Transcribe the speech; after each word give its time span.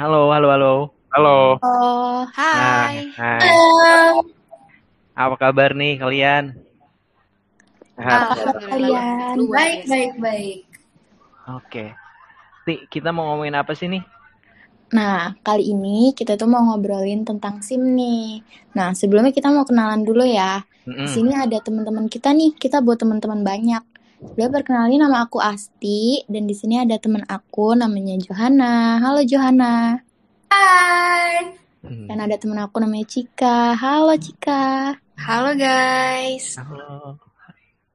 Halo, 0.00 0.20
halo, 0.34 0.48
halo. 0.54 0.72
Halo. 1.14 1.30
Oh, 1.62 2.26
Nah, 2.56 2.88
hai. 2.90 2.96
hai. 3.18 3.50
Halo. 3.50 4.22
Apa 5.22 5.34
kabar 5.42 5.70
nih 5.80 5.92
kalian? 6.02 6.44
Sehat? 7.96 8.22
Alhamdulillah. 8.34 9.04
kalian? 9.04 9.36
Luar 9.36 9.60
Baik, 9.60 9.80
baik, 9.90 10.12
baik. 10.24 10.58
Oke. 11.56 11.84
Nih, 12.66 12.78
kita 12.92 13.10
mau 13.16 13.24
ngomongin 13.28 13.56
apa 13.60 13.72
sih 13.78 13.88
nih? 13.92 14.02
Nah, 14.96 15.38
kali 15.46 15.62
ini 15.74 16.10
kita 16.18 16.32
tuh 16.40 16.48
mau 16.52 16.62
ngobrolin 16.66 17.22
tentang 17.28 17.54
SIM 17.66 17.82
nih. 17.98 18.42
Nah, 18.76 18.88
sebelumnya 18.98 19.30
kita 19.30 19.48
mau 19.54 19.62
kenalan 19.68 20.02
dulu 20.08 20.24
ya. 20.26 20.66
Di 21.00 21.06
Mm-mm. 21.06 21.14
sini 21.14 21.32
ada 21.44 21.58
teman-teman 21.66 22.06
kita 22.14 22.28
nih. 22.34 22.50
Kita 22.58 22.82
buat 22.82 22.98
teman-teman 23.02 23.40
banyak. 23.50 23.82
Dia 24.20 24.52
perkenalin 24.52 25.00
nama 25.00 25.24
aku 25.24 25.40
Asti 25.40 26.20
dan 26.28 26.44
di 26.44 26.52
sini 26.52 26.76
ada 26.76 27.00
teman 27.00 27.24
aku 27.24 27.72
namanya 27.72 28.20
Johanna. 28.20 29.00
Halo 29.00 29.24
Johanna. 29.24 29.96
Hai. 30.52 31.56
Dan 31.80 32.20
ada 32.20 32.36
teman 32.36 32.60
aku 32.60 32.84
namanya 32.84 33.08
Cika. 33.08 33.72
Halo 33.80 34.12
Cika. 34.20 34.92
Halo 35.16 35.56
guys. 35.56 36.60
Halo. 36.60 37.16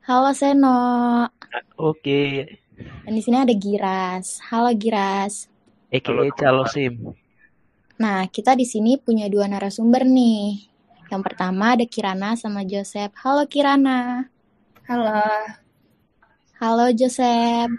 Halo 0.02 0.30
Seno. 0.34 0.82
Oke. 1.78 2.50
Dan 3.06 3.14
di 3.14 3.22
sini 3.22 3.46
ada 3.46 3.54
Giras. 3.54 4.42
Halo 4.50 4.74
Giras. 4.74 5.46
EKE 5.94 6.34
Calo 6.34 6.66
SIM. 6.66 7.14
Nah, 8.02 8.26
kita 8.34 8.58
di 8.58 8.66
sini 8.66 8.98
punya 8.98 9.30
dua 9.30 9.46
narasumber 9.46 10.10
nih. 10.10 10.74
Yang 11.06 11.22
pertama 11.22 11.78
ada 11.78 11.86
Kirana 11.86 12.34
sama 12.34 12.66
Joseph. 12.66 13.14
Halo 13.22 13.46
Kirana. 13.46 14.26
Halo. 14.90 15.22
Halo 16.66 16.90
Joseph. 16.98 17.70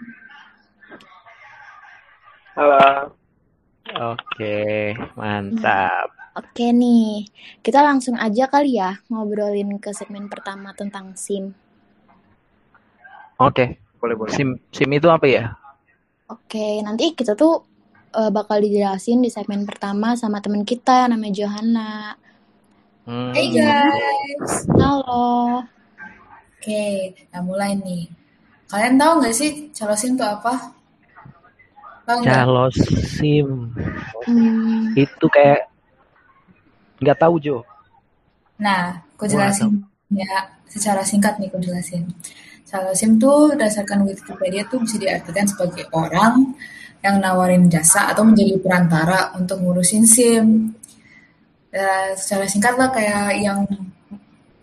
Halo. 2.55 3.11
Oke, 4.15 4.95
mantap. 5.19 6.07
Oke 6.31 6.71
nih, 6.71 7.27
kita 7.59 7.83
langsung 7.83 8.15
aja 8.15 8.47
kali 8.47 8.79
ya 8.79 8.95
ngobrolin 9.11 9.75
ke 9.83 9.91
segmen 9.91 10.31
pertama 10.31 10.71
tentang 10.71 11.19
SIM. 11.19 11.51
Oke. 13.43 13.75
Boleh, 13.99 14.15
boleh. 14.15 14.31
SIM 14.31 14.55
SIM 14.71 14.95
itu 14.95 15.11
apa 15.11 15.27
ya? 15.27 15.51
Oke, 16.31 16.79
nanti 16.79 17.11
kita 17.11 17.35
tuh 17.35 17.67
eh, 18.15 18.31
bakal 18.31 18.63
dijelasin 18.63 19.19
di 19.19 19.27
segmen 19.27 19.67
pertama 19.67 20.15
sama 20.15 20.39
teman 20.39 20.63
kita 20.63 21.11
namanya 21.11 21.43
Johanna. 21.43 22.15
Hmm. 23.03 23.35
Hey 23.35 23.51
guys. 23.51 24.63
Halo. 24.79 25.67
Oke, 26.55 27.11
nah 27.35 27.43
mulai 27.43 27.75
nih. 27.75 28.26
Kalian 28.67 28.99
tahu 28.99 29.11
nggak 29.23 29.35
sih 29.35 29.71
calosin 29.71 30.19
itu 30.19 30.25
apa? 30.27 30.75
Tahu 32.03 32.17
nggak? 32.23 32.35
Calo 32.35 32.65
SIM. 32.71 33.71
Hmm, 34.27 34.91
Itu 34.95 35.25
kayak 35.31 35.71
nggak 36.99 37.17
tahu 37.19 37.39
Jo. 37.39 37.57
Nah, 38.59 38.99
aku 39.15 39.29
jelasin 39.29 39.85
ya 40.11 40.51
secara 40.67 41.03
singkat 41.03 41.39
nih 41.39 41.47
aku 41.47 41.63
jelasin. 41.63 42.03
Calosim 42.67 43.15
tuh 43.15 43.55
berdasarkan 43.55 44.03
Wikipedia 44.03 44.67
tuh 44.67 44.83
bisa 44.83 44.99
diartikan 44.99 45.47
sebagai 45.47 45.87
orang 45.95 46.51
yang 46.99 47.23
nawarin 47.23 47.71
jasa 47.71 48.11
atau 48.11 48.27
menjadi 48.27 48.59
perantara 48.59 49.31
untuk 49.39 49.63
ngurusin 49.63 50.03
SIM. 50.03 50.75
Eh, 51.71 52.11
secara 52.19 52.43
singkat 52.49 52.75
lah 52.75 52.91
kayak 52.91 53.39
yang 53.39 53.63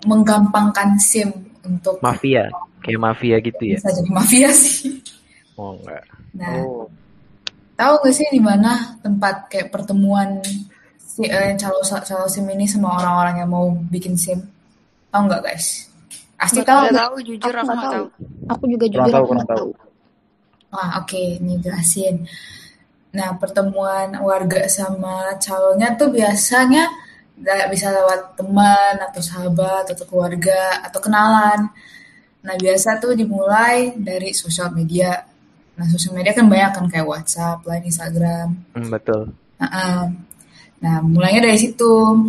menggampangkan 0.05 1.01
SIM 1.01 1.33
untuk 1.65 1.97
Mafia, 2.05 2.53
kayak 2.85 3.01
mafia 3.01 3.37
gitu 3.41 3.63
ya. 3.65 3.77
bisa 3.81 3.91
jadi 3.97 4.11
mafia 4.13 4.51
sih. 4.53 5.01
Oh 5.57 5.75
enggak. 5.81 6.05
Nah, 6.37 6.51
Oh, 6.61 6.85
tahu 7.79 7.95
gak 8.05 8.15
sih 8.15 8.27
di 8.31 8.43
mana 8.43 8.99
tempat 9.01 9.49
kayak 9.49 9.71
pertemuan 9.73 10.43
si 10.99 11.25
eh, 11.25 11.55
calo 11.57 11.81
calo 11.83 12.27
SIM 12.27 12.47
ini 12.51 12.67
sama 12.67 12.99
orang-orang 12.99 13.41
yang 13.41 13.51
mau 13.51 13.71
bikin 13.71 14.19
SIM? 14.19 14.43
Tahu 15.15 15.23
nggak 15.31 15.43
guys? 15.47 15.87
Pasti 16.35 16.61
tahu. 16.61 16.67
tahu. 16.67 16.83
nggak? 16.91 16.99
tahu 16.99 17.15
jujur 17.23 17.55
aku 17.55 17.65
nggak 17.65 17.79
tahu. 17.81 17.95
tahu. 17.95 18.07
Aku 18.53 18.65
juga 18.69 18.87
kurang 18.91 18.93
jujur 18.93 19.13
tahu, 19.15 19.23
aku 19.23 19.29
kurang 19.31 19.39
nggak 19.47 19.53
tahu. 19.55 19.69
tahu. 19.73 20.75
Wah, 20.75 20.91
oke, 20.99 21.23
ini 21.39 21.55
jelasin. 21.63 22.17
Nah, 23.15 23.31
pertemuan 23.39 24.19
warga 24.19 24.67
sama 24.67 25.39
calonnya 25.39 25.95
tuh 25.95 26.11
biasanya 26.11 26.91
nggak 27.39 27.71
bisa 27.71 27.95
lewat 27.95 28.35
teman 28.35 28.95
atau 28.99 29.23
sahabat 29.23 29.87
atau 29.95 30.05
keluarga 30.11 30.83
atau 30.83 30.99
kenalan. 30.99 31.71
Nah, 32.45 32.55
biasa 32.61 33.01
tuh 33.01 33.17
dimulai 33.17 33.97
dari 33.97 34.37
sosial 34.37 34.69
media. 34.77 35.17
Nah, 35.81 35.87
sosial 35.89 36.13
media 36.13 36.37
kan 36.37 36.45
banyak 36.45 36.71
kan 36.77 36.87
kayak 36.93 37.09
WhatsApp, 37.09 37.65
Line, 37.65 37.89
Instagram. 37.89 38.49
Hmm, 38.77 38.89
betul. 38.93 39.33
Nah, 39.57 40.13
nah, 40.79 40.97
mulainya 41.01 41.49
dari 41.49 41.57
situ. 41.57 42.29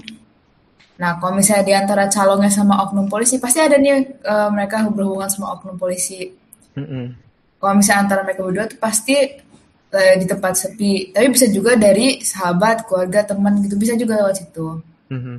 Nah, 0.95 1.19
kalau 1.19 1.35
misalnya 1.35 1.67
di 1.67 1.73
antara 1.75 2.07
calonnya 2.07 2.47
sama 2.47 2.79
oknum 2.87 3.11
polisi, 3.11 3.35
pasti 3.35 3.59
ada 3.59 3.75
nih 3.75 4.23
eh, 4.23 4.49
mereka 4.55 4.87
berhubungan 4.87 5.27
sama 5.27 5.59
oknum 5.59 5.75
polisi. 5.75 6.31
Mm-mm. 6.79 7.05
Kalau 7.59 7.73
misalnya 7.75 8.01
antara 8.07 8.21
mereka 8.23 8.41
berdua 8.47 8.71
tuh 8.71 8.79
pasti 8.79 9.15
eh, 9.91 10.15
di 10.15 10.25
tempat 10.27 10.55
sepi. 10.55 11.11
Tapi 11.11 11.27
bisa 11.27 11.51
juga 11.51 11.75
dari 11.75 12.23
sahabat, 12.23 12.87
keluarga, 12.87 13.27
teman 13.27 13.59
gitu. 13.67 13.75
Bisa 13.75 13.99
juga 13.99 14.23
lewat 14.23 14.35
situ. 14.39 14.79
Mhm. 15.11 15.35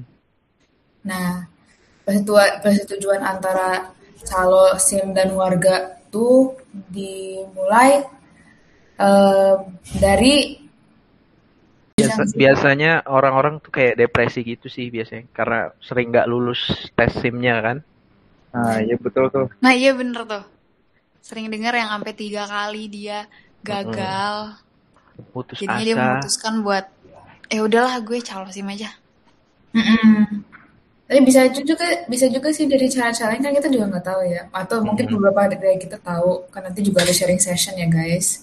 Nah, 1.09 1.49
persetujuan, 2.05 2.51
persetujuan 2.61 3.21
antara 3.25 3.97
calo 4.25 4.79
SIM 4.81 5.13
dan 5.13 5.37
warga 5.37 6.01
tuh 6.09 6.57
dimulai 6.73 8.07
eh, 8.97 9.55
dari 10.01 10.67
Biasa, 11.97 12.29
biasanya 12.37 13.09
orang-orang 13.09 13.57
tuh 13.65 13.73
kayak 13.73 13.97
depresi 13.97 14.45
gitu 14.45 14.69
sih 14.69 14.93
biasanya 14.93 15.33
karena 15.33 15.73
sering 15.81 16.13
nggak 16.13 16.29
lulus 16.29 16.93
tes 16.93 17.09
SIM-nya 17.09 17.57
kan. 17.65 17.81
nah 18.53 18.77
iya 18.85 19.01
betul 19.01 19.33
tuh. 19.33 19.49
Nah 19.65 19.73
iya 19.73 19.97
bener 19.97 20.29
tuh. 20.29 20.45
Sering 21.25 21.49
dengar 21.49 21.73
yang 21.73 21.89
sampai 21.89 22.13
tiga 22.13 22.45
kali 22.45 22.93
dia 22.93 23.25
gagal. 23.65 24.61
Putus 25.33 25.57
Jadinya 25.57 25.85
dia 25.89 25.97
asa. 25.97 26.05
memutuskan 26.05 26.55
buat, 26.61 26.85
eh 27.49 27.65
udahlah 27.65 27.97
gue 28.05 28.21
calo 28.21 28.53
sim 28.53 28.69
aja. 28.69 28.93
Tapi 31.07 31.23
bisa 31.23 31.47
juga 31.55 31.87
bisa 32.11 32.27
juga 32.27 32.51
sih 32.51 32.67
dari 32.67 32.91
cara-cara 32.91 33.31
lain 33.31 33.43
kan 33.47 33.55
kita 33.55 33.69
juga 33.71 33.85
nggak 33.95 34.05
tahu 34.05 34.21
ya. 34.27 34.43
Atau 34.51 34.83
mungkin 34.83 35.07
beberapa 35.07 35.47
dari 35.55 35.79
kita 35.79 36.03
tahu 36.03 36.51
kan 36.51 36.67
nanti 36.67 36.83
juga 36.83 37.07
ada 37.07 37.15
sharing 37.15 37.39
session 37.39 37.79
ya 37.79 37.87
guys. 37.87 38.43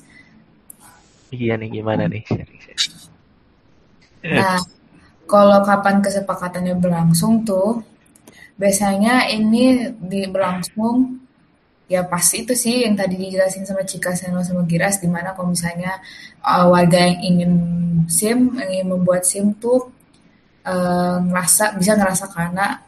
Iya 1.33 1.59
nih 1.59 1.69
gimana 1.81 2.07
nih? 2.07 2.23
Nah, 4.23 4.61
kalau 5.27 5.59
kapan 5.65 5.99
kesepakatannya 5.99 6.79
berlangsung 6.79 7.43
tuh, 7.43 7.83
biasanya 8.55 9.27
ini 9.27 9.91
di 9.99 10.23
berlangsung 10.31 11.19
ya 11.91 12.07
pas 12.07 12.23
itu 12.31 12.55
sih 12.55 12.87
yang 12.87 12.95
tadi 12.95 13.19
dijelasin 13.19 13.67
sama 13.67 13.83
Cika 13.83 14.15
Seno 14.15 14.39
sama 14.39 14.63
Giras 14.63 15.03
di 15.03 15.09
mana 15.11 15.35
kalau 15.35 15.51
misalnya 15.51 15.99
uh, 16.39 16.71
warga 16.71 16.95
yang 16.95 17.19
ingin 17.19 17.51
SIM, 18.07 18.55
yang 18.55 18.69
ingin 18.71 18.87
membuat 18.87 19.27
SIM 19.27 19.51
tuh 19.59 19.91
uh, 20.65 21.17
ngerasa 21.23 21.77
bisa 21.79 21.93
ngerasa 21.95 22.25
karena 22.31 22.79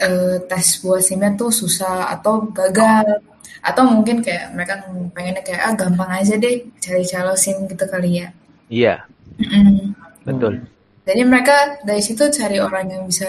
uh, 0.00 0.36
tes 0.48 0.66
buat 0.84 1.02
SIM-nya 1.02 1.34
tuh 1.36 1.50
susah 1.52 2.12
atau 2.14 2.48
gagal 2.52 3.24
atau 3.58 3.82
mungkin 3.90 4.22
kayak 4.22 4.54
mereka 4.54 4.86
pengennya 5.12 5.42
kayak 5.42 5.60
ah 5.66 5.74
gampang 5.74 6.10
aja 6.14 6.38
deh 6.38 6.62
cari 6.78 7.02
calo 7.04 7.34
SIM 7.34 7.66
gitu 7.66 7.84
kali 7.90 8.22
ya. 8.22 8.28
Iya, 8.68 8.94
Mm-mm. 9.40 9.96
betul. 10.28 10.62
Jadi 11.08 11.22
mereka 11.24 11.80
dari 11.82 12.04
situ 12.04 12.28
cari 12.28 12.60
orang 12.60 12.86
yang 12.92 13.02
bisa 13.08 13.24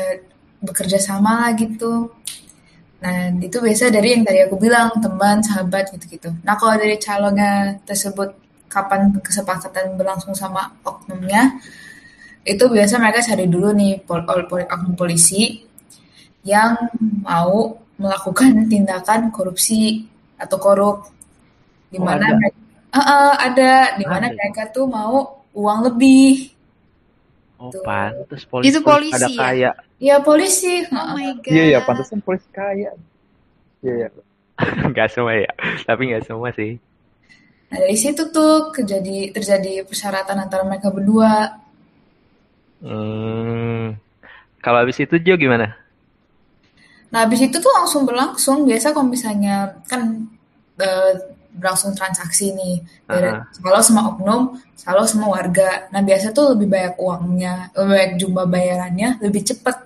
bekerja 0.60 1.00
sama 1.00 1.48
lah 1.48 1.52
gitu. 1.56 2.12
Nah, 3.00 3.32
itu 3.40 3.64
biasa 3.64 3.88
dari 3.88 4.12
yang 4.12 4.28
tadi 4.28 4.44
aku 4.44 4.60
bilang, 4.60 4.92
teman, 5.00 5.40
sahabat 5.40 5.88
gitu-gitu. 5.96 6.36
Nah, 6.44 6.60
kalau 6.60 6.76
dari 6.76 7.00
calonnya 7.00 7.80
tersebut 7.88 8.36
kapan 8.68 9.16
kesepakatan 9.24 9.96
berlangsung 9.96 10.36
sama 10.36 10.68
oknumnya, 10.84 11.56
itu 12.46 12.63
biasa 12.68 12.94
mereka 13.02 13.22
cari 13.24 13.46
dulu 13.48 13.69
nih 13.75 14.02
pol, 14.08 14.22
pol, 14.28 14.42
pol- 14.50 14.68
oknum 14.68 14.96
polisi 14.98 15.63
yang 16.48 16.75
mau 17.24 17.75
melakukan 18.00 18.68
tindakan 18.72 19.30
korupsi 19.36 20.08
atau 20.40 20.58
korup 20.58 20.98
di 21.92 22.00
Oh, 22.00 22.06
mana 22.08 22.25
ada. 22.25 22.36
mereka 22.40 22.58
Eh, 22.90 22.98
eh, 22.98 23.34
ada 23.38 23.72
di 24.02 24.06
mana 24.10 24.34
Ada. 24.34 24.34
mereka 24.34 24.63
tuh 24.74 24.90
mau 24.90 25.46
uang 25.54 25.80
lebih 25.94 26.50
Oh, 27.60 27.69
Tuh. 27.69 27.84
pantes 27.84 28.44
polisi, 28.48 28.72
Itu 28.72 28.80
polisi 28.81 29.13
pada 29.13 29.28
ya? 29.30 29.36
kaya. 29.44 29.72
Ya 30.00 30.16
polisi, 30.24 30.74
Oh 30.96 31.12
my 31.13 31.30
god. 31.44 31.52
Iya 31.54 31.63
iya, 31.69 31.80
pantesan 31.84 32.19
polisi 32.24 32.48
kaya. 32.56 32.92
Iya 33.84 33.94
iya. 34.00 34.08
Nggak 34.92 35.08
semua 35.12 35.34
ya, 35.36 35.52
tapi 35.88 36.02
nggak 36.10 36.24
semua 36.28 36.50
sih. 36.56 36.80
Nah 37.69 37.78
dari 37.84 37.98
situ 38.04 38.24
tuh 38.34 38.74
kejadi 38.75 39.30
terjadi 39.36 39.86
persyaratan 39.86 40.38
antara 40.46 40.63
mereka 40.66 40.90
berdua. 40.90 41.34
Hmm. 42.80 44.00
Kalau 44.60 44.84
habis 44.84 45.00
itu 45.00 45.16
Jo 45.24 45.40
gimana? 45.40 45.76
Nah 47.10 47.26
habis 47.26 47.42
itu 47.42 47.58
tuh 47.58 47.72
langsung 47.74 48.04
berlangsung. 48.04 48.68
Biasa 48.68 48.92
kalau 48.92 49.08
misalnya 49.08 49.80
kan 49.88 50.28
eh, 50.80 51.14
berlangsung 51.56 51.96
transaksi 51.96 52.54
nih. 52.56 52.84
Dari 53.08 53.30
kalau 53.60 53.80
sama 53.81 54.02
oknum, 54.16 54.56
kalau 54.84 55.04
sama 55.04 55.28
warga. 55.31 55.90
Nah 55.92 56.02
biasa 56.04 56.31
tuh 56.31 56.56
lebih 56.56 56.70
banyak 56.70 56.96
uangnya, 57.00 57.74
lebih 57.76 57.92
banyak 57.92 58.14
jumlah 58.22 58.46
bayarannya, 58.48 59.10
lebih 59.24 59.42
cepet 59.44 59.78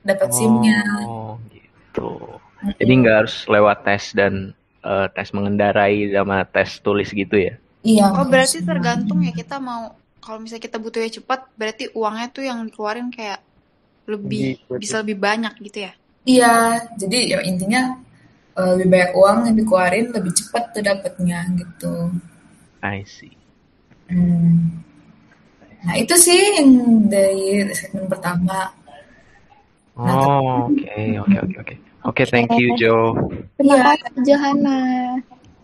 dapat 0.00 0.28
SIM-nya. 0.32 0.80
Oh, 1.04 1.36
gitu. 1.52 2.40
Jadi 2.80 2.92
nggak 3.04 3.16
harus 3.24 3.36
lewat 3.48 3.84
tes 3.84 4.04
dan 4.16 4.56
eh, 4.84 5.06
tes 5.12 5.28
mengendarai 5.36 6.08
sama 6.12 6.44
tes 6.48 6.80
tulis 6.80 7.12
gitu 7.12 7.36
ya? 7.36 7.54
Iya. 7.80 8.12
Oh, 8.12 8.28
berarti 8.28 8.60
tergantung 8.64 9.24
ya 9.24 9.32
kita 9.32 9.56
mau 9.56 9.96
kalau 10.20 10.38
misalnya 10.40 10.64
kita 10.68 10.78
butuhnya 10.78 11.10
cepat, 11.20 11.40
berarti 11.56 11.84
uangnya 11.96 12.28
tuh 12.30 12.44
yang 12.44 12.58
dikeluarin 12.68 13.08
kayak 13.08 13.40
lebih 14.06 14.60
berarti. 14.68 14.80
bisa 14.80 14.94
lebih 15.02 15.16
banyak 15.16 15.54
gitu 15.64 15.78
ya. 15.88 15.92
Iya, 16.28 16.54
jadi 17.00 17.18
ya 17.36 17.38
intinya 17.42 17.82
eh, 18.54 18.72
lebih 18.76 18.88
banyak 18.92 19.12
uang 19.16 19.38
yang 19.48 19.56
dikeluarin, 19.56 20.06
lebih 20.12 20.32
cepat 20.36 20.64
tuh 20.76 20.82
dapatnya 20.84 21.38
gitu. 21.56 21.94
I 22.84 23.04
see. 23.08 23.32
Hmm. 24.12 24.84
Nah 25.80 25.96
itu 25.96 26.12
sih 26.16 26.60
yang 26.60 27.08
dari 27.08 27.64
segmen 27.72 28.04
pertama. 28.04 28.68
Nah, 30.00 30.16
Oh, 30.16 30.72
oke, 30.72 30.96
oke, 31.24 31.36
oke, 31.44 31.56
oke. 31.60 31.74
Oke, 32.00 32.22
thank 32.24 32.48
you, 32.56 32.72
Jo. 32.80 33.12
Terima 33.60 33.92
kasih 34.00 34.24
Johanna. 34.24 35.20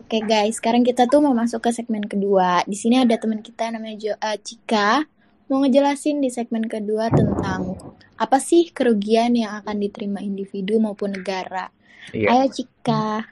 Oke 0.07 0.23
guys, 0.23 0.63
sekarang 0.63 0.87
kita 0.87 1.03
tuh 1.03 1.19
mau 1.19 1.35
masuk 1.35 1.67
ke 1.67 1.75
segmen 1.75 1.99
kedua. 1.99 2.63
Di 2.63 2.79
sini 2.79 2.95
ada 2.95 3.19
teman 3.19 3.43
kita 3.43 3.75
namanya 3.75 3.99
jo 3.99 4.13
eh, 4.15 4.39
Cika 4.39 5.03
mau 5.51 5.59
ngejelasin 5.59 6.23
di 6.23 6.31
segmen 6.31 6.63
kedua 6.63 7.11
tentang 7.11 7.75
apa 8.15 8.39
sih 8.39 8.71
kerugian 8.71 9.35
yang 9.35 9.59
akan 9.59 9.75
diterima 9.83 10.23
individu 10.23 10.79
maupun 10.79 11.11
negara. 11.11 11.67
Iya. 12.15 12.39
Ayo 12.39 12.47
Cika. 12.55 13.27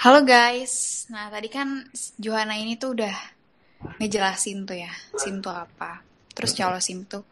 Halo 0.00 0.24
guys. 0.24 1.04
Nah, 1.12 1.28
tadi 1.28 1.52
kan 1.52 1.84
Johanna 2.16 2.56
ini 2.56 2.80
tuh 2.80 2.96
udah 2.96 3.12
ngejelasin 4.00 4.64
tuh 4.64 4.80
ya, 4.80 4.92
SIM 5.20 5.44
tuh 5.44 5.52
apa. 5.52 6.00
Terus 6.32 6.56
kalau 6.56 6.80
SIM 6.80 7.04
tuh 7.04 7.28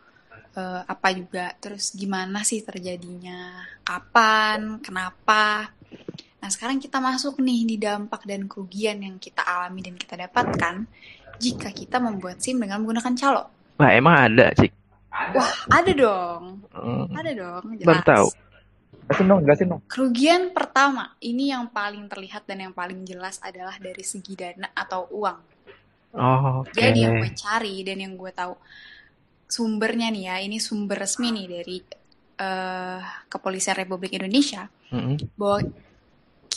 eh, 0.60 0.82
apa 0.84 1.08
juga, 1.16 1.56
terus 1.56 1.96
gimana 1.96 2.44
sih 2.44 2.60
terjadinya, 2.60 3.64
kapan, 3.80 4.76
kenapa. 4.84 5.72
Nah, 6.40 6.48
sekarang 6.48 6.80
kita 6.80 6.98
masuk 6.98 7.38
nih 7.38 7.68
di 7.68 7.76
dampak 7.76 8.24
dan 8.24 8.48
kerugian 8.48 9.04
yang 9.04 9.16
kita 9.20 9.44
alami 9.44 9.84
dan 9.84 9.94
kita 10.00 10.16
dapatkan 10.16 10.88
jika 11.36 11.68
kita 11.72 12.00
membuat 12.00 12.40
SIM 12.40 12.60
dengan 12.60 12.80
menggunakan 12.80 13.12
calo. 13.16 13.42
Wah, 13.76 13.90
emang 13.92 14.16
ada, 14.28 14.52
Cik? 14.56 14.72
Wah, 15.36 15.52
ada 15.68 15.92
dong. 15.92 16.64
Hmm, 16.72 17.04
Ada 17.12 17.30
dong, 17.36 17.64
baru 17.76 18.00
jelas. 18.00 18.08
tahu. 18.08 18.28
Jelasin 19.10 19.26
dong, 19.26 19.40
jelasin 19.42 19.66
dong. 19.68 19.82
Kerugian 19.90 20.42
pertama, 20.54 21.18
ini 21.18 21.50
yang 21.50 21.66
paling 21.68 22.06
terlihat 22.06 22.46
dan 22.46 22.70
yang 22.70 22.74
paling 22.76 23.02
jelas 23.02 23.42
adalah 23.42 23.74
dari 23.76 24.06
segi 24.06 24.38
dana 24.38 24.70
atau 24.70 25.10
uang. 25.10 25.38
Oh, 26.14 26.62
oke. 26.62 26.72
Jadi 26.72 27.04
yang 27.04 27.18
gue 27.18 27.30
cari 27.34 27.82
dan 27.82 27.98
yang 28.00 28.14
gue 28.14 28.30
tahu 28.30 28.54
sumbernya 29.50 30.08
nih 30.14 30.24
ya, 30.30 30.36
ini 30.40 30.62
sumber 30.62 31.02
resmi 31.02 31.34
nih 31.34 31.46
dari 31.50 31.76
eh, 32.38 33.00
Kepolisian 33.26 33.76
Republik 33.76 34.14
Indonesia 34.14 34.70
Mm-mm. 34.94 35.34
bahwa 35.34 35.58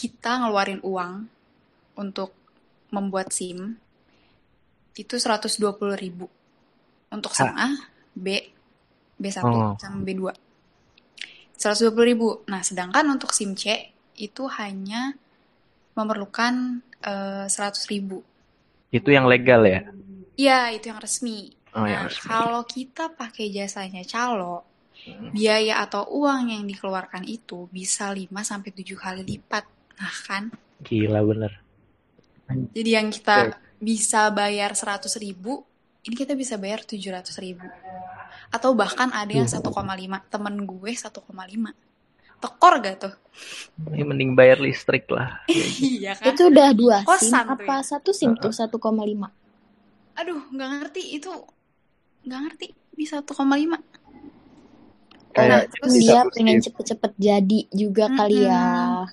kita 0.04 0.44
ngeluarin 0.44 0.84
uang 0.84 1.32
untuk 1.96 2.36
membuat 2.92 3.32
SIM 3.32 3.80
itu 4.94 5.16
120.000 5.16 5.64
ribu 5.96 6.28
untuk 7.08 7.32
SIM 7.32 7.56
A, 7.56 7.72
B, 8.12 8.52
B1 9.16 9.40
Oh. 9.48 9.74
sama 9.80 10.04
B2. 10.04 10.36
120.000 11.56 11.96
ribu. 12.04 12.44
Nah, 12.52 12.60
sedangkan 12.60 13.08
untuk 13.08 13.32
SIM 13.32 13.56
C 13.56 13.96
itu 14.20 14.44
hanya 14.60 15.16
memerlukan 15.96 16.84
eh, 17.00 17.46
100.000 17.48 17.88
ribu. 17.88 18.20
Itu 18.92 19.10
yang 19.10 19.26
legal 19.26 19.64
ya? 19.64 19.88
Iya, 20.36 20.76
itu 20.76 20.92
yang 20.92 21.00
resmi. 21.00 21.56
Oh, 21.74 21.88
yang 21.88 22.06
Nah, 22.06 22.12
resmi. 22.12 22.28
kalau 22.28 22.62
kita 22.68 23.14
pakai 23.14 23.50
jasanya 23.50 24.04
calo, 24.04 24.68
biaya 25.34 25.82
atau 25.82 26.06
uang 26.06 26.54
yang 26.54 26.64
dikeluarkan 26.64 27.26
itu 27.26 27.66
bisa 27.70 28.14
5 28.14 28.46
sampai 28.46 28.70
7 28.72 28.94
kali 28.96 29.22
lipat. 29.26 29.66
Nah, 30.00 30.16
kan? 30.26 30.44
Gila 30.84 31.22
bener. 31.24 31.52
Jadi 32.76 32.90
yang 32.92 33.10
kita 33.10 33.58
bisa 33.80 34.30
bayar 34.32 34.76
100 34.76 35.08
ribu, 35.20 35.64
ini 36.04 36.16
kita 36.16 36.36
bisa 36.36 36.60
bayar 36.60 36.84
700 36.84 37.34
ribu. 37.40 37.66
Atau 38.54 38.76
bahkan 38.78 39.10
ada 39.10 39.32
yang 39.32 39.48
1,5. 39.48 39.64
Temen 40.30 40.56
gue 40.68 40.92
1,5. 40.92 41.10
Tekor 42.44 42.74
gak 42.84 42.96
tuh? 43.00 43.14
Ini 43.96 44.04
mending 44.04 44.36
bayar 44.36 44.60
listrik 44.60 45.08
lah. 45.08 45.42
iya 45.80 46.14
kan? 46.20 46.36
Itu 46.36 46.52
udah 46.52 46.70
dua 46.76 46.98
SIM 47.02 47.08
Kosan 47.08 47.46
tuh 47.48 47.56
apa 47.56 47.76
ya. 47.80 47.88
satu 47.88 48.12
SIM 48.12 48.36
tuh 48.36 48.52
1,5? 48.52 48.70
Aduh, 50.14 50.42
nggak 50.54 50.70
ngerti 50.78 51.18
itu. 51.18 51.32
Nggak 52.28 52.40
ngerti. 52.46 52.68
Bisa 52.94 53.24
1,5. 53.24 53.80
Nah, 55.34 55.66
Kayak 55.66 55.74
terus 55.74 55.92
di 55.98 56.00
dia 56.06 56.14
satu 56.22 56.30
pengen 56.38 56.58
cepet-cepet 56.62 57.12
jadi 57.18 57.60
juga 57.74 58.06
kali 58.14 58.38
ya. 58.46 58.62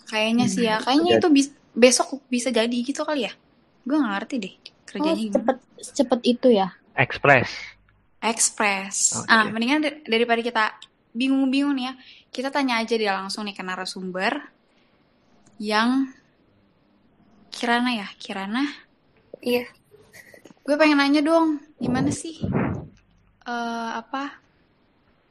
Kayaknya 0.05 0.47
sih 0.53 0.65
ya. 0.69 0.77
Kayaknya 0.85 1.13
itu 1.17 1.29
bis- 1.33 1.57
besok 1.73 2.21
bisa 2.29 2.49
jadi 2.53 2.77
gitu 2.85 3.01
kali 3.09 3.25
ya. 3.25 3.33
Gue 3.89 3.97
nggak 3.97 4.13
ngerti 4.21 4.35
deh 4.37 4.55
Oh, 4.55 4.85
kerjanya 4.91 5.17
gimana. 5.17 5.35
cepet 5.39 5.57
cepet 5.97 6.21
itu 6.29 6.49
ya. 6.53 6.69
Express. 6.99 7.49
Express. 8.21 8.97
Oke. 9.17 9.33
Ah, 9.33 9.49
mendingan 9.49 9.81
dar- 9.81 10.01
daripada 10.05 10.41
kita 10.45 10.65
bingung-bingung 11.17 11.73
nih 11.73 11.85
ya, 11.89 11.95
kita 12.29 12.49
tanya 12.53 12.85
aja 12.85 12.95
dia 13.01 13.17
langsung 13.17 13.49
nih 13.49 13.57
ke 13.57 13.65
narasumber 13.65 14.53
yang 15.57 16.13
Kirana 17.51 17.91
ya, 17.97 18.07
Kirana. 18.21 18.63
Iya, 19.41 19.67
Gue 20.63 20.77
pengen 20.79 21.01
nanya 21.01 21.25
dong, 21.25 21.59
gimana 21.81 22.13
sih 22.13 22.39
eh 23.41 23.91
apa 23.97 24.37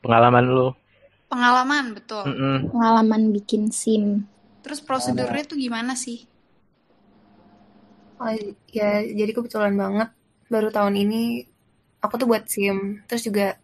Pengalaman 0.02 0.46
lu. 0.48 0.70
pengalaman 1.30 1.94
betul. 1.94 2.26
Mm-mm. 2.26 2.74
Pengalaman 2.74 3.30
bikin 3.30 3.70
SIM. 3.70 4.26
Terus 4.66 4.82
prosedurnya 4.82 5.46
tuh 5.46 5.62
gimana 5.62 5.94
sih? 5.94 6.26
oh, 8.20 8.34
ya 8.70 9.00
jadi 9.06 9.32
kebetulan 9.32 9.74
banget 9.80 10.10
baru 10.52 10.74
tahun 10.74 10.96
ini 11.00 11.48
aku 12.04 12.20
tuh 12.20 12.28
buat 12.28 12.50
SIM. 12.50 13.06
Terus 13.08 13.24
juga 13.24 13.56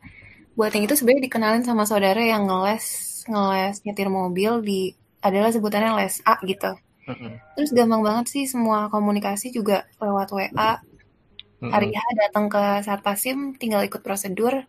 buat 0.55 0.71
yang 0.71 0.87
itu 0.87 0.95
sebenarnya 0.95 1.27
dikenalin 1.27 1.65
sama 1.67 1.83
saudara 1.83 2.23
yang 2.23 2.47
ngeles 2.47 2.85
ngeles 3.27 3.83
nyetir 3.83 4.07
mobil 4.07 4.61
di 4.63 4.95
adalah 5.19 5.51
sebutannya 5.51 5.97
les 5.99 6.21
A 6.23 6.39
gitu. 6.45 6.77
Terus 7.57 7.69
gampang 7.73 8.01
banget 8.01 8.25
sih 8.29 8.43
semua 8.49 8.89
komunikasi 8.89 9.53
juga 9.53 9.85
lewat 9.97 10.29
WA. 10.33 10.81
Hari 11.65 11.89
H 11.89 12.01
datang 12.29 12.45
ke 12.45 12.85
Satpasim 12.85 13.57
tinggal 13.57 13.81
ikut 13.85 14.05
prosedur. 14.05 14.65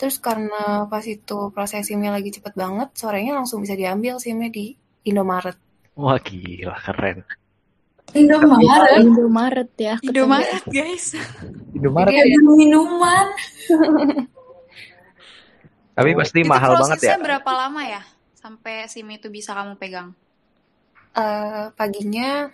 Terus 0.00 0.16
karena 0.16 0.88
pas 0.88 1.04
itu 1.04 1.52
proses 1.52 1.84
SIM-nya 1.84 2.08
lagi 2.08 2.32
cepet 2.32 2.56
banget, 2.56 2.88
sorenya 2.96 3.36
langsung 3.36 3.60
bisa 3.60 3.76
diambil 3.76 4.16
SIM-nya 4.16 4.48
di 4.48 4.72
Indomaret. 5.04 5.60
Wah 6.00 6.16
gila 6.16 6.72
keren. 6.80 7.20
Indomaret. 8.16 9.04
Indomaret 9.04 9.70
ya. 9.76 9.94
ketemu. 10.00 10.08
Indomaret 10.24 10.64
guys. 10.72 11.20
Indomaret 11.76 12.16
Kayak 12.16 12.26
beli 12.32 12.40
minuman. 12.64 13.26
Tapi 15.92 16.10
pasti 16.16 16.40
Itu 16.40 16.48
mahal 16.48 16.80
banget 16.80 16.96
ya. 16.96 17.12
prosesnya 17.12 17.20
berapa 17.20 17.50
lama 17.52 17.82
ya 17.84 18.02
sampai 18.40 18.88
SIM 18.88 19.12
itu 19.12 19.28
bisa 19.28 19.52
kamu 19.52 19.76
pegang? 19.76 20.16
Eh, 21.12 21.68
paginya 21.76 22.48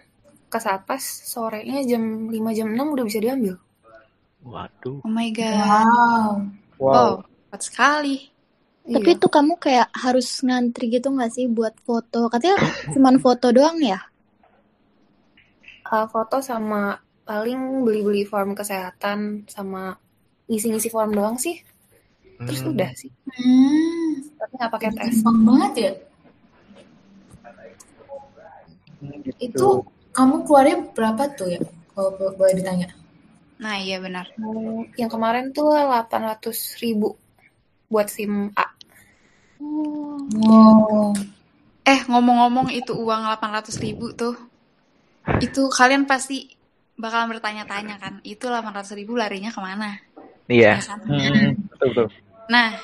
ke 0.50 0.58
Satpas, 0.58 1.06
sorenya 1.30 1.86
jam 1.86 2.26
5 2.26 2.58
jam 2.58 2.74
6 2.74 2.74
udah 2.74 3.04
bisa 3.06 3.22
diambil. 3.22 3.54
Waduh. 4.42 4.98
Oh 5.06 5.12
my 5.14 5.30
god. 5.30 5.62
Wow. 5.62 6.42
Wow. 6.82 7.35
Cepat 7.56 7.60
sekali. 7.64 8.16
Tapi 8.86 9.02
Iya. 9.02 9.16
itu 9.18 9.26
kamu 9.26 9.52
kayak 9.58 9.88
harus 9.90 10.28
ngantri 10.46 10.92
gitu 10.92 11.10
nggak 11.10 11.32
sih 11.32 11.48
buat 11.50 11.74
foto? 11.82 12.28
Katanya 12.30 12.54
cuman 12.94 13.16
foto 13.18 13.50
doang 13.50 13.80
ya? 13.82 13.98
Eh, 15.86 16.06
foto 16.06 16.38
sama 16.38 16.94
paling 17.26 17.82
beli-beli 17.82 18.22
form 18.22 18.54
kesehatan 18.54 19.48
sama 19.50 19.96
ngisi-ngisi 20.46 20.86
form 20.86 21.10
doang 21.16 21.34
sih. 21.34 21.58
Terus 22.38 22.62
Hmm. 22.62 22.70
udah 22.76 22.90
sih. 22.94 23.10
Hmm. 23.26 24.22
Tapi 24.38 24.52
nggak 24.54 24.70
pakai 24.70 24.90
tes. 24.94 25.14
Gampang 25.24 25.38
banget 25.42 25.72
ya. 25.74 25.92
Gitu. 29.02 29.30
Itu 29.40 29.68
kamu 30.14 30.46
keluarnya 30.46 30.76
berapa 30.94 31.22
tuh 31.34 31.48
ya? 31.50 31.60
Kalau 31.90 32.12
bo- 32.14 32.34
boleh 32.36 32.54
ditanya. 32.54 32.92
Nah, 33.56 33.80
iya 33.80 33.96
benar. 33.98 34.28
Yang 35.00 35.10
kemarin 35.10 35.50
tuh 35.50 35.72
800 35.72 36.76
ribu 36.78 37.16
buat 37.86 38.10
SIM 38.10 38.50
A. 38.54 38.66
Wow. 40.36 41.14
Eh, 41.86 42.00
ngomong-ngomong 42.10 42.74
itu 42.74 42.92
uang 42.98 43.22
800 43.30 43.78
ribu 43.78 44.10
tuh, 44.10 44.34
itu 45.38 45.70
kalian 45.70 46.04
pasti 46.04 46.50
bakalan 46.98 47.30
bertanya-tanya 47.30 48.02
kan, 48.02 48.18
itu 48.26 48.50
800 48.50 48.98
ribu 48.98 49.14
larinya 49.14 49.54
ke 49.54 49.60
mana? 49.62 50.02
Iya. 50.50 50.82
Ya 50.82 50.82
kan? 50.82 50.98
Hmm, 51.06 51.46
betul 51.70 51.86
betul. 51.94 52.06
Nah, 52.50 52.74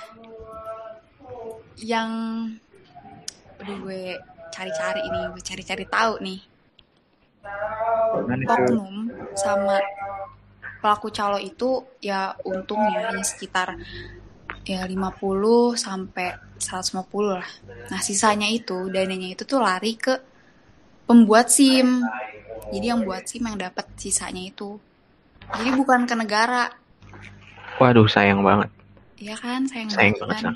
yang 1.82 2.10
aduh 3.58 3.78
gue 3.82 4.18
cari-cari 4.54 5.00
ini, 5.02 5.20
gue 5.34 5.42
cari-cari 5.42 5.84
tahu 5.86 6.14
nih. 6.22 6.40
Oknum 8.46 9.10
sama 9.34 9.82
pelaku 10.78 11.10
calo 11.14 11.38
itu 11.42 11.82
ya 12.02 12.34
untungnya 12.46 13.10
hanya 13.10 13.22
sekitar 13.26 13.78
ya 14.62 14.86
50 14.86 15.74
sampai 15.74 16.38
150 16.58 17.34
lah. 17.34 17.48
Nah, 17.90 18.00
sisanya 18.00 18.46
itu 18.46 18.86
dananya 18.90 19.34
itu 19.34 19.42
tuh 19.42 19.58
lari 19.58 19.98
ke 19.98 20.14
pembuat 21.06 21.50
SIM. 21.50 22.02
Jadi 22.70 22.86
yang 22.86 23.02
buat 23.02 23.26
SIM 23.26 23.42
yang 23.44 23.58
dapat 23.58 23.90
sisanya 23.98 24.42
itu. 24.42 24.78
Jadi 25.52 25.70
bukan 25.74 26.06
ke 26.06 26.14
negara. 26.14 26.70
Waduh, 27.82 28.06
sayang 28.06 28.46
banget. 28.46 28.70
Iya 29.18 29.34
kan? 29.36 29.66
Sayang, 29.66 29.90
Sayang 29.90 30.14
banget 30.18 30.28
banget, 30.30 30.44
kan. 30.46 30.54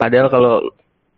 Padahal 0.00 0.28
kalau 0.32 0.56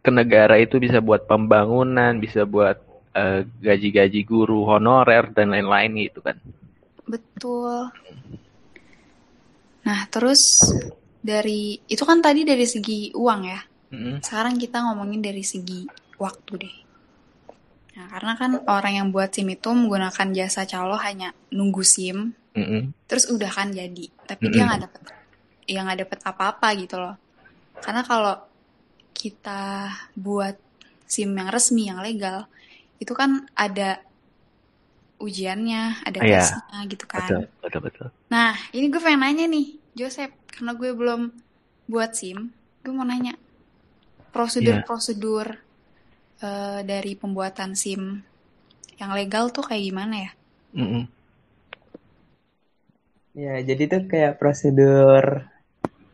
ke 0.05 0.11
negara 0.13 0.61
itu 0.61 0.77
bisa 0.77 1.01
buat 1.01 1.25
pembangunan, 1.25 2.19
bisa 2.19 2.45
buat 2.45 2.77
eh, 3.15 3.47
gaji-gaji 3.63 4.21
guru 4.27 4.67
honorer 4.67 5.31
dan 5.33 5.55
lain-lain 5.55 6.11
gitu 6.11 6.21
kan. 6.21 6.37
Betul. 7.07 7.95
Nah, 9.85 10.09
terus 10.09 10.61
dari 11.25 11.81
itu 11.89 12.05
kan 12.05 12.21
tadi 12.21 12.45
dari 12.45 12.69
segi 12.69 13.09
uang 13.17 13.41
ya. 13.49 13.61
Mm-mm. 13.97 14.21
Sekarang 14.21 14.61
kita 14.61 14.85
ngomongin 14.85 15.25
dari 15.25 15.41
segi 15.41 15.89
waktu 16.21 16.53
deh. 16.61 16.77
Nah, 17.95 18.07
karena 18.13 18.33
kan 18.37 18.51
orang 18.69 18.93
yang 19.01 19.09
buat 19.09 19.33
SIM 19.33 19.55
itu 19.57 19.71
menggunakan 19.73 20.29
jasa 20.37 20.69
calo 20.69 21.01
hanya 21.01 21.33
nunggu 21.49 21.81
SIM, 21.81 22.37
Mm-mm. 22.53 22.93
terus 23.09 23.25
udah 23.33 23.49
kan 23.49 23.73
jadi. 23.73 24.05
Tapi 24.29 24.45
dia 24.53 24.69
Mm-mm. 24.69 24.69
nggak 24.69 24.83
dapet, 24.85 25.03
ya 25.65 25.81
nggak 25.81 26.01
dapet 26.05 26.19
apa-apa 26.29 26.69
gitu 26.77 26.97
loh. 27.01 27.17
Karena 27.81 28.05
kalau 28.05 28.37
kita 29.15 29.89
buat 30.19 30.59
SIM 31.09 31.33
yang 31.33 31.49
resmi, 31.49 31.89
yang 31.89 32.03
legal, 32.05 32.51
itu 33.01 33.15
kan 33.17 33.47
ada 33.57 34.03
ujiannya, 35.23 36.05
ada 36.05 36.19
Iya, 36.21 36.43
tesnya 36.43 36.79
gitu 36.91 37.05
kan. 37.09 37.25
Betul, 37.25 37.43
betul, 37.63 37.81
betul. 37.87 38.07
Nah, 38.29 38.53
ini 38.75 38.91
gue 38.91 39.01
pengen 39.01 39.23
nanya 39.23 39.47
nih, 39.47 39.67
Joseph, 39.95 40.35
karena 40.55 40.73
gue 40.79 40.91
belum 40.95 41.21
buat 41.91 42.11
SIM, 42.15 42.49
gue 42.87 42.93
mau 42.95 43.03
nanya 43.03 43.35
prosedur-prosedur 44.31 45.47
eh, 46.43 46.81
dari 46.87 47.13
pembuatan 47.19 47.75
SIM 47.75 48.23
yang 48.99 49.11
legal 49.19 49.51
tuh 49.51 49.67
kayak 49.67 49.83
gimana 49.91 50.15
ya? 50.31 50.31
Mm-mm. 50.75 51.05
Ya, 53.35 53.59
jadi 53.67 53.83
tuh 53.91 54.03
kayak 54.07 54.39
prosedur 54.39 55.43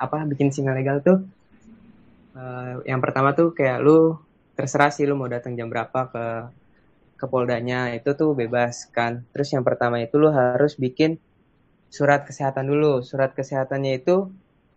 apa 0.01 0.17
bikin 0.25 0.49
SIM 0.49 0.65
yang 0.69 0.77
legal 0.81 1.05
tuh 1.05 1.19
eh, 2.33 2.73
yang 2.89 3.01
pertama 3.05 3.37
tuh 3.37 3.53
kayak 3.53 3.85
lu 3.85 4.17
terserah 4.57 4.89
sih 4.93 5.05
lu 5.05 5.17
mau 5.17 5.29
datang 5.29 5.53
jam 5.57 5.69
berapa 5.69 6.01
ke 6.13 6.25
ke 7.21 7.27
Poldanya 7.29 7.93
itu 7.93 8.17
tuh 8.17 8.33
bebas 8.33 8.89
kan. 8.97 9.21
Terus 9.37 9.53
yang 9.53 9.61
pertama 9.69 10.01
itu 10.01 10.17
lu 10.17 10.33
harus 10.33 10.73
bikin 10.81 11.21
surat 11.91 12.23
kesehatan 12.25 12.71
dulu. 12.71 13.03
Surat 13.03 13.35
kesehatannya 13.35 14.01
itu 14.01 14.31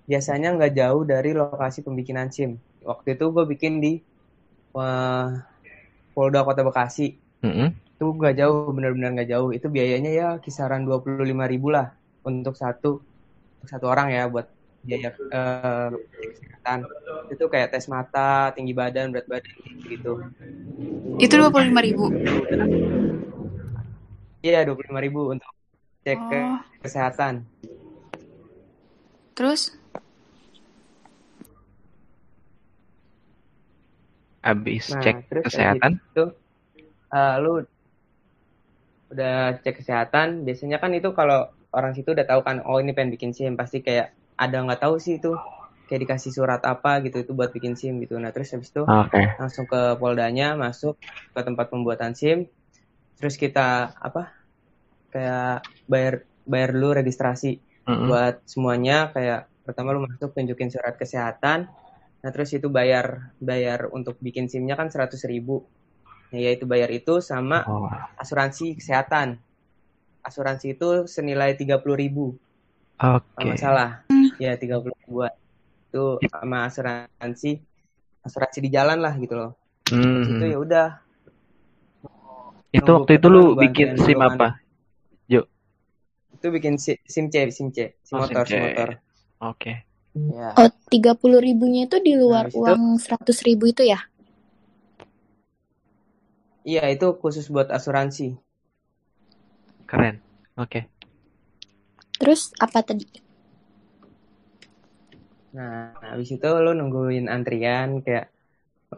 biasanya 0.10 0.58
nggak 0.58 0.74
jauh 0.76 1.04
dari 1.08 1.32
lokasi 1.32 1.86
pembikinan 1.86 2.34
SIM. 2.34 2.58
Waktu 2.84 3.16
itu 3.16 3.26
gue 3.32 3.46
bikin 3.48 3.80
di 3.80 4.02
eh, 4.76 5.28
Polda 6.12 6.42
Kota 6.44 6.66
Bekasi. 6.66 7.16
Mm-mm. 7.46 7.70
Itu 7.96 8.06
nggak 8.18 8.36
jauh, 8.42 8.74
benar-benar 8.76 9.10
nggak 9.16 9.30
jauh. 9.30 9.50
Itu 9.54 9.70
biayanya 9.70 10.12
ya 10.12 10.28
kisaran 10.42 10.84
25.000 10.84 11.46
ribu 11.48 11.72
lah 11.72 11.94
untuk 12.26 12.58
satu 12.58 13.00
untuk 13.62 13.68
satu 13.70 13.86
orang 13.88 14.12
ya 14.12 14.28
buat 14.28 14.50
biaya 14.84 15.14
eh, 15.16 15.90
kesehatan. 16.34 16.80
Itu 17.32 17.46
kayak 17.48 17.72
tes 17.72 17.86
mata, 17.88 18.52
tinggi 18.58 18.74
badan, 18.76 19.14
berat 19.14 19.30
badan 19.30 19.56
gitu. 19.88 20.20
Itu 21.22 21.34
25 21.40 21.80
ribu. 21.80 22.12
Iya, 24.44 24.68
25.000 24.68 25.00
ribu 25.00 25.32
untuk 25.32 25.48
cek 26.04 26.20
ke 26.30 26.40
Oh, 26.40 26.60
kesehatan. 26.84 27.34
terus? 29.34 29.72
Habis 34.44 34.86
Nah, 34.92 35.02
cek 35.04 35.18
terus 35.32 35.46
kesehatan. 35.48 35.92
itu 35.96 36.24
eh, 37.16 37.36
lu 37.44 37.64
udah 39.14 39.62
cek 39.64 39.76
kesehatan, 39.80 40.44
biasanya 40.46 40.78
kan 40.84 40.92
itu 40.98 41.10
kalau 41.14 41.46
orang 41.74 41.94
situ 41.98 42.10
udah 42.16 42.26
tahu 42.26 42.42
kan, 42.48 42.62
oh 42.66 42.78
ini 42.82 42.92
pengen 42.98 43.14
bikin 43.16 43.32
SIM, 43.38 43.54
pasti 43.56 43.80
kayak 43.86 44.14
ada 44.44 44.58
nggak 44.66 44.82
tahu 44.84 44.98
sih 44.98 45.22
itu 45.22 45.32
kayak 45.88 46.02
dikasih 46.10 46.32
surat 46.34 46.62
apa 46.66 47.00
gitu 47.06 47.22
itu 47.22 47.32
buat 47.38 47.50
bikin 47.56 47.74
SIM 47.80 48.02
gitu. 48.04 48.18
Nah, 48.18 48.34
terus 48.34 48.50
habis 48.54 48.70
itu 48.74 48.84
Oke. 48.84 49.22
langsung 49.40 49.66
ke 49.70 49.96
Poldanya, 50.02 50.58
masuk 50.58 50.98
ke 51.34 51.40
tempat 51.48 51.66
pembuatan 51.72 52.14
SIM, 52.18 52.50
terus 53.20 53.36
kita 53.38 53.94
apa? 54.02 54.43
Kayak 55.14 55.62
bayar 55.86 56.26
bayar 56.44 56.70
dulu 56.74 56.98
registrasi 56.98 57.62
Mm-mm. 57.86 58.10
buat 58.10 58.42
semuanya. 58.50 59.14
Kayak 59.14 59.48
pertama 59.62 59.94
lu 59.94 60.10
masuk 60.10 60.34
tunjukin 60.34 60.74
surat 60.74 60.98
kesehatan. 60.98 61.70
Nah 62.24 62.30
terus 62.34 62.50
itu 62.56 62.68
bayar 62.68 63.36
bayar 63.38 63.94
untuk 63.94 64.18
bikin 64.18 64.50
SIM-nya 64.50 64.74
kan 64.74 64.90
100.000 64.90 65.30
ribu. 65.30 65.64
Nah, 66.34 66.40
yaitu 66.42 66.66
bayar 66.66 66.90
itu 66.90 67.22
sama 67.22 67.62
Oh, 67.70 67.86
asuransi 68.18 68.74
kesehatan. 68.74 69.38
Asuransi 70.26 70.74
itu 70.74 71.06
senilai 71.06 71.54
30.000 71.54 71.94
ribu. 71.94 72.34
Kalau 72.98 73.22
Oke. 73.38 73.46
nggak 73.54 73.62
salah 73.62 73.92
ya 74.42 74.58
30 74.58 74.90
ribuan. 75.06 75.34
Itu 75.94 76.18
sama 76.26 76.66
asuransi 76.66 77.62
asuransi 78.26 78.60
di 78.66 78.70
jalan 78.74 78.98
lah 78.98 79.14
gitu 79.20 79.36
loh. 79.38 79.52
Terus 79.86 80.28
itu 80.32 80.46
ya 80.50 80.58
udah. 80.58 80.90
Itu 82.74 82.90
waktu 82.90 83.22
itu 83.22 83.28
lu 83.30 83.54
bikin 83.54 83.94
SIM 84.02 84.18
kan. 84.18 84.34
apa? 84.34 84.48
Itu 86.44 86.52
bikin 86.56 86.76
si- 86.76 87.00
SIM 87.14 87.26
C 87.32 87.36
SIM 87.58 87.72
C 87.72 87.78
SIM 88.04 88.18
Oh, 88.18 88.22
SIM 88.22 88.38
motor. 88.38 88.46
SIM 88.46 88.60
motor 88.60 88.90
Oke. 89.40 89.74
ya 90.28 90.52
Oh, 90.62 90.70
30 90.92 91.38
ribunya 91.48 91.82
itu 91.88 91.98
di 92.08 92.14
nah 92.28 92.42
luar 92.42 92.46
itu 92.50 92.60
uang 92.62 92.82
100 93.04 93.38
ribu 93.48 93.64
itu 93.74 93.84
ya? 93.94 94.00
iya 96.72 96.84
itu 96.96 97.08
khusus 97.22 97.46
buat 97.54 97.68
asuransi 97.78 98.26
Keren. 99.88 100.20
Oke. 100.58 100.90
Terus 102.20 102.42
apa 102.66 102.80
tadi? 102.88 103.06
Nah, 105.58 105.74
habis 106.10 106.30
itu 106.36 106.50
lu 106.64 106.72
nungguin 106.80 107.26
antrian 107.36 107.90
kayak 108.06 108.26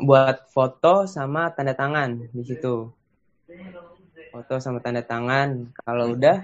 buat 0.08 0.38
foto 0.56 0.94
sama 1.16 1.42
tanda 1.56 1.74
tangan 1.82 2.12
di 2.38 2.44
situ. 2.50 2.76
Foto 4.32 4.56
sama 4.64 4.80
tanda 4.86 5.02
tangan. 5.12 5.50
Kalau 5.82 6.06
udah, 6.16 6.38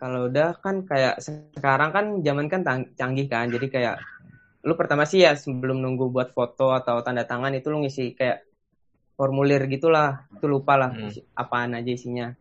kalau 0.00 0.32
udah 0.32 0.56
kan 0.64 0.88
kayak 0.88 1.20
sekarang 1.20 1.90
kan 1.92 2.04
zaman 2.24 2.48
kan 2.48 2.64
canggih 2.96 3.28
kan. 3.28 3.52
Jadi 3.52 3.68
kayak 3.68 4.00
lu 4.64 4.72
pertama 4.80 5.04
sih 5.04 5.20
ya 5.20 5.36
sebelum 5.36 5.84
nunggu 5.84 6.08
buat 6.08 6.32
foto 6.32 6.72
atau 6.72 7.04
tanda 7.04 7.28
tangan 7.28 7.52
itu 7.52 7.68
lu 7.68 7.84
ngisi 7.84 8.16
kayak 8.16 8.40
formulir 9.14 9.68
gitulah. 9.68 10.24
Itu 10.32 10.48
lupa 10.48 10.80
lah 10.80 10.90
Hmm. 10.96 11.12
apaan 11.36 11.76
aja 11.76 11.90
isinya. 11.92 12.32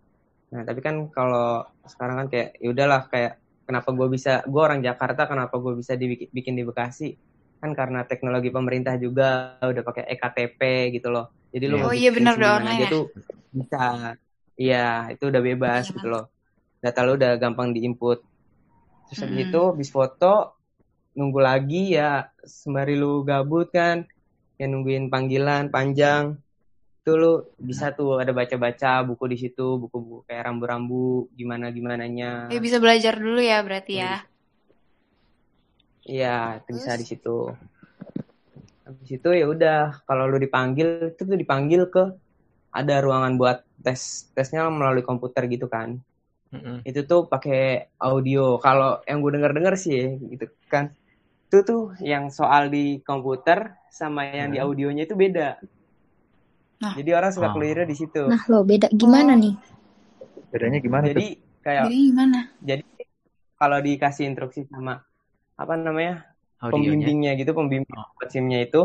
Nah, 0.50 0.64
tapi 0.66 0.80
kan 0.82 1.12
kalau 1.14 1.62
sekarang 1.86 2.26
kan 2.26 2.28
kayak 2.32 2.58
ya 2.58 2.68
udahlah 2.74 3.06
kayak 3.12 3.38
kenapa 3.70 3.94
gue 3.94 4.08
bisa 4.10 4.42
gue 4.50 4.62
orang 4.66 4.82
Jakarta 4.82 5.30
kenapa 5.30 5.62
gue 5.62 5.78
bisa 5.78 5.94
dibikin 5.94 6.34
bikin 6.34 6.58
di 6.58 6.66
Bekasi 6.66 7.14
kan 7.60 7.76
karena 7.76 8.02
teknologi 8.08 8.50
pemerintah 8.50 8.96
juga 8.98 9.60
udah 9.62 9.84
pakai 9.84 10.08
ektp 10.16 10.62
gitu 10.96 11.12
loh 11.12 11.30
jadi 11.54 11.70
lu 11.70 11.76
Iya. 11.78 11.86
Oh 11.86 11.94
iya 11.94 12.10
benar 12.16 12.34
udah 12.40 12.52
online 12.58 12.72
aja 12.72 12.86
ya. 12.88 12.90
tuh 12.90 13.06
bisa 13.52 13.84
iya 14.58 14.88
itu 15.12 15.24
udah 15.28 15.42
bebas 15.44 15.84
Iya 15.86 15.94
gitu 16.00 16.08
loh 16.10 16.24
data 16.80 17.00
lu 17.04 17.16
udah 17.20 17.36
gampang 17.40 17.76
diinput 17.76 18.20
terus 19.10 19.20
habis 19.24 19.40
itu 19.48 19.62
habis 19.62 19.90
foto 19.92 20.56
nunggu 21.18 21.40
lagi 21.42 21.98
ya 21.98 22.30
sembari 22.44 22.96
lu 22.96 23.26
gabut 23.28 23.70
kan 23.74 24.06
ya 24.56 24.66
nungguin 24.68 25.12
panggilan 25.12 25.72
panjang 25.72 26.40
itu 27.00 27.12
lu 27.16 27.34
bisa 27.58 27.96
tuh 27.96 28.20
ada 28.22 28.36
baca-baca 28.36 29.02
buku 29.08 29.24
di 29.32 29.38
situ 29.40 29.80
buku-buku 29.82 30.28
kayak 30.30 30.52
rambu-rambu 30.52 31.32
gimana 31.34 31.72
gimananya 31.74 32.52
Eh 32.54 32.62
bisa 32.62 32.78
belajar 32.78 33.18
dulu 33.18 33.40
ya 33.42 33.64
berarti 33.66 33.94
ya. 33.98 34.14
Iya, 36.10 36.58
itu 36.58 36.70
bisa 36.74 36.92
di 36.98 37.06
situ. 37.06 37.38
Habis 38.82 39.10
itu 39.14 39.30
ya 39.30 39.46
udah, 39.46 40.02
kalau 40.10 40.26
lu 40.26 40.42
dipanggil 40.42 41.14
itu 41.14 41.22
tuh 41.22 41.38
dipanggil 41.38 41.86
ke 41.94 42.04
ada 42.74 42.96
ruangan 43.02 43.38
buat 43.38 43.62
tes 43.82 44.30
tesnya 44.34 44.66
melalui 44.74 45.06
komputer 45.06 45.46
gitu 45.46 45.70
kan. 45.70 46.02
Mm-mm. 46.50 46.82
Itu 46.82 47.06
tuh 47.06 47.22
pakai 47.30 47.94
audio. 48.02 48.58
Kalau 48.58 49.02
yang 49.06 49.22
gue 49.22 49.32
denger-denger 49.38 49.76
sih 49.78 50.02
gitu 50.34 50.46
kan. 50.66 50.90
Itu 51.50 51.58
tuh 51.66 51.82
yang 52.02 52.30
soal 52.34 52.70
di 52.74 53.02
komputer 53.06 53.78
sama 53.90 54.26
yang 54.34 54.50
di 54.54 54.58
Hmm. 54.58 54.66
audionya 54.70 55.04
itu 55.06 55.14
beda. 55.18 55.58
Nah, 56.80 56.94
Jadi 56.96 57.10
orang 57.12 57.32
suka 57.36 57.50
Oh. 57.52 57.54
keliru 57.60 57.84
di 57.86 57.96
situ. 57.98 58.24
Nah, 58.26 58.42
lo 58.48 58.64
beda 58.64 58.88
gimana 58.94 59.36
oh, 59.36 59.42
nih? 59.44 59.54
Bedanya 60.50 60.80
gimana 60.82 61.06
tuh? 61.06 61.12
Jadi 61.14 61.28
kayak 61.62 61.86
jadi 61.86 61.98
gimana? 62.10 62.40
jadi 62.60 62.84
kalau 63.60 63.78
dikasih 63.84 64.24
instruksi 64.32 64.64
sama 64.72 65.04
apa 65.60 65.74
namanya 65.76 66.24
Audionya. 66.64 66.72
pembimbingnya 66.72 67.32
gitu 67.36 67.52
pembimbing 67.52 67.94
Oh. 67.94 68.08
buat 68.18 68.30
SIM-nya 68.32 68.60
itu 68.68 68.82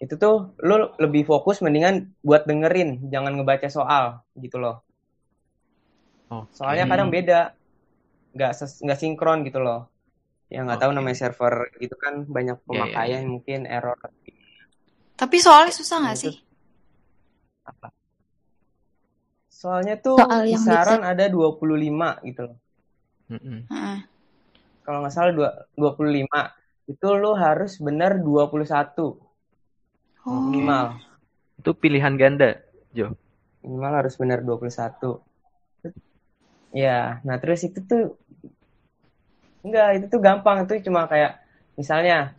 itu 0.00 0.14
tuh 0.16 0.56
lu 0.64 0.90
lebih 0.98 1.22
fokus 1.28 1.60
mendingan 1.60 2.10
buat 2.24 2.48
dengerin 2.48 3.12
jangan 3.12 3.36
ngebaca 3.36 3.68
soal 3.68 4.04
gitu 4.40 4.56
loh 4.58 4.82
Oke. 6.30 6.54
Soalnya 6.54 6.86
kadang 6.86 7.10
beda, 7.10 7.52
nggak 8.30 8.52
ses- 8.54 8.80
nggak 8.80 8.96
sinkron 8.96 9.42
gitu 9.42 9.58
loh. 9.58 9.90
Ya 10.46 10.62
nggak 10.62 10.78
tahu 10.78 10.90
Oke. 10.90 10.98
namanya 10.98 11.18
server 11.18 11.54
gitu 11.76 11.94
kan 11.94 12.22
banyak 12.24 12.58
Iya, 12.58 12.66
iya, 12.66 12.66
pemakaian 12.66 13.22
mungkin 13.26 13.60
error 13.66 13.98
Tapi 15.14 15.36
soalnya 15.36 15.70
susah 15.70 15.96
nggak 16.00 16.16
Nah, 16.16 16.22
sih? 16.22 16.34
apa? 17.62 17.88
Soalnya 19.46 20.00
tuh 20.00 20.16
Soal 20.16 20.48
kisaran 20.48 21.02
ada 21.04 21.28
25 21.28 22.16
gitu 22.24 22.48
loh. 22.48 22.58
Mm-mm. 23.28 23.68
Heeh. 23.68 23.98
Kalau 24.80 25.04
nggak 25.04 25.12
salah 25.12 25.30
dua- 25.30 25.56
25 25.76 26.56
itu 26.86 27.06
lu 27.14 27.36
harus 27.36 27.78
bener 27.78 28.18
21 28.18 29.20
Oh. 30.20 30.40
minimal. 30.48 30.98
Itu 31.56 31.72
pilihan 31.72 32.16
ganda, 32.16 32.58
Jo. 32.90 33.12
Minimal 33.60 33.92
harus 34.02 34.14
bener 34.16 34.40
21. 34.40 35.20
Ya, 36.70 37.18
nah 37.26 37.36
terus 37.42 37.66
itu 37.66 37.82
tuh 37.82 38.14
enggak, 39.66 39.88
itu 39.98 40.06
tuh 40.12 40.20
gampang 40.22 40.64
itu 40.64 40.74
cuma 40.86 41.04
kayak 41.10 41.42
misalnya 41.74 42.32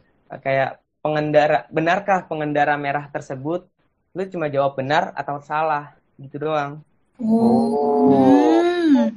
kayak 0.43 0.79
pengendara, 1.03 1.67
benarkah 1.67 2.23
pengendara 2.29 2.75
merah 2.79 3.05
tersebut? 3.11 3.67
Lu 4.15 4.23
cuma 4.27 4.47
jawab 4.51 4.75
benar 4.79 5.11
atau 5.15 5.39
salah 5.43 5.95
gitu 6.19 6.37
doang. 6.47 6.79
Oh. 7.19 8.07
Hmm. 8.11 9.11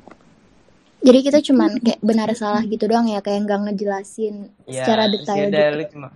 Jadi 1.04 1.18
kita 1.21 1.38
cuman 1.44 1.71
kayak 1.85 2.00
benar 2.00 2.28
salah 2.33 2.64
gitu 2.64 2.88
doang 2.88 3.06
ya, 3.12 3.21
kayak 3.21 3.44
nggak 3.44 3.61
ngejelasin 3.71 4.50
Ya, 4.64 4.83
secara 4.83 5.04
detail 5.12 5.52
gitu. 5.52 5.76
lu 5.76 5.85
cuma 5.92 6.09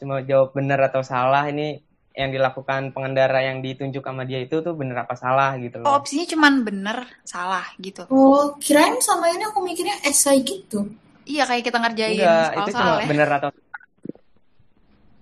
cuma 0.00 0.14
jawab 0.24 0.50
benar 0.56 0.80
atau 0.90 1.02
salah 1.04 1.46
ini 1.46 1.78
yang 2.18 2.30
dilakukan 2.34 2.82
pengendara 2.94 3.40
yang 3.48 3.58
ditunjuk 3.62 4.02
sama 4.02 4.22
dia 4.28 4.40
itu 4.42 4.56
tuh 4.66 4.74
benar 4.80 5.06
apa 5.06 5.14
salah 5.14 5.54
gitu 5.62 5.78
Oh, 5.80 5.96
loh. 5.96 6.00
opsinya 6.00 6.26
cuman 6.28 6.54
bener, 6.66 6.98
salah 7.24 7.64
gitu. 7.80 8.04
Oh, 8.12 8.52
kirain 8.60 9.00
sama 9.00 9.32
ini 9.32 9.44
aku 9.48 9.64
mikirnya 9.64 9.96
esai 10.04 10.44
gitu. 10.44 10.84
Iya, 11.24 11.42
kayak 11.48 11.64
kita 11.68 11.78
ngerjain 11.80 12.16
Enggak, 12.16 12.46
itu 12.60 12.70
cuma 12.76 12.92
ya. 13.00 13.08
benar 13.10 13.28
atau 13.38 13.50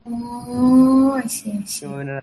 Oh, 0.06 1.12
I 1.22 1.26
see, 1.28 1.52
I 1.52 1.64
see. 1.66 1.86
cuma 1.86 1.96
benar. 2.02 2.22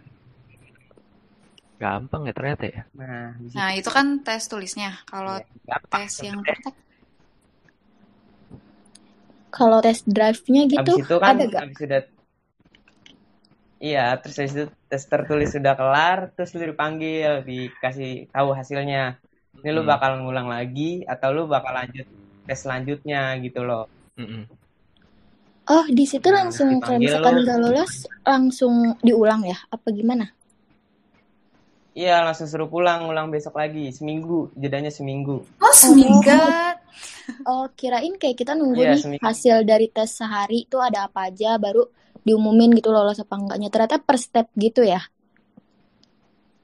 Gampang 1.79 2.21
ya 2.27 2.33
ternyata 2.35 2.63
ya. 2.71 2.81
Nah, 2.99 3.35
Nah, 3.55 3.69
itu 3.79 3.89
kan 3.97 4.07
tes 4.25 4.43
tulisnya. 4.51 4.89
Kalau 5.11 5.35
ya, 5.69 5.77
tes 5.91 6.11
yang 6.27 6.37
praktek, 6.43 6.75
Kalau 9.55 9.79
tes 9.79 10.03
drive-nya 10.03 10.61
gitu 10.67 10.81
Abis 10.83 10.95
itu 11.07 11.15
kan 11.23 11.31
ada 11.39 11.43
gak? 11.47 11.63
abis 11.63 11.77
sudah 11.79 12.01
Iya, 13.83 13.99
terus 14.21 14.37
itu 14.43 14.61
tes 14.89 15.03
tertulis 15.11 15.49
sudah 15.55 15.73
kelar, 15.79 16.17
terus 16.33 16.49
lu 16.55 16.63
dipanggil, 16.71 17.31
dikasih 17.49 18.09
tahu 18.33 18.49
hasilnya. 18.59 18.99
Ini 19.59 19.69
lu 19.75 19.81
Mm. 19.81 19.89
bakal 19.91 20.11
ngulang 20.21 20.47
lagi 20.55 20.81
atau 21.11 21.27
lu 21.35 21.41
bakal 21.53 21.73
lanjut 21.79 22.05
tes 22.47 22.59
selanjutnya 22.63 23.17
gitu 23.45 23.59
loh. 23.67 23.81
Mm-mm. 24.19 24.41
Oh, 25.75 25.85
di 25.97 26.05
situ 26.11 26.27
Nah, 26.29 26.37
langsung 26.45 26.69
kalau 26.81 26.97
misalkan 27.05 27.41
nggak 27.41 27.57
lolos 27.63 27.93
langsung 28.31 28.75
diulang 29.07 29.41
ya? 29.51 29.57
Apa 29.75 29.87
gimana? 29.97 30.25
Iya, 31.95 32.15
langsung 32.25 32.47
suruh 32.51 32.69
pulang, 32.73 32.99
ngulang 33.07 33.27
besok 33.33 33.53
lagi, 33.61 33.83
seminggu, 33.97 34.51
jedanya 34.61 34.91
seminggu. 34.97 35.35
Oh, 35.61 35.73
seminggu. 35.73 36.31
Oh, 37.45 37.65
kirain 37.79 38.13
kayak 38.21 38.37
kita 38.41 38.53
nunggu 38.59 38.81
Iya, 38.81 38.91
nih 38.91 39.01
seminggu. 39.03 39.25
hasil 39.27 39.55
dari 39.69 39.87
tes 39.95 40.09
sehari 40.19 40.65
itu 40.65 40.77
ada 40.87 40.99
apa 41.07 41.29
aja 41.29 41.49
baru 41.65 41.83
diumumin 42.25 42.73
gitu 42.73 42.89
lolos 42.89 43.21
apa 43.21 43.37
enggaknya. 43.37 43.69
Ternyata 43.69 44.01
per 44.01 44.17
step 44.17 44.49
gitu 44.57 44.81
ya. 44.81 44.99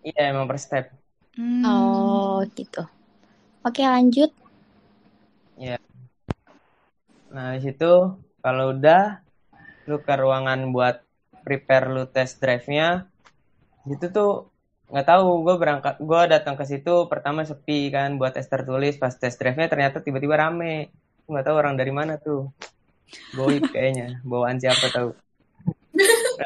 Iya, 0.02 0.34
emang 0.34 0.50
per 0.50 0.58
step. 0.58 0.90
Hmm. 1.38 1.64
Oh, 1.64 2.42
gitu. 2.58 2.82
Oke, 3.62 3.86
lanjut. 3.86 4.34
Iya. 5.62 5.78
Nah, 7.30 7.56
di 7.56 7.62
situ 7.62 8.18
kalau 8.42 8.74
udah 8.74 9.22
lu 9.86 10.02
ke 10.02 10.14
ruangan 10.18 10.74
buat 10.74 11.06
prepare 11.46 11.94
lu 11.94 12.10
test 12.10 12.42
drive-nya, 12.42 13.06
itu 13.86 14.06
tuh 14.10 14.50
nggak 14.92 15.08
tahu 15.08 15.48
gue 15.48 15.56
berangkat 15.56 15.96
gue 16.04 16.22
datang 16.28 16.60
ke 16.60 16.68
situ 16.68 17.08
pertama 17.08 17.48
sepi 17.48 17.88
kan 17.88 18.20
buat 18.20 18.36
tes 18.36 18.44
tertulis 18.44 19.00
pas 19.00 19.16
tes 19.16 19.32
drive-nya 19.40 19.72
ternyata 19.72 20.04
tiba-tiba 20.04 20.36
rame 20.36 20.92
nggak 21.32 21.46
tahu 21.48 21.56
orang 21.56 21.80
dari 21.80 21.96
mana 21.96 22.20
tuh 22.20 22.52
goib 23.32 23.72
kayaknya 23.72 24.20
bawaan 24.28 24.60
siapa 24.60 24.92
tahu 24.92 25.16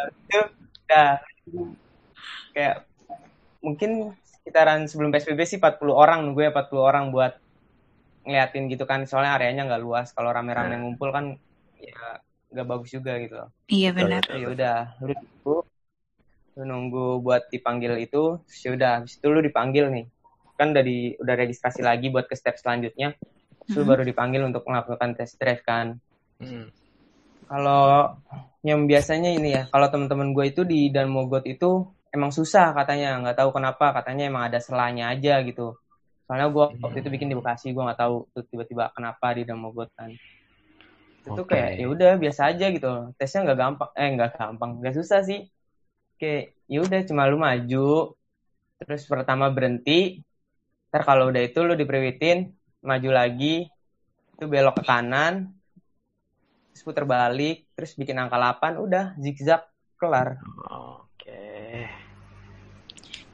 itu 0.04 0.40
udah. 0.86 1.12
Kayak 2.52 2.76
mungkin 3.60 3.92
sekitaran 4.24 4.86
sebelum 4.86 5.10
PSBB 5.12 5.42
sih 5.44 5.58
40 5.58 5.96
orang 5.96 6.24
nunggu 6.24 6.46
ya 6.46 6.52
40 6.54 6.84
orang 6.84 7.10
buat 7.10 7.34
ngeliatin 8.24 8.70
gitu 8.72 8.86
kan. 8.86 9.04
Soalnya 9.06 9.36
areanya 9.38 9.66
nggak 9.68 9.84
luas. 9.84 10.14
Kalau 10.14 10.32
rame-rame 10.32 10.76
ngumpul 10.82 11.10
kan 11.12 11.36
ya 11.78 12.22
nggak 12.54 12.68
bagus 12.68 12.90
juga 12.94 13.18
gitu. 13.20 13.36
Loh 13.36 13.50
Iya 13.68 13.90
benar. 13.92 14.24
ya 14.32 14.48
udah 14.50 14.78
lu 15.02 15.14
nunggu 15.14 15.56
lu 16.56 16.64
nunggu 16.64 17.08
buat 17.20 17.52
dipanggil 17.52 18.00
itu 18.00 18.40
terus 18.48 18.62
ya 18.64 18.72
udah 18.80 18.92
habis 19.04 19.20
itu 19.20 19.28
lu 19.28 19.44
dipanggil 19.44 19.92
nih. 19.92 20.06
Kan 20.56 20.72
udah 20.72 20.84
di 20.88 21.12
udah 21.20 21.36
registrasi 21.36 21.84
lagi 21.84 22.08
buat 22.08 22.32
ke 22.32 22.36
step 22.40 22.56
selanjutnya. 22.56 23.12
Terus 23.66 23.76
lu 23.76 23.84
Mhm. 23.84 23.92
baru 23.92 24.04
dipanggil 24.08 24.42
untuk 24.48 24.64
melakukan 24.64 25.20
test 25.20 25.36
drive 25.36 25.66
kan. 25.68 26.00
Mm. 26.40 26.72
Kalau 27.46 28.18
yang 28.66 28.90
biasanya 28.90 29.30
ini 29.38 29.50
ya 29.54 29.64
kalau 29.70 29.88
teman-teman 29.94 30.34
gue 30.34 30.46
itu 30.50 30.62
di 30.66 30.90
dan 30.90 31.08
mogot 31.14 31.46
itu 31.46 31.86
emang 32.10 32.34
susah 32.34 32.74
katanya 32.74 33.22
nggak 33.22 33.38
tahu 33.38 33.50
kenapa 33.54 33.94
katanya 33.94 34.24
emang 34.26 34.44
ada 34.50 34.58
selanya 34.58 35.14
aja 35.14 35.44
gitu. 35.46 35.78
Soalnya 36.26 36.50
gue 36.50 36.66
waktu 36.82 36.98
itu 37.06 37.10
bikin 37.14 37.30
di 37.30 37.38
Bekasi 37.38 37.70
gue 37.76 37.84
nggak 37.86 38.00
tahu 38.02 38.26
tiba-tiba 38.50 38.90
kenapa 38.98 39.38
di 39.38 39.46
dan 39.46 39.62
mogot 39.62 39.94
kan. 39.94 40.10
Itu 41.26 41.42
Oke. 41.42 41.54
kayak 41.54 41.70
ya 41.78 41.86
udah 41.86 42.12
biasa 42.18 42.42
aja 42.54 42.66
gitu. 42.74 42.92
Tesnya 43.18 43.46
nggak 43.46 43.60
gampang 43.62 43.90
eh 43.94 44.10
nggak 44.18 44.32
gampang 44.38 44.72
nggak 44.82 44.96
susah 44.98 45.22
sih. 45.22 45.46
Kayak 46.18 46.58
ya 46.66 46.80
udah 46.82 47.00
cuma 47.06 47.30
lu 47.30 47.38
maju 47.38 48.18
terus 48.82 49.08
pertama 49.08 49.48
berhenti 49.54 50.26
ntar 50.92 51.08
kalau 51.08 51.32
udah 51.32 51.44
itu 51.44 51.60
lu 51.64 51.76
dipriwitin 51.80 52.52
maju 52.84 53.10
lagi 53.12 53.68
itu 54.36 54.46
belok 54.48 54.80
ke 54.80 54.84
kanan 54.84 55.55
terus 56.76 56.84
putar 56.84 57.06
balik 57.08 57.72
terus 57.72 57.96
bikin 57.96 58.20
angka 58.20 58.36
8 58.36 58.74
udah 58.84 59.06
zigzag 59.24 59.64
kelar 59.96 60.44
Oke. 60.68 61.88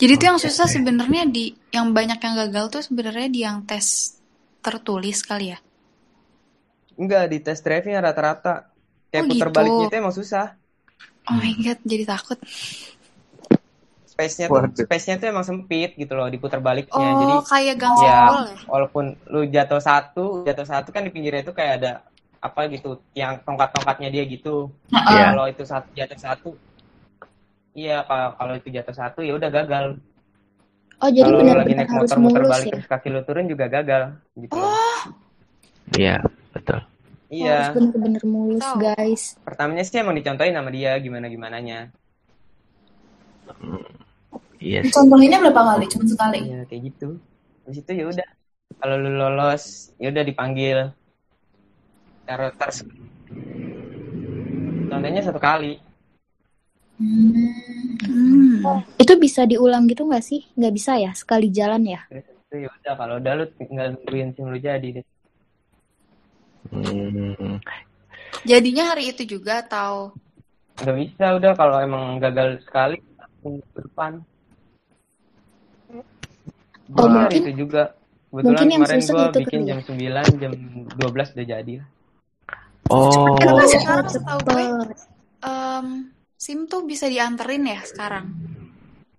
Jadi 0.02 0.12
itu 0.18 0.24
yang 0.30 0.40
susah 0.42 0.66
sebenarnya 0.66 1.24
di 1.30 1.54
yang 1.76 1.88
banyak 1.98 2.20
yang 2.26 2.36
gagal 2.48 2.66
tuh 2.74 2.82
sebenarnya 2.88 3.28
di 3.36 3.40
yang 3.46 3.58
tes 3.70 4.18
tertulis 4.66 5.18
kali 5.26 5.54
ya. 5.54 5.60
enggak 7.02 7.24
di 7.32 7.38
tes 7.46 7.60
drive-nya 7.66 8.00
rata-rata 8.06 8.54
kayak 9.12 9.26
Oh, 9.26 9.30
putar 9.30 9.50
gitu. 9.50 9.58
baliknya 9.58 9.86
itu 9.88 9.96
emang 10.02 10.16
susah 10.20 10.46
Oh 11.30 11.38
my 11.38 11.54
god, 11.64 11.80
jadi 11.86 12.04
takut. 12.06 12.38
space-nya 14.12 14.48
tuh 14.52 14.64
space-nya 14.76 15.16
tuh 15.22 15.28
emang 15.34 15.46
sempit 15.48 15.90
gitu 15.98 16.14
loh 16.18 16.28
diputar 16.30 16.60
baliknya 16.68 17.16
jadi 17.22 17.36
Oh, 17.38 17.42
kayak 17.48 17.76
gang 17.80 17.96
ya? 18.06 18.20
walaupun 18.68 19.06
lu 19.34 19.40
jatuh 19.56 19.82
satu 19.82 20.44
jatuh 20.48 20.68
satu 20.68 20.90
kan 20.96 21.02
di 21.08 21.12
pinggirnya 21.16 21.42
itu 21.48 21.54
kayak 21.56 21.74
ada 21.82 21.92
apa 22.42 22.62
gitu 22.68 22.98
yang 23.14 23.38
tongkat-tongkatnya 23.46 24.10
dia 24.10 24.24
gitu 24.26 24.74
Iya. 24.90 25.32
kalau 25.32 25.46
itu 25.46 25.64
satu 25.64 25.90
jatuh 25.94 26.20
satu 26.20 26.50
iya 27.72 28.02
kalau 28.04 28.34
kalau 28.36 28.54
itu 28.58 28.68
jatuh 28.68 28.92
satu 28.92 29.20
ya 29.22 29.38
udah 29.38 29.50
gagal 29.50 29.86
Oh, 30.98 31.10
jadi 31.10 31.26
kalau 31.26 31.34
lu 31.34 31.42
lagi 31.42 31.50
benar-benar 31.74 31.78
naik 31.82 31.90
harus 31.90 32.10
motor 32.14 32.18
muter 32.22 32.42
mulus 32.42 32.52
balik 32.52 32.66
ya? 32.66 32.74
terus 32.78 32.88
kaki 32.88 33.08
lu 33.10 33.22
turun 33.26 33.46
juga 33.50 33.66
gagal 33.68 34.04
gitu. 34.38 34.54
Oh, 34.54 35.02
Iya, 35.92 36.16
betul. 36.54 36.78
Oh, 36.78 36.86
iya 37.28 37.58
harus 37.58 37.74
benar-benar 37.74 38.24
mulus, 38.24 38.68
guys. 38.78 39.24
pertamanya 39.42 39.82
sih 39.82 39.98
emang 39.98 40.14
dicontohin 40.14 40.54
sama 40.54 40.70
dia 40.70 40.94
gimana 40.98 41.26
gimananya 41.26 41.90
Mm. 43.52 43.84
Iya 44.62 44.80
sih. 44.86 44.94
Contohinnya 44.94 45.42
berapa 45.42 45.62
kali? 45.74 45.86
Cuma 45.90 46.06
sekali. 46.06 46.40
iya 46.46 46.62
kayak 46.66 46.82
gitu 46.88 47.18
habis 47.62 47.78
itu 47.78 47.92
ya 47.94 48.06
udah 48.08 48.28
kalau 48.78 48.96
lu 48.96 49.12
lolos 49.12 49.64
ya 49.98 50.10
udah 50.10 50.24
dipanggil 50.24 50.94
tar 52.52 52.70
contohnya 54.88 55.22
satu 55.22 55.40
kali 55.40 55.80
Hmm. 57.02 57.34
hmm. 58.62 58.78
Itu 58.96 59.18
bisa 59.18 59.42
diulang 59.44 59.90
gitu 59.90 60.06
nggak 60.06 60.22
sih? 60.22 60.46
Nggak 60.54 60.74
bisa 60.76 60.92
ya? 60.96 61.10
Sekali 61.12 61.50
jalan 61.50 61.82
ya? 61.82 62.02
itu 62.14 62.54
ya 62.58 62.70
udah 62.70 62.94
kalau 62.94 63.16
udah 63.18 63.34
lu 63.34 63.46
tinggal 63.58 63.88
nungguin 63.92 64.30
sim 64.32 64.46
lu 64.46 64.60
jadi 64.60 64.88
deh 64.94 65.06
Hmm. 66.70 67.58
Jadinya 68.44 68.94
hari 68.94 69.10
itu 69.10 69.26
juga 69.28 69.60
atau 69.60 70.14
nggak 70.78 70.96
bisa 70.96 71.26
udah 71.34 71.52
kalau 71.52 71.78
emang 71.80 72.16
gagal 72.18 72.62
sekali 72.62 73.02
langsung 73.18 73.66
ke 73.66 73.80
depan 73.82 74.12
Oh, 76.92 77.08
hari 77.08 77.18
mungkin- 77.34 77.42
itu 77.42 77.52
juga 77.58 77.82
kebetulan 78.30 78.46
mungkin 78.46 78.68
yang 78.70 78.82
kemarin 78.84 79.00
itu 79.00 79.16
bikin 79.34 79.58
kali 79.58 79.66
ya? 79.66 79.70
jam 79.72 79.80
9 79.82 80.38
jam 80.38 80.52
12 81.02 81.34
udah 81.34 81.46
jadi 81.50 81.74
Oh, 82.90 83.38
Karena 83.38 83.64
sekarang 83.64 84.08
setahu 84.08 84.40
gue 84.42 84.64
em, 85.42 85.88
SIM 86.36 86.66
tuh 86.66 86.82
bisa 86.84 87.06
dianterin 87.06 87.64
ya 87.64 87.80
sekarang. 87.84 88.26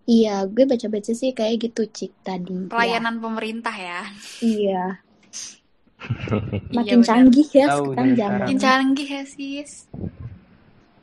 Iya, 0.03 0.51
gue 0.51 0.67
baca-baca 0.67 1.13
sih 1.15 1.31
kayak 1.31 1.71
gitu, 1.71 1.87
Cik, 1.87 2.27
tadi. 2.27 2.51
Ya, 2.59 2.69
Pelayanan 2.69 3.23
pemerintah 3.23 3.71
ya. 3.73 4.03
iya. 4.41 4.85
Iya 6.03 6.75
Makin 6.75 6.99
benar. 6.99 7.07
canggih 7.07 7.49
ya 7.49 7.67
Tahu 7.71 7.85
sekarang 7.95 8.13
zaman. 8.19 8.39
Makin 8.43 8.59
canggih 8.59 9.07
ya 9.09 9.23
sis. 9.23 9.73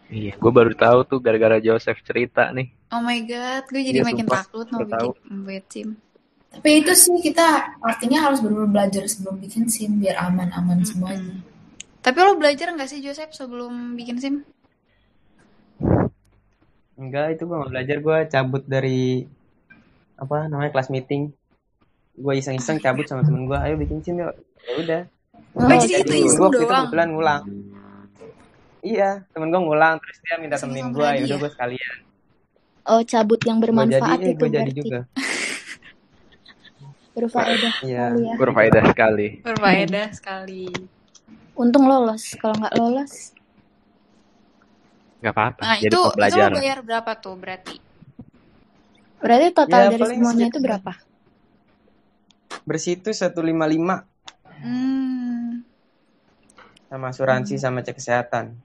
Iya, 0.10 0.34
gue 0.36 0.52
baru 0.52 0.74
tahu 0.76 1.00
tuh 1.08 1.20
gara-gara 1.24 1.56
Joseph 1.64 2.04
cerita 2.04 2.52
nih. 2.52 2.68
Oh 2.92 3.00
my 3.00 3.24
god, 3.24 3.64
gue 3.72 3.80
jadi 3.80 4.02
Iya, 4.02 4.08
makin 4.10 4.26
sumpah. 4.28 4.44
takut 4.44 4.68
mau 4.68 4.84
bikin 4.84 5.14
buat 5.40 5.66
SIM. 5.72 5.90
Tapi 6.50 6.70
itu 6.82 6.92
sih 6.92 7.16
kita 7.22 7.48
artinya 7.80 8.28
harus 8.28 8.42
benar-benar 8.42 8.70
belajar 8.76 9.06
sebelum 9.06 9.40
bikin 9.40 9.70
SIM 9.70 10.04
biar 10.04 10.20
aman-aman 10.20 10.84
semuanya. 10.84 11.40
Tapi 12.00 12.18
lo 12.18 12.36
belajar 12.36 12.72
nggak 12.72 12.88
sih 12.88 13.00
Joseph 13.00 13.32
sebelum 13.32 13.94
bikin 13.94 14.18
SIM? 14.18 14.36
Enggak, 16.96 17.34
itu 17.34 17.44
gue 17.44 17.56
nggak 17.56 17.72
belajar. 17.72 17.98
Gue 18.00 18.18
cabut 18.28 18.64
dari 18.66 19.24
apa 20.16 20.48
namanya 20.48 20.72
kelas 20.72 20.90
meeting. 20.90 21.32
Gue 22.14 22.34
iseng-iseng 22.36 22.78
cabut 22.78 23.06
sama 23.06 23.24
temen 23.24 23.46
gue. 23.46 23.56
Ayo 23.56 23.76
bikin 23.76 24.00
sim 24.00 24.16
yuk. 24.18 24.36
Ya 24.62 24.74
udah. 24.78 25.02
Oh, 25.52 25.66
Oh, 25.66 25.72
jadi 25.72 25.94
itu 25.98 26.08
Temen 26.10 26.26
iseng 26.26 26.40
gue 26.42 26.50
itu 26.50 26.60
doang. 26.62 26.86
kebetulan 26.86 27.08
ngulang. 27.10 27.44
Iya, 28.80 29.10
temen 29.30 29.48
gue 29.50 29.62
ngulang 29.62 29.96
terus 30.00 30.18
dia 30.20 30.36
minta 30.38 30.56
Saking 30.56 30.72
temenin 30.72 30.88
gue. 30.92 31.08
Ya 31.10 31.24
udah 31.26 31.38
gue 31.38 31.52
sekalian. 31.52 31.96
Oh, 32.86 33.02
cabut 33.04 33.40
yang 33.44 33.58
Gue 33.58 33.68
jadi, 33.68 33.76
bermanfaat 33.76 34.20
eh, 34.20 34.26
itu 34.26 34.36
gue 34.38 34.50
jadi 34.50 34.62
berarti. 34.62 34.74
juga. 34.74 35.00
Berfaedah 37.12 37.74
Iya. 37.82 38.06
sekali 38.06 38.24
ya. 38.24 38.34
Berfaedah 38.38 38.84
sekali. 38.86 39.28
Berfaedah 39.42 40.08
sekali. 40.14 40.64
Untung 41.60 41.86
lolos. 41.86 42.40
Kalau 42.40 42.56
nggak 42.56 42.76
lolos, 42.80 43.36
Gak 45.20 45.36
apa-apa. 45.36 45.62
Nah 45.68 45.76
Jadi 45.76 45.92
itu 45.92 45.92
itu 45.92 46.00
lo 46.00 46.08
pembelajaran. 46.16 46.56
bayar 46.56 46.80
berapa 46.80 47.12
tuh 47.20 47.36
berarti? 47.36 47.76
berarti 49.20 49.48
total 49.52 49.80
Ya 49.84 49.88
dari 49.92 50.06
semuanya 50.16 50.46
itu 50.48 50.60
berapa? 50.64 50.92
Bersih 52.64 52.96
itu 52.96 53.12
155 53.12 54.08
Hmm. 54.60 55.64
sama 56.88 57.12
asuransi 57.12 57.56
sama 57.56 57.84
cek 57.84 58.00
kesehatan. 58.00 58.56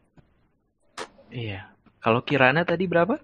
Iya. 1.30 1.70
Kalau 1.98 2.22
Kirana 2.22 2.62
tadi 2.62 2.87
berapa? 2.87 3.18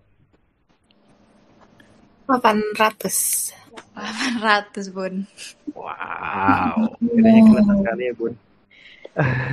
800. 2.26 3.54
800 3.94 4.90
bun. 4.90 5.26
Wow. 5.70 6.94
Bedanya 6.98 7.40
kelihatan 7.42 7.76
sekali 7.78 8.02
ya, 8.06 8.12
Bun. 8.14 8.34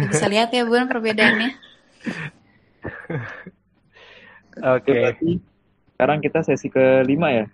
Bisa 0.08 0.26
lihat 0.30 0.54
ya 0.54 0.64
bun 0.64 0.86
perbedaannya. 0.86 1.52
Oke. 4.62 4.68
Oke, 4.78 4.92
berarti 4.94 5.32
sekarang 5.98 6.20
kita 6.22 6.40
sesi 6.46 6.68
kelima 6.70 7.30
ya? 7.34 7.46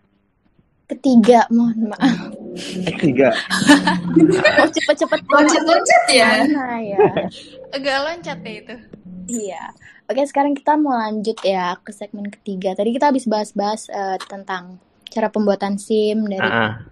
Ketiga, 0.84 1.48
mohon 1.48 1.90
maaf. 1.90 2.36
Eh, 2.60 2.96
tiga. 3.00 3.32
Oh, 4.60 4.68
cepet-cepet 4.76 5.20
Loncat-loncat 5.26 6.04
ya. 6.12 6.44
mana 6.44 6.78
ya? 6.84 7.00
Agak 7.72 7.98
loncat 8.04 8.40
ya 8.44 8.54
itu. 8.62 8.76
Iya. 9.32 9.64
Oke, 10.12 10.28
sekarang 10.28 10.52
kita 10.54 10.76
mau 10.76 11.00
lanjut 11.00 11.40
ya 11.42 11.80
ke 11.80 11.96
segmen 11.96 12.28
ketiga. 12.28 12.76
Tadi 12.76 12.92
kita 12.92 13.10
habis 13.10 13.24
bahas-bahas 13.26 13.88
eh, 13.88 14.20
tentang 14.28 14.78
cara 15.08 15.32
pembuatan 15.32 15.80
SIM 15.80 16.28
dari 16.28 16.44
Ah, 16.44 16.84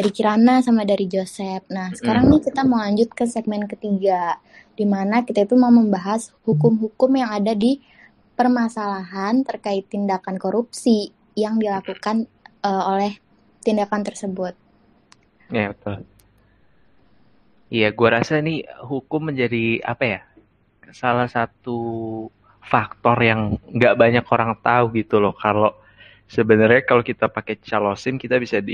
dari 0.00 0.16
Kirana 0.16 0.64
sama 0.64 0.88
dari 0.88 1.04
Joseph. 1.04 1.68
Nah, 1.68 1.92
sekarang 1.92 2.32
nih 2.32 2.40
kita 2.40 2.64
mau 2.64 2.80
lanjut 2.80 3.12
ke 3.12 3.28
segmen 3.28 3.68
ketiga, 3.68 4.40
di 4.72 4.88
mana 4.88 5.20
kita 5.28 5.44
itu 5.44 5.60
mau 5.60 5.68
membahas 5.68 6.32
hukum-hukum 6.48 7.12
yang 7.20 7.28
ada 7.28 7.52
di 7.52 7.84
permasalahan 8.32 9.44
terkait 9.44 9.84
tindakan 9.92 10.40
korupsi 10.40 11.12
yang 11.36 11.60
dilakukan 11.60 12.24
eh, 12.64 12.84
oleh 12.88 13.12
tindakan 13.60 14.00
tersebut. 14.00 14.56
ya 15.52 15.76
betul. 15.76 16.08
Iya, 17.68 17.92
gua 17.92 18.18
rasa 18.18 18.40
ini 18.40 18.64
hukum 18.80 19.28
menjadi 19.28 19.84
apa 19.84 20.04
ya? 20.08 20.20
Salah 20.96 21.28
satu 21.28 21.78
faktor 22.64 23.20
yang 23.20 23.60
nggak 23.68 23.94
banyak 24.00 24.24
orang 24.32 24.56
tahu 24.64 24.96
gitu 24.96 25.20
loh. 25.20 25.36
Kalau 25.36 25.76
sebenarnya 26.24 26.88
kalau 26.88 27.04
kita 27.04 27.28
pakai 27.28 27.60
calo 27.60 27.92
SIM 27.92 28.16
kita 28.16 28.40
bisa 28.40 28.64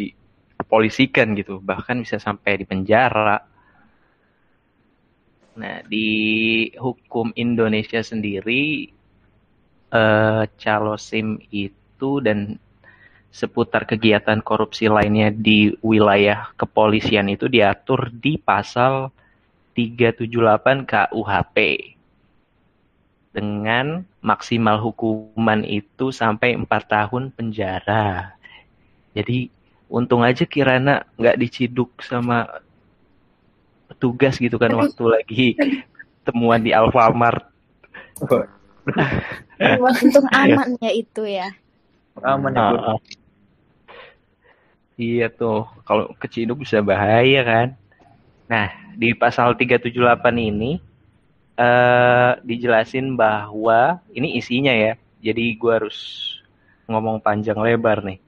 dipolisikan 0.66 1.38
gitu, 1.38 1.62
bahkan 1.62 2.02
bisa 2.02 2.18
sampai 2.18 2.58
di 2.58 2.66
penjara. 2.66 3.38
Nah, 5.56 5.80
di 5.86 6.10
hukum 6.74 7.30
Indonesia 7.38 8.02
sendiri 8.02 8.90
eh, 9.94 10.42
calo 10.58 10.98
SIM 10.98 11.38
itu 11.54 12.18
dan 12.20 12.58
seputar 13.30 13.86
kegiatan 13.86 14.42
korupsi 14.42 14.90
lainnya 14.90 15.30
di 15.30 15.70
wilayah 15.86 16.50
kepolisian 16.58 17.30
itu 17.30 17.46
diatur 17.46 18.10
di 18.10 18.34
pasal 18.36 19.14
378 19.78 20.88
KUHP 20.88 21.56
dengan 23.36 24.02
maksimal 24.24 24.80
hukuman 24.80 25.60
itu 25.68 26.08
sampai 26.08 26.56
4 26.56 26.64
tahun 26.64 27.28
penjara. 27.36 28.32
Jadi 29.12 29.52
untung 29.86 30.26
aja 30.26 30.42
Kirana 30.42 31.06
nggak 31.14 31.38
diciduk 31.38 31.90
sama 32.02 32.62
petugas 33.86 34.36
gitu 34.36 34.58
kan 34.58 34.74
waktu 34.74 35.04
lagi 35.06 35.46
temuan 36.26 36.60
di 36.60 36.74
Alfamart. 36.74 37.46
Untung 39.78 40.26
aman 40.34 40.74
ya 40.82 40.90
itu 40.90 41.22
ya. 41.22 41.48
Aman 42.22 42.52
ya, 42.54 42.62
Bun. 42.72 42.80
Ah, 42.82 42.92
ah. 42.96 43.00
Iya 44.96 45.28
tuh, 45.28 45.68
kalau 45.84 46.16
keciduk 46.16 46.64
bisa 46.64 46.80
bahaya 46.80 47.44
kan. 47.44 47.68
Nah, 48.48 48.72
di 48.96 49.12
pasal 49.12 49.52
378 49.52 49.92
ini 50.40 50.80
eh 51.56 52.32
dijelasin 52.44 53.16
bahwa 53.16 54.00
ini 54.12 54.40
isinya 54.40 54.72
ya. 54.72 54.96
Jadi 55.20 55.56
gua 55.60 55.84
harus 55.84 55.98
ngomong 56.88 57.20
panjang 57.20 57.60
lebar 57.60 58.00
nih. 58.04 58.18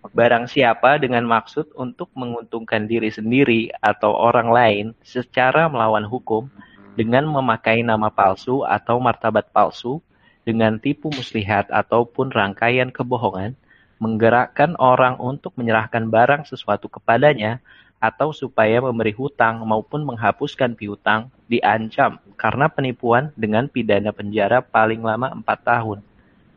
Barang 0.00 0.48
siapa 0.48 0.96
dengan 0.96 1.28
maksud 1.28 1.76
untuk 1.76 2.08
menguntungkan 2.16 2.88
diri 2.88 3.12
sendiri 3.12 3.68
atau 3.84 4.16
orang 4.16 4.48
lain 4.48 4.86
secara 5.04 5.68
melawan 5.68 6.08
hukum 6.08 6.48
dengan 6.96 7.28
memakai 7.28 7.84
nama 7.84 8.08
palsu 8.08 8.64
atau 8.64 8.96
martabat 8.96 9.52
palsu 9.52 10.00
dengan 10.48 10.80
tipu 10.80 11.12
muslihat 11.12 11.68
ataupun 11.68 12.32
rangkaian 12.32 12.88
kebohongan 12.88 13.52
menggerakkan 14.00 14.72
orang 14.80 15.20
untuk 15.20 15.52
menyerahkan 15.60 16.08
barang 16.08 16.48
sesuatu 16.48 16.88
kepadanya 16.88 17.60
atau 18.00 18.32
supaya 18.32 18.80
memberi 18.80 19.12
hutang 19.12 19.60
maupun 19.68 20.08
menghapuskan 20.08 20.72
piutang 20.72 21.28
diancam 21.52 22.16
karena 22.40 22.72
penipuan 22.72 23.28
dengan 23.36 23.68
pidana 23.68 24.08
penjara 24.08 24.64
paling 24.64 25.04
lama 25.04 25.28
4 25.36 25.44
tahun. 25.60 25.98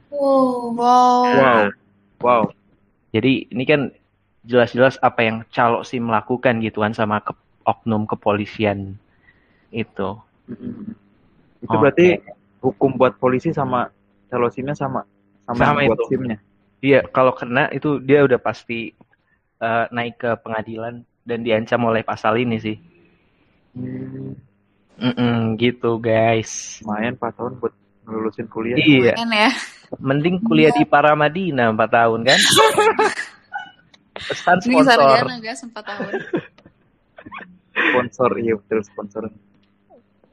Wow. 0.08 0.72
Wow. 0.80 1.64
Wow. 2.24 2.44
Jadi 3.14 3.54
ini 3.54 3.64
kan 3.64 3.94
jelas-jelas 4.44 4.98
apa 5.00 5.22
yang 5.24 5.38
calo 5.54 5.86
SIM 5.86 6.10
melakukan 6.10 6.60
gitu 6.60 6.84
kan 6.84 6.92
sama 6.92 7.22
ke, 7.24 7.32
oknum 7.64 8.04
kepolisian 8.10 8.98
itu. 9.72 10.10
Itu 11.64 11.76
Oke. 11.78 11.80
berarti 11.80 12.08
hukum 12.60 12.98
buat 13.00 13.16
polisi 13.22 13.54
sama 13.56 13.88
calo 14.28 14.50
SIM-nya 14.50 14.76
sama. 14.76 15.06
Sama, 15.48 15.60
Sama 15.62 15.80
buat 15.88 16.00
itu. 16.02 16.06
SIM-nya. 16.12 16.38
Iya, 16.84 17.00
kalau 17.08 17.32
kena 17.32 17.72
itu 17.72 18.04
dia 18.04 18.26
udah 18.28 18.40
pasti 18.42 18.92
eh, 19.64 19.86
naik 19.94 20.20
ke 20.20 20.32
pengadilan 20.44 21.06
dan 21.24 21.40
diancam 21.46 21.88
oleh 21.88 22.04
pasal 22.04 22.36
ini 22.36 22.60
sih. 22.60 22.76
Hmm, 23.74 24.36
Mm-mm, 25.00 25.58
gitu 25.58 25.98
guys. 25.98 26.78
lumayan 26.86 27.18
4 27.18 27.34
tahun 27.34 27.54
buat 27.58 27.74
ngelulusin 28.04 28.48
kuliah. 28.52 28.76
Iya, 28.80 29.16
ya. 29.16 29.50
mending 30.02 30.42
kuliah 30.44 30.74
di 30.74 30.84
Paramadina 30.84 31.72
4 31.72 31.80
tahun 31.80 32.20
kan? 32.28 32.40
Pesan 34.14 34.58
sponsor. 34.62 35.00
sarjana 35.00 35.36
guys 35.42 35.62
4 35.64 35.74
tahun. 35.74 36.14
Sponsor, 37.74 38.32
iya 38.38 38.54
betul 38.58 38.80
sponsor. 38.86 39.24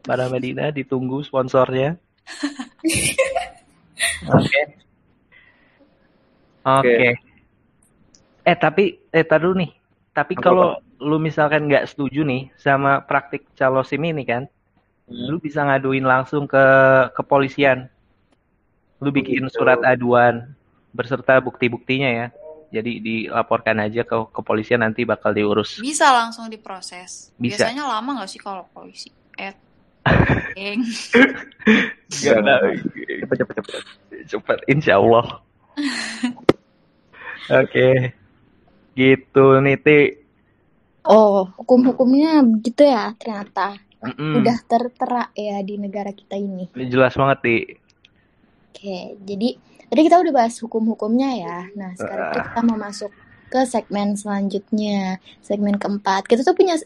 Paramadina 0.04 0.72
ditunggu 0.72 1.24
sponsornya. 1.24 1.96
Oke. 4.28 4.60
Oke. 6.64 6.64
Oke. 6.64 7.08
Eh 8.44 8.56
tapi 8.56 8.84
eh 9.12 9.24
tar 9.24 9.44
dulu 9.44 9.60
nih. 9.60 9.70
Tapi 10.10 10.34
kalau 10.36 10.76
lu 11.00 11.16
misalkan 11.16 11.68
nggak 11.68 11.88
setuju 11.88 12.26
nih 12.26 12.52
sama 12.60 13.00
praktik 13.04 13.48
calo 13.56 13.84
SIM 13.84 14.04
ini 14.04 14.24
kan. 14.24 14.48
Lu 15.10 15.42
bisa 15.42 15.66
ngaduin 15.66 16.06
langsung 16.06 16.46
ke 16.46 16.64
kepolisian. 17.18 17.90
Lu 19.02 19.10
bikin 19.10 19.50
gitu. 19.50 19.60
surat 19.60 19.82
aduan 19.82 20.54
beserta 20.94 21.42
bukti-buktinya 21.42 22.10
ya. 22.10 22.26
Jadi 22.70 23.02
dilaporkan 23.02 23.82
aja 23.82 24.06
ke 24.06 24.16
kepolisian 24.30 24.86
nanti 24.86 25.02
bakal 25.02 25.34
diurus. 25.34 25.82
Bisa 25.82 26.14
langsung 26.14 26.46
diproses. 26.46 27.34
Bisa. 27.34 27.66
Biasanya 27.66 27.82
lama 27.90 28.22
nggak 28.22 28.30
sih 28.30 28.38
kalau 28.38 28.62
polisi? 28.70 29.10
Eh, 29.34 29.50
Eng. 30.70 30.86
Cepet, 32.06 33.36
cepet, 33.42 33.54
cepet. 33.58 33.82
Cepat, 34.30 34.58
insya 34.70 35.02
Allah. 35.02 35.42
Oke. 37.60 38.14
Gitu 38.94 39.46
nih, 39.66 39.76
Ti. 39.82 40.00
Oh, 41.02 41.50
hukum-hukumnya 41.58 42.44
begitu 42.46 42.86
ya 42.86 43.10
ternyata. 43.18 43.74
Mm-mm. 44.00 44.40
Udah 44.40 44.56
tertera 44.64 45.28
ya 45.36 45.60
di 45.60 45.76
negara 45.76 46.10
kita 46.10 46.36
ini. 46.36 46.72
Jelas 46.88 47.12
banget, 47.12 47.38
Ti. 47.44 47.56
Oke, 48.70 48.98
jadi 49.20 49.48
tadi 49.92 50.00
kita 50.08 50.16
udah 50.24 50.32
bahas 50.32 50.56
hukum-hukumnya 50.56 51.30
ya. 51.36 51.58
Nah, 51.76 51.92
sekarang 51.98 52.26
Ah. 52.32 52.34
kita 52.48 52.60
mau 52.64 52.78
masuk 52.80 53.12
ke 53.50 53.60
segmen 53.66 54.16
selanjutnya, 54.16 55.20
segmen 55.44 55.76
keempat. 55.76 56.24
Kita 56.24 56.46
tuh 56.46 56.56
punya 56.56 56.80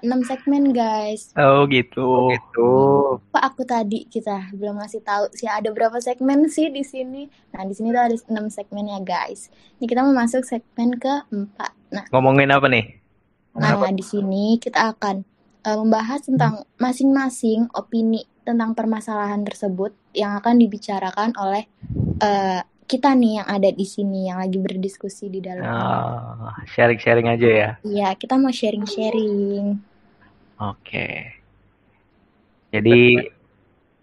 enam 0.00 0.22
segmen, 0.24 0.70
guys. 0.72 1.34
Oh, 1.34 1.66
gitu. 1.66 2.30
Gitu. 2.32 2.70
Apa 3.34 3.50
aku 3.52 3.66
tadi 3.66 4.06
kita 4.06 4.54
belum 4.54 4.78
ngasih 4.80 5.02
tahu 5.02 5.28
sih 5.34 5.50
ada 5.50 5.68
berapa 5.74 5.98
segmen 6.00 6.46
sih 6.46 6.70
di 6.70 6.86
sini. 6.86 7.26
Nah, 7.52 7.66
di 7.66 7.74
sini 7.74 7.90
tuh 7.90 8.00
ada 8.00 8.16
enam 8.30 8.46
segmennya, 8.48 9.02
guys. 9.02 9.50
Ini 9.76 9.84
kita 9.84 10.00
mau 10.06 10.14
masuk 10.14 10.46
segmen 10.46 10.96
keempat. 10.96 11.74
Nah, 11.92 12.06
Ngomongin 12.14 12.54
apa 12.54 12.70
nih? 12.70 13.02
Nah, 13.58 13.76
di 13.90 14.02
sini 14.06 14.56
kita 14.62 14.94
akan 14.96 15.26
eh, 15.64 15.76
membahas 15.76 16.20
tentang 16.22 16.68
masing-masing 16.76 17.72
opini 17.72 18.28
tentang 18.44 18.76
permasalahan 18.76 19.40
tersebut 19.42 19.96
yang 20.12 20.36
akan 20.36 20.60
dibicarakan 20.60 21.32
oleh 21.40 21.64
eh, 22.20 22.60
kita 22.84 23.16
nih 23.16 23.40
yang 23.40 23.48
ada 23.48 23.70
di 23.72 23.86
sini 23.88 24.28
yang 24.28 24.44
lagi 24.44 24.60
berdiskusi 24.60 25.32
di 25.32 25.40
dalam. 25.40 25.64
Oh, 25.64 26.52
sharing-sharing 26.68 27.32
aja 27.32 27.48
ya. 27.48 27.70
Iya, 27.80 28.08
kita 28.14 28.36
mau 28.36 28.52
sharing-sharing. 28.52 29.80
Oke. 30.60 31.08
Jadi 32.70 33.16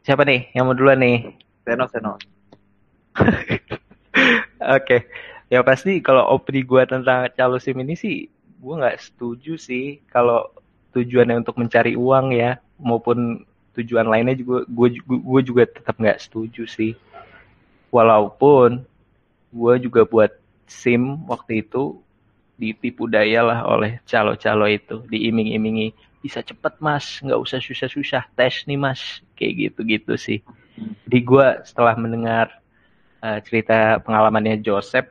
siapa 0.01 0.25
nih 0.25 0.49
yang 0.57 0.65
mau 0.65 0.73
duluan 0.73 0.97
nih? 0.97 1.29
Seno, 1.61 1.85
Seno. 1.93 2.17
Oke. 4.77 4.97
Ya 5.51 5.61
pasti 5.61 5.99
kalau 5.99 6.25
opini 6.31 6.63
gua 6.63 6.87
tentang 6.87 7.27
calo 7.35 7.59
SIM 7.59 7.83
ini 7.83 7.93
sih 7.93 8.31
gua 8.63 8.81
nggak 8.81 8.97
setuju 9.03 9.59
sih 9.59 9.99
kalau 10.07 10.47
tujuannya 10.91 11.41
untuk 11.41 11.55
mencari 11.57 11.95
uang 11.95 12.35
ya 12.35 12.59
maupun 12.77 13.47
tujuan 13.71 14.07
lainnya 14.07 14.35
juga 14.35 14.67
gue 14.67 14.87
gue 14.99 15.41
juga 15.43 15.63
tetap 15.67 15.95
nggak 15.95 16.19
setuju 16.19 16.67
sih. 16.67 16.93
Walaupun 17.91 18.83
gue 19.51 19.73
juga 19.83 20.07
buat 20.07 20.31
SIM 20.67 21.27
waktu 21.27 21.63
itu 21.63 21.99
ditipu 22.55 23.09
daya 23.09 23.41
lah 23.43 23.59
oleh 23.67 23.99
calo-calo 24.07 24.69
itu, 24.69 25.03
diiming-imingi 25.09 25.91
bisa 26.21 26.45
cepet 26.45 26.77
mas, 26.77 27.19
nggak 27.19 27.41
usah 27.41 27.59
susah-susah 27.59 28.29
tes 28.37 28.63
nih 28.69 28.79
mas, 28.79 29.19
kayak 29.35 29.73
gitu-gitu 29.73 30.13
sih. 30.15 30.39
Jadi 31.09 31.19
gue 31.19 31.47
setelah 31.67 31.97
mendengar 31.97 32.47
eh, 33.19 33.39
cerita 33.43 33.99
pengalamannya 34.05 34.61
Joseph 34.63 35.09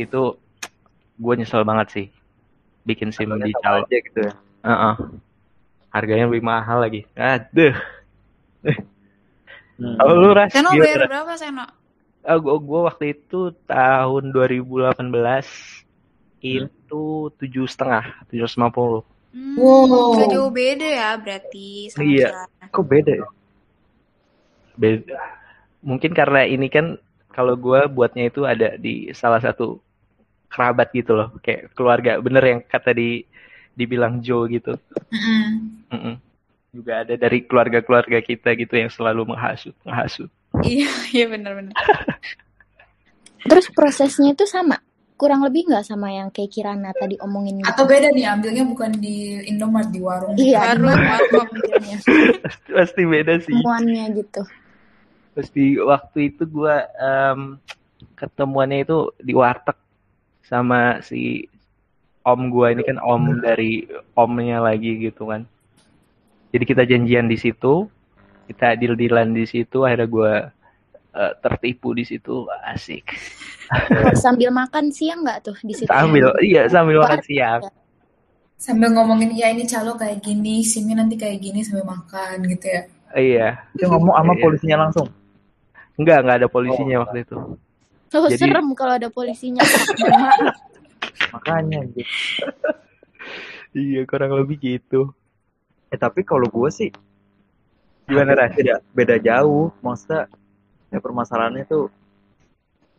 itu 0.00 0.38
gue 1.20 1.34
nyesel 1.36 1.62
banget 1.68 1.88
sih 1.92 2.06
bikin 2.82 3.10
SIM 3.10 3.30
Harganya 3.30 3.46
di 3.46 3.54
calo. 3.58 3.82
aja 3.84 3.96
gitu 3.98 4.18
ya. 4.20 4.32
Heeh. 4.62 4.94
Harganya 5.88 6.24
lebih 6.26 6.42
mahal 6.42 6.78
lagi. 6.80 7.04
Aduh. 7.14 7.74
Hmm. 9.72 9.96
Kalau 9.98 10.14
lu 10.14 10.30
ras 10.30 10.52
Seno 10.52 10.70
bayar 10.72 11.04
Ras? 11.04 11.10
berapa 11.10 11.32
Seno? 11.34 11.64
Ah, 12.22 12.38
gua, 12.38 12.54
gua 12.56 12.80
waktu 12.86 13.18
itu 13.18 13.50
tahun 13.66 14.30
2018 14.30 15.02
itu 16.38 17.02
tujuh 17.34 17.66
setengah, 17.66 18.22
tujuh 18.30 18.46
ratus 18.46 18.56
lima 18.56 18.70
puluh. 18.70 19.02
Hmm, 19.32 19.56
Wow. 19.56 20.12
gak 20.14 20.28
jauh 20.30 20.52
beda 20.52 20.86
ya 20.86 21.10
berarti 21.16 21.88
sama 21.90 22.04
Iya. 22.04 22.28
Kirana. 22.30 22.64
Kok 22.68 22.84
beda 22.84 23.12
ya? 23.16 23.26
Beda. 24.74 25.18
Mungkin 25.82 26.12
karena 26.12 26.46
ini 26.46 26.68
kan 26.68 26.94
kalau 27.28 27.56
gua 27.56 27.88
buatnya 27.88 28.28
itu 28.28 28.44
ada 28.44 28.76
di 28.76 29.10
salah 29.12 29.40
satu 29.40 29.80
kerabat 30.52 30.92
gitu 30.92 31.16
loh, 31.16 31.32
kayak 31.40 31.72
keluarga. 31.72 32.20
Bener 32.20 32.44
yang 32.44 32.60
kata 32.60 32.92
di 32.92 33.24
dibilang 33.72 34.20
Joe 34.20 34.44
gitu. 34.52 34.76
Mm-mm. 35.08 35.48
Mm-mm. 35.88 36.14
Juga 36.72 37.04
ada 37.04 37.14
dari 37.16 37.44
keluarga-keluarga 37.44 38.20
kita 38.20 38.52
gitu 38.56 38.74
yang 38.76 38.92
selalu 38.92 39.32
menghasut, 39.32 39.72
menghasut. 39.84 40.28
Iya, 40.60 40.92
iya 41.16 41.26
benar-benar. 41.28 41.72
Terus 43.48 43.66
prosesnya 43.74 44.36
itu 44.36 44.46
sama, 44.46 44.78
kurang 45.18 45.42
lebih 45.42 45.66
nggak 45.66 45.82
sama 45.86 46.14
yang 46.14 46.28
kayak 46.30 46.50
Kirana 46.50 46.94
tadi 46.94 47.18
omongin 47.18 47.58
gitu? 47.58 47.70
Atau 47.70 47.84
beda 47.90 48.10
nih, 48.14 48.26
ambilnya 48.26 48.64
bukan 48.66 48.90
di 48.98 49.42
Indomaret, 49.50 49.90
di 49.90 50.00
warung. 50.02 50.34
Iya, 50.38 50.78
di 50.78 50.82
Warung? 50.82 50.98
Pasti, 50.98 52.12
pasti 52.76 53.02
beda 53.02 53.34
sih. 53.42 53.54
Temuannya 53.54 54.04
gitu. 54.14 54.42
Pasti 55.32 55.64
waktu 55.80 56.18
itu 56.30 56.42
gua 56.46 56.86
em, 56.94 57.58
ketemuannya 58.14 58.86
itu 58.86 59.10
di 59.18 59.32
warteg 59.34 59.78
sama 60.46 61.00
si 61.02 61.46
om 62.22 62.50
gua 62.50 62.70
ini 62.74 62.82
kan 62.86 62.98
om 63.02 63.42
dari 63.42 63.86
omnya 64.14 64.62
lagi 64.62 64.98
gitu 65.02 65.26
kan. 65.30 65.42
Jadi 66.52 66.64
kita 66.68 66.82
janjian 66.84 67.26
di 67.26 67.38
situ, 67.40 67.88
kita 68.50 68.76
deal-dealan 68.76 69.32
di 69.32 69.48
situ, 69.48 69.82
akhirnya 69.82 70.08
gua 70.10 70.32
eh, 71.12 71.32
tertipu 71.40 71.96
di 71.96 72.04
situ, 72.04 72.44
asik. 72.68 73.08
Sambil 74.20 74.52
makan 74.52 74.92
siang 74.92 75.24
nggak 75.24 75.38
tuh 75.48 75.56
di 75.64 75.72
situ? 75.72 75.88
Sambil, 75.88 76.28
iya 76.44 76.68
sambil 76.68 77.00
makan 77.00 77.20
siang. 77.24 77.60
ya? 77.64 77.70
Sambil 78.60 78.94
ngomongin, 78.94 79.34
ya 79.34 79.50
ini 79.50 79.66
calo 79.66 79.96
kayak 79.98 80.22
gini, 80.22 80.62
simnya 80.62 81.02
nanti 81.02 81.18
kayak 81.18 81.40
gini 81.42 81.66
sambil 81.66 81.82
makan 81.88 82.46
gitu 82.46 82.66
ya. 82.68 82.82
Iya, 83.12 83.48
Itu 83.74 83.90
ngomong 83.90 84.14
sama 84.14 84.32
Iya. 84.36 84.42
polisinya 84.44 84.76
langsung. 84.86 85.08
enggak 85.98 86.18
enggak 86.24 86.36
ada 86.40 86.48
polisinya 86.48 86.96
waktu 87.04 87.24
itu. 87.26 87.36
Oh, 88.12 88.28
Jadi- 88.28 88.40
serem 88.44 88.66
kalau 88.76 88.94
ada 88.96 89.08
polisinya. 89.08 89.64
Makanya 91.32 91.80
anjir. 91.80 92.08
Iya, 93.72 94.04
kurang 94.04 94.36
lebih 94.36 94.60
gitu. 94.60 95.12
Eh 95.88 95.96
tapi 95.96 96.20
kalau 96.22 96.44
gue 96.44 96.68
sih 96.68 96.90
Gimana, 98.04 98.36
Ras? 98.36 98.52
beda 98.52 98.84
beda 98.92 99.16
jauh. 99.16 99.72
Maksudnya 99.80 100.28
ya 100.92 100.98
permasalahannya 101.00 101.64
tuh 101.64 101.88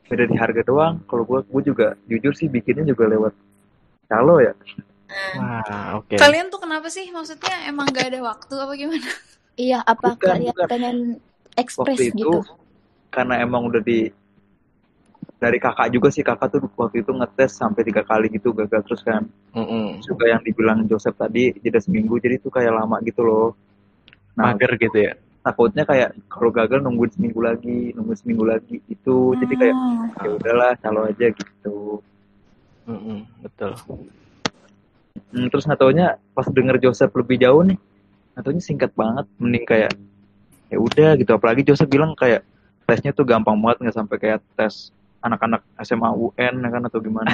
beda 0.10 0.26
di 0.26 0.34
harga 0.34 0.62
doang. 0.66 0.98
Kalau 1.06 1.24
gue 1.24 1.40
gue 1.46 1.62
juga 1.64 1.88
jujur 2.10 2.34
sih 2.34 2.50
bikinnya 2.50 2.84
juga 2.84 3.06
lewat 3.06 3.34
calo 4.10 4.42
ya. 4.42 4.58
Wah, 5.38 6.02
oke. 6.02 6.18
Kalian 6.18 6.50
tuh 6.50 6.58
kenapa 6.58 6.90
sih? 6.90 7.06
Maksudnya 7.14 7.70
emang 7.70 7.86
gak 7.94 8.10
ada 8.10 8.20
waktu 8.26 8.54
apa 8.58 8.74
gimana? 8.74 9.10
Iya, 9.54 9.86
apa 9.86 10.18
Bukan, 10.18 10.26
kalian 10.26 10.56
bukan. 10.58 10.66
pengen 10.66 10.98
ekspres 11.54 12.02
gitu? 12.02 12.42
karena 13.14 13.38
emang 13.46 13.70
udah 13.70 13.78
di 13.78 14.10
dari 15.44 15.60
kakak 15.60 15.92
juga 15.92 16.08
sih 16.08 16.24
kakak 16.24 16.48
tuh 16.56 16.64
waktu 16.80 17.04
itu 17.04 17.12
ngetes 17.12 17.60
sampai 17.60 17.84
tiga 17.84 18.00
kali 18.08 18.32
gitu 18.32 18.56
gagal 18.56 18.80
terus 18.88 19.04
kan 19.04 19.28
Mm-mm. 19.52 20.00
juga 20.00 20.32
yang 20.32 20.40
dibilang 20.40 20.88
Joseph 20.88 21.20
tadi 21.20 21.52
jeda 21.60 21.84
seminggu 21.84 22.16
jadi 22.16 22.40
tuh 22.40 22.48
kayak 22.48 22.72
lama 22.72 23.04
gitu 23.04 23.28
loh 23.28 23.52
nah 24.40 24.56
Mager 24.56 24.80
gitu 24.80 24.98
ya. 24.98 25.14
takutnya 25.44 25.84
kayak 25.84 26.16
kalau 26.32 26.48
gagal 26.50 26.80
nungguin 26.80 27.12
seminggu 27.12 27.44
lagi 27.44 27.92
nungguin 27.92 28.16
seminggu 28.16 28.48
lagi 28.48 28.80
itu 28.88 29.36
jadi 29.36 29.54
kayak 29.60 29.76
Hmm. 29.76 30.08
ya 30.24 30.30
udahlah 30.32 30.72
calo 30.80 31.02
aja 31.04 31.28
gitu 31.28 32.00
Mm-mm, 32.84 33.20
betul. 33.42 33.72
Hmm, 35.32 35.48
terus 35.50 35.66
nggak 35.66 35.80
taunya 35.80 36.08
pas 36.32 36.46
denger 36.48 36.78
Joseph 36.80 37.12
lebih 37.14 37.42
jauh 37.42 37.64
nih 37.66 37.78
nggak 38.34 38.44
taunya 38.46 38.64
singkat 38.64 38.92
banget 38.94 39.26
mending 39.38 39.66
kayak 39.66 39.92
ya 40.70 40.78
udah 40.78 41.18
gitu 41.18 41.32
apalagi 41.34 41.62
Joseph 41.62 41.90
bilang 41.90 42.14
kayak 42.14 42.42
tesnya 42.86 43.12
tuh 43.12 43.26
gampang 43.26 43.58
banget 43.58 43.88
nggak 43.88 43.98
sampai 43.98 44.18
kayak 44.20 44.40
tes 44.54 44.90
anak-anak 45.24 45.62
SMA 45.82 46.10
UN 46.14 46.54
ya 46.60 46.70
kan 46.70 46.84
atau 46.88 47.00
gimana 47.00 47.30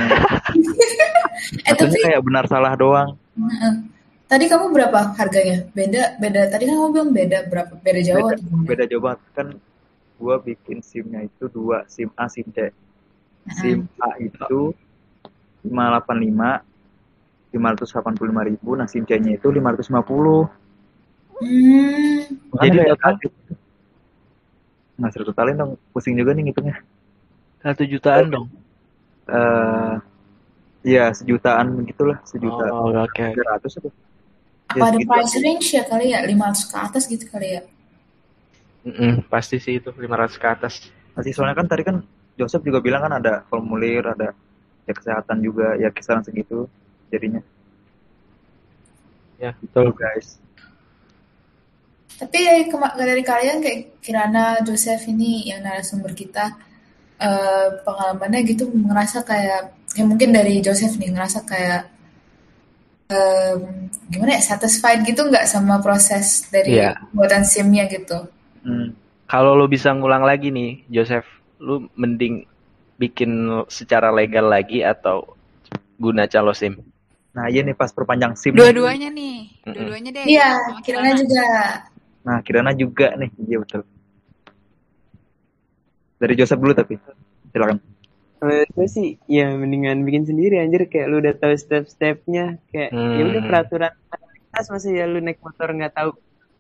Eh 1.65 1.73
tapi, 1.73 1.97
kayak 2.03 2.21
benar 2.21 2.45
salah 2.45 2.77
doang 2.77 3.17
Heeh. 3.33 3.73
tadi 4.29 4.45
kamu 4.45 4.69
berapa 4.75 5.15
harganya? 5.17 5.65
Beda, 5.73 6.13
beda. 6.21 6.51
Tadi 6.53 6.69
kan 6.69 6.75
kamu 6.77 6.89
bilang 6.93 7.11
beda 7.15 7.37
berapa? 7.49 7.73
Beda 7.81 7.99
jauh 8.05 8.27
beda 8.29 8.43
beda 8.69 8.83
jauh 8.85 9.01
banget 9.01 9.21
kan 9.33 9.47
gua 10.19 10.35
bikin 10.37 10.83
SIM-nya 10.83 11.25
itu 11.25 11.49
dua 11.49 11.87
SIM 11.89 12.11
A 12.19 12.29
SIM 12.29 12.45
C 12.53 12.69
SIM 13.57 13.87
A 14.03 14.13
itu 14.21 14.75
585 15.65 16.61
585 17.55 18.49
ribu 18.53 18.69
nah 18.77 18.85
SIM 18.85 19.07
C-nya 19.09 19.39
itu 19.41 19.47
550 19.49 20.59
Hmm. 21.39 22.19
Jadi 22.59 22.77
total? 22.83 23.15
kaget. 23.15 23.33
Nah, 24.99 25.07
totalin 25.07 25.55
dong. 25.55 25.71
Pusing 25.95 26.19
juga 26.19 26.35
nih 26.35 26.51
ngitungnya. 26.51 26.83
Satu 27.59 27.83
jutaan 27.83 28.25
dong. 28.31 28.47
eh 29.29 29.95
Iya, 30.79 31.11
sejutaan 31.11 31.83
gitulah. 31.83 32.23
Sejuta. 32.23 32.71
Oh, 32.71 32.87
oke. 32.95 33.25
Ratus 33.35 33.83
apa? 33.83 33.89
Apa 34.69 34.85
ada 34.87 34.95
segitu. 34.95 35.09
price 35.11 35.35
range 35.43 35.67
ya 35.75 35.83
kali 35.83 36.05
ya? 36.15 36.19
500 36.23 36.71
ke 36.71 36.77
atas 36.79 37.03
gitu 37.09 37.25
kali 37.27 37.47
ya? 37.59 37.61
Mm-mm, 38.87 39.27
pasti 39.27 39.59
sih 39.59 39.83
itu 39.83 39.91
500 39.91 40.39
ke 40.39 40.47
atas. 40.47 40.73
Masih 41.19 41.35
soalnya 41.35 41.59
kan 41.59 41.67
tadi 41.67 41.83
kan 41.83 41.99
Joseph 42.39 42.63
juga 42.63 42.79
bilang 42.79 43.03
kan 43.03 43.19
ada 43.19 43.43
formulir, 43.51 44.07
ada 44.07 44.31
ya 44.87 44.93
kesehatan 44.95 45.43
juga, 45.43 45.75
ya 45.75 45.91
kisaran 45.91 46.23
segitu 46.23 46.71
jadinya. 47.11 47.43
Ya, 49.35 49.51
betul. 49.59 49.91
guys. 49.91 50.39
Tapi 52.19 52.71
dari 52.95 53.23
kalian 53.23 53.59
kayak 53.59 53.99
Kirana, 53.99 54.63
Joseph 54.63 55.07
ini 55.11 55.51
yang 55.51 55.63
narasumber 55.63 56.15
kita, 56.15 56.55
eh, 57.19 57.67
pengalamannya 57.83 58.41
gitu 58.43 58.67
ngerasa 58.67 59.21
kayak 59.21 59.61
ya 59.91 60.03
mungkin 60.03 60.31
dari 60.31 60.59
Joseph 60.59 60.95
nih 60.95 61.11
ngerasa 61.11 61.43
kayak 61.43 61.89
em, 63.09 63.89
gimana 64.07 64.37
ya 64.37 64.41
satisfied 64.43 65.01
gitu 65.03 65.25
nggak 65.25 65.45
sama 65.45 65.81
proses 65.81 66.45
dari 66.47 66.77
Iya. 66.77 66.95
buatan 67.11 67.43
SIM-nya 67.43 67.89
gitu. 67.89 68.29
Hmm. 68.61 68.93
Kalau 69.25 69.53
lu 69.53 69.65
bisa 69.65 69.93
ngulang 69.93 70.25
lagi 70.25 70.49
nih, 70.49 70.85
Joseph, 70.89 71.25
lu 71.57 71.85
mending 71.93 72.45
bikin 72.97 73.29
secara 73.67 74.09
legal 74.09 74.49
lagi 74.49 74.81
atau 74.81 75.37
guna 75.95 76.25
calo 76.25 76.49
SIM? 76.51 76.81
Nah 77.29 77.45
iya 77.45 77.61
nih 77.61 77.73
pas 77.73 77.93
perpanjang 77.93 78.33
SIM. 78.33 78.57
Dua-duanya 78.57 79.09
nih, 79.09 79.37
dua-duanya 79.63 80.09
deh. 80.11 80.23
Iya, 80.25 80.49
Kirana. 80.81 81.13
juga. 81.13 81.45
Nah 82.25 82.37
Kirana 82.41 82.71
juga 82.73 83.13
nih, 83.15 83.29
iya 83.43 83.57
betul. 83.57 83.81
Dari 86.19 86.33
Joseph 86.35 86.59
dulu 86.59 86.73
tapi, 86.75 86.99
silakan. 87.55 87.79
Kalau 88.39 88.55
gue 88.71 88.87
sih 88.87 89.07
ya 89.27 89.51
mendingan 89.51 90.03
bikin 90.07 90.23
sendiri 90.23 90.63
anjir 90.63 90.87
kayak 90.87 91.07
lu 91.11 91.19
udah 91.19 91.35
tahu 91.35 91.55
step-stepnya 91.59 92.55
kayak 92.71 92.91
ya 92.95 93.23
udah 93.27 93.41
Hmm. 93.43 93.47
peraturan 93.51 93.91
lalu 93.91 94.27
lintas 94.39 94.65
masa 94.71 94.87
ya 94.95 95.05
lu 95.11 95.19
naik 95.19 95.39
motor 95.43 95.67
nggak 95.75 95.91
tahu 95.91 96.09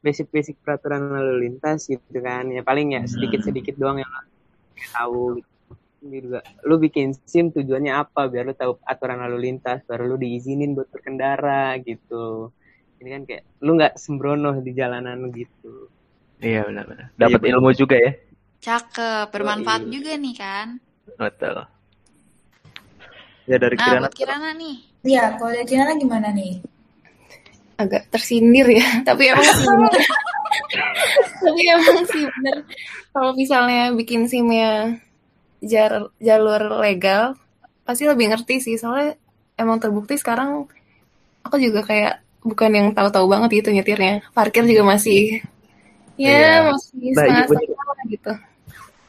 basic-basic 0.03 0.55
peraturan 0.59 1.07
lalu 1.07 1.33
lintas 1.47 1.87
gitu 1.87 2.19
kan 2.19 2.51
ya 2.51 2.63
paling 2.67 2.99
ya 2.99 3.01
sedikit-sedikit 3.07 3.79
doang 3.79 4.03
yang 4.03 4.11
tahu 4.91 5.39
gitu. 5.39 5.47
Juga 5.99 6.39
lu 6.67 6.75
bikin 6.79 7.11
SIM 7.27 7.51
tujuannya 7.55 7.91
apa 7.95 8.27
biar 8.27 8.43
lu 8.47 8.55
tahu 8.55 8.79
aturan 8.83 9.19
lalu 9.23 9.37
lintas 9.51 9.79
baru 9.87 10.03
lu 10.07 10.15
diizinin 10.19 10.75
buat 10.75 10.87
berkendara 10.91 11.79
gitu 11.83 12.51
ini 12.99 13.09
kan 13.15 13.21
kayak 13.23 13.43
lu 13.63 13.71
nggak 13.79 13.95
sembrono 13.95 14.51
di 14.59 14.71
jalanan 14.75 15.31
gitu 15.31 15.87
Iya 16.39 16.63
benar-benar. 16.67 17.11
Dapat 17.19 17.39
Iya, 17.43 17.51
ilmu 17.55 17.69
juga 17.75 17.95
ya. 17.99 18.11
Cakep, 18.59 19.27
bermanfaat 19.29 19.81
Yoi. 19.83 19.91
juga 19.91 20.11
nih 20.15 20.35
kan. 20.35 20.67
Betul. 21.15 21.57
Ya 23.45 23.57
dari 23.57 23.73
Nah, 23.73 23.83
Kirana. 23.83 24.01
buat 24.03 24.13
Kirana 24.13 24.49
nih. 24.53 24.75
Iya, 25.01 25.23
kalau 25.35 25.51
dari 25.51 25.65
Kirana 25.65 25.93
gimana 25.95 26.29
nih? 26.29 26.53
agak 27.79 28.11
tersindir 28.11 28.67
ya 28.67 28.83
tapi 29.07 29.31
emang 29.31 29.39
sih 29.55 29.63
bener 29.63 30.03
tapi 31.39 31.61
emang 31.63 31.99
sih 32.05 32.23
bener 32.27 32.57
kalau 33.09 33.31
misalnya 33.31 33.95
bikin 33.95 34.27
simnya 34.27 34.99
jar- 35.61 36.11
jalur 36.19 36.59
legal 36.75 37.39
pasti 37.81 38.03
lebih 38.03 38.35
ngerti 38.35 38.59
sih 38.59 38.75
soalnya 38.75 39.15
emang 39.55 39.79
terbukti 39.79 40.19
sekarang 40.19 40.67
aku 41.39 41.55
juga 41.55 41.87
kayak 41.87 42.19
bukan 42.43 42.67
yang 42.67 42.87
tahu-tahu 42.91 43.31
banget 43.31 43.63
gitu 43.63 43.71
nyetirnya 43.71 44.27
parkir 44.35 44.67
juga 44.67 44.83
masih 44.83 45.39
ya 46.19 46.35
Iya. 46.35 46.75
masih 46.75 47.15
setengah-setengah 47.15 47.95
gitu 48.11 48.31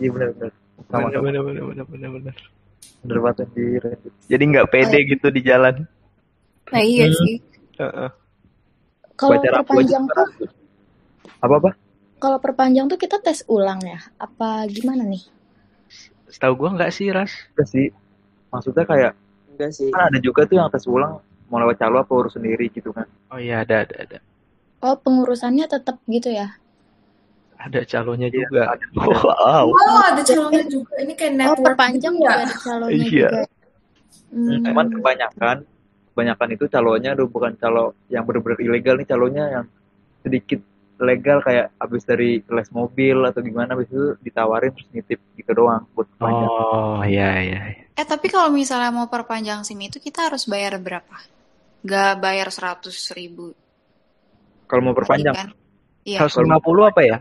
Iya 0.00 0.08
benar-benar. 0.10 0.52
Sama 0.90 1.06
Benar 1.12 1.20
benar 1.22 1.42
benar 1.44 1.64
benar 1.68 1.86
benar 1.86 2.10
benar. 2.16 2.36
benar 3.04 3.18
banget 3.24 3.38
anjir. 3.44 3.82
Jadi 4.28 4.42
nggak 4.50 4.68
pede 4.72 4.98
gitu 5.06 5.26
di 5.32 5.40
jalan. 5.44 5.84
nah 6.70 6.82
iya 6.86 7.06
Hmm. 7.10 7.18
sih 7.26 7.34
Heeh. 7.80 8.10
Kalau 9.18 9.36
Baca 9.36 9.48
rapu 9.52 9.72
aja 9.76 9.98
perpanjang 10.00 10.04
tuh, 10.08 10.28
Apa-apa? 11.44 11.70
kalau 12.20 12.38
perpanjang 12.40 12.86
tuh 12.88 12.96
kita 13.00 13.16
tes 13.20 13.44
ulang 13.48 13.80
ya? 13.84 14.00
Apa 14.16 14.64
gimana 14.68 15.04
nih? 15.04 15.24
Setahu 16.30 16.54
gua 16.56 16.70
nggak 16.76 16.92
sih, 16.94 17.08
Ras. 17.12 17.32
Enggak 17.52 17.68
sih. 17.68 17.86
Maksudnya 18.52 18.84
kayak, 18.88 19.12
enggak 19.56 19.70
sih 19.76 19.88
kan 19.92 20.08
ada 20.08 20.18
juga 20.20 20.46
tuh 20.48 20.56
yang 20.60 20.68
tes 20.72 20.84
ulang 20.88 21.20
mau 21.50 21.58
lewat 21.58 21.76
calo 21.82 22.00
apa 22.00 22.12
urus 22.14 22.38
sendiri 22.38 22.70
gitu 22.70 22.94
kan. 22.94 23.04
Oh 23.34 23.40
iya 23.40 23.60
ada 23.66 23.82
ada 23.84 23.96
ada. 24.06 24.18
Oh, 24.80 24.96
pengurusannya 24.96 25.66
tetap 25.68 26.00
gitu 26.08 26.30
ya? 26.32 26.56
Ada 27.60 27.80
calonnya 27.84 28.28
Iya, 28.28 28.36
juga. 28.40 28.62
ada. 28.72 28.84
Wow. 28.96 29.66
Oh, 29.68 30.00
ada 30.00 30.22
calonnya 30.24 30.64
juga. 30.64 30.92
Ini 30.96 31.12
kayak 31.12 31.32
Oh, 31.32 31.38
network 31.38 31.66
perpanjang 31.66 32.14
gitu 32.16 32.18
juga 32.18 32.32
ya. 32.32 32.40
ada 32.40 32.54
calonnya 32.56 32.96
Iya. 32.96 33.04
juga. 33.28 33.40
Hmm. 34.30 34.62
Cuman 34.64 34.86
kebanyakan, 34.90 35.56
kebanyakan 36.10 36.48
itu 36.50 36.64
calonnya 36.66 37.10
udah 37.12 37.26
bukan 37.28 37.52
calo 37.54 37.84
yang 38.08 38.24
bener-bener 38.24 38.58
ilegal 38.62 38.94
nih 38.96 39.04
calonnya 39.04 39.44
yang 39.50 39.64
sedikit 40.20 40.60
legal 41.00 41.40
kayak 41.40 41.72
abis 41.76 42.04
dari 42.04 42.30
les 42.40 42.68
mobil 42.70 43.16
atau 43.24 43.40
gimana 43.40 43.72
abis 43.72 43.88
itu 43.88 44.20
ditawarin 44.20 44.68
terus 44.70 44.88
nitip 44.92 45.20
gitu 45.32 45.50
doang 45.50 45.88
buat 45.92 46.04
perpanjang. 46.12 46.48
Oh 46.48 47.00
iya 47.02 47.30
iya. 47.40 47.60
iya. 47.72 47.84
Eh, 47.92 48.04
tapi 48.04 48.28
kalau 48.28 48.48
misalnya 48.48 48.88
mau 48.88 49.08
perpanjang 49.08 49.64
SIM 49.64 49.80
itu 49.80 49.96
kita 49.96 50.28
harus 50.28 50.44
bayar 50.44 50.76
berapa? 50.76 51.16
Gak 51.80 52.20
bayar 52.20 52.48
100 52.48 52.92
ribu 53.12 53.52
Kalau 54.64 54.82
mau 54.82 54.92
perpanjang, 54.92 55.32
kan? 55.34 55.48
Iya. 56.04 56.20
150 56.22 56.44
apa 56.86 57.00
ya? 57.02 57.18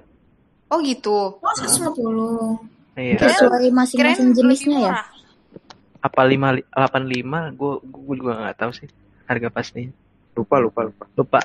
Oh 0.70 0.80
gitu. 0.86 1.42
Oh, 1.42 1.54
150. 1.58 2.98
Iya. 3.00 3.18
Sesuai 3.18 3.70
masing-masing 3.74 4.30
jenisnya 4.38 4.78
ya? 4.86 4.94
Apa 6.00 6.24
5 6.30 6.62
85? 6.72 7.58
Gua 7.58 7.82
gua 7.82 8.16
juga 8.16 8.32
nggak 8.46 8.58
tahu 8.60 8.72
sih 8.76 8.88
harga 9.26 9.50
pastinya. 9.50 9.92
lupa 10.38 10.56
lupa 10.62 10.88
lupa. 10.88 11.04
Lupa. 11.18 11.42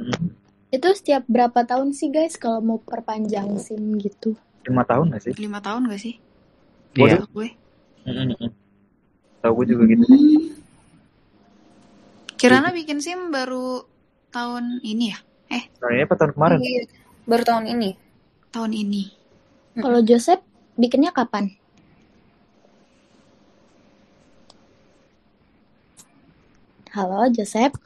Hmm. 0.00 0.32
Itu 0.70 0.86
setiap 0.94 1.26
berapa 1.26 1.66
tahun 1.66 1.92
sih 1.92 2.08
guys 2.08 2.38
kalau 2.38 2.62
mau 2.62 2.78
perpanjang 2.78 3.58
SIM 3.58 3.98
gitu? 3.98 4.38
Lima 4.64 4.86
tahun 4.86 5.12
gak 5.12 5.22
sih? 5.28 5.32
Lima 5.36 5.58
tahun 5.58 5.90
gak 5.90 6.00
sih? 6.00 6.14
Iya. 6.94 7.20
Tahu 7.20 7.28
gue. 7.36 7.48
Tahu 9.42 9.52
gue 9.60 9.66
juga 9.66 9.82
gitu. 9.90 10.04
Kirana 12.38 12.70
bikin 12.72 13.02
SIM 13.02 13.34
baru 13.34 13.84
tahun 14.30 14.80
ini 14.80 15.12
ya? 15.12 15.18
Eh, 15.50 15.62
Tahun 15.76 15.92
ini 15.92 16.02
apa 16.06 16.14
tahun 16.14 16.32
kemarin? 16.38 16.58
Iya, 16.62 16.82
baru 17.26 17.42
tahun 17.42 17.64
ini 17.76 17.90
tahun 18.50 18.72
ini. 18.74 19.02
Kalau 19.78 20.02
Joseph 20.02 20.42
bikinnya 20.76 21.14
kapan? 21.14 21.54
Halo 26.90 27.30
Joseph, 27.30 27.78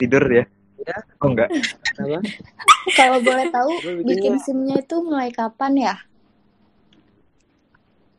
Tidur 0.00 0.24
ya? 0.32 0.44
Ya. 0.80 0.96
Oh 1.20 1.28
enggak. 1.34 1.52
apa 1.52 2.22
kalau 2.98 3.18
boleh 3.20 3.46
tahu 3.52 3.70
bikin 4.06 4.40
SIM-nya 4.40 4.80
itu 4.80 4.96
mulai 5.04 5.28
kapan 5.28 5.72
ya? 5.76 5.94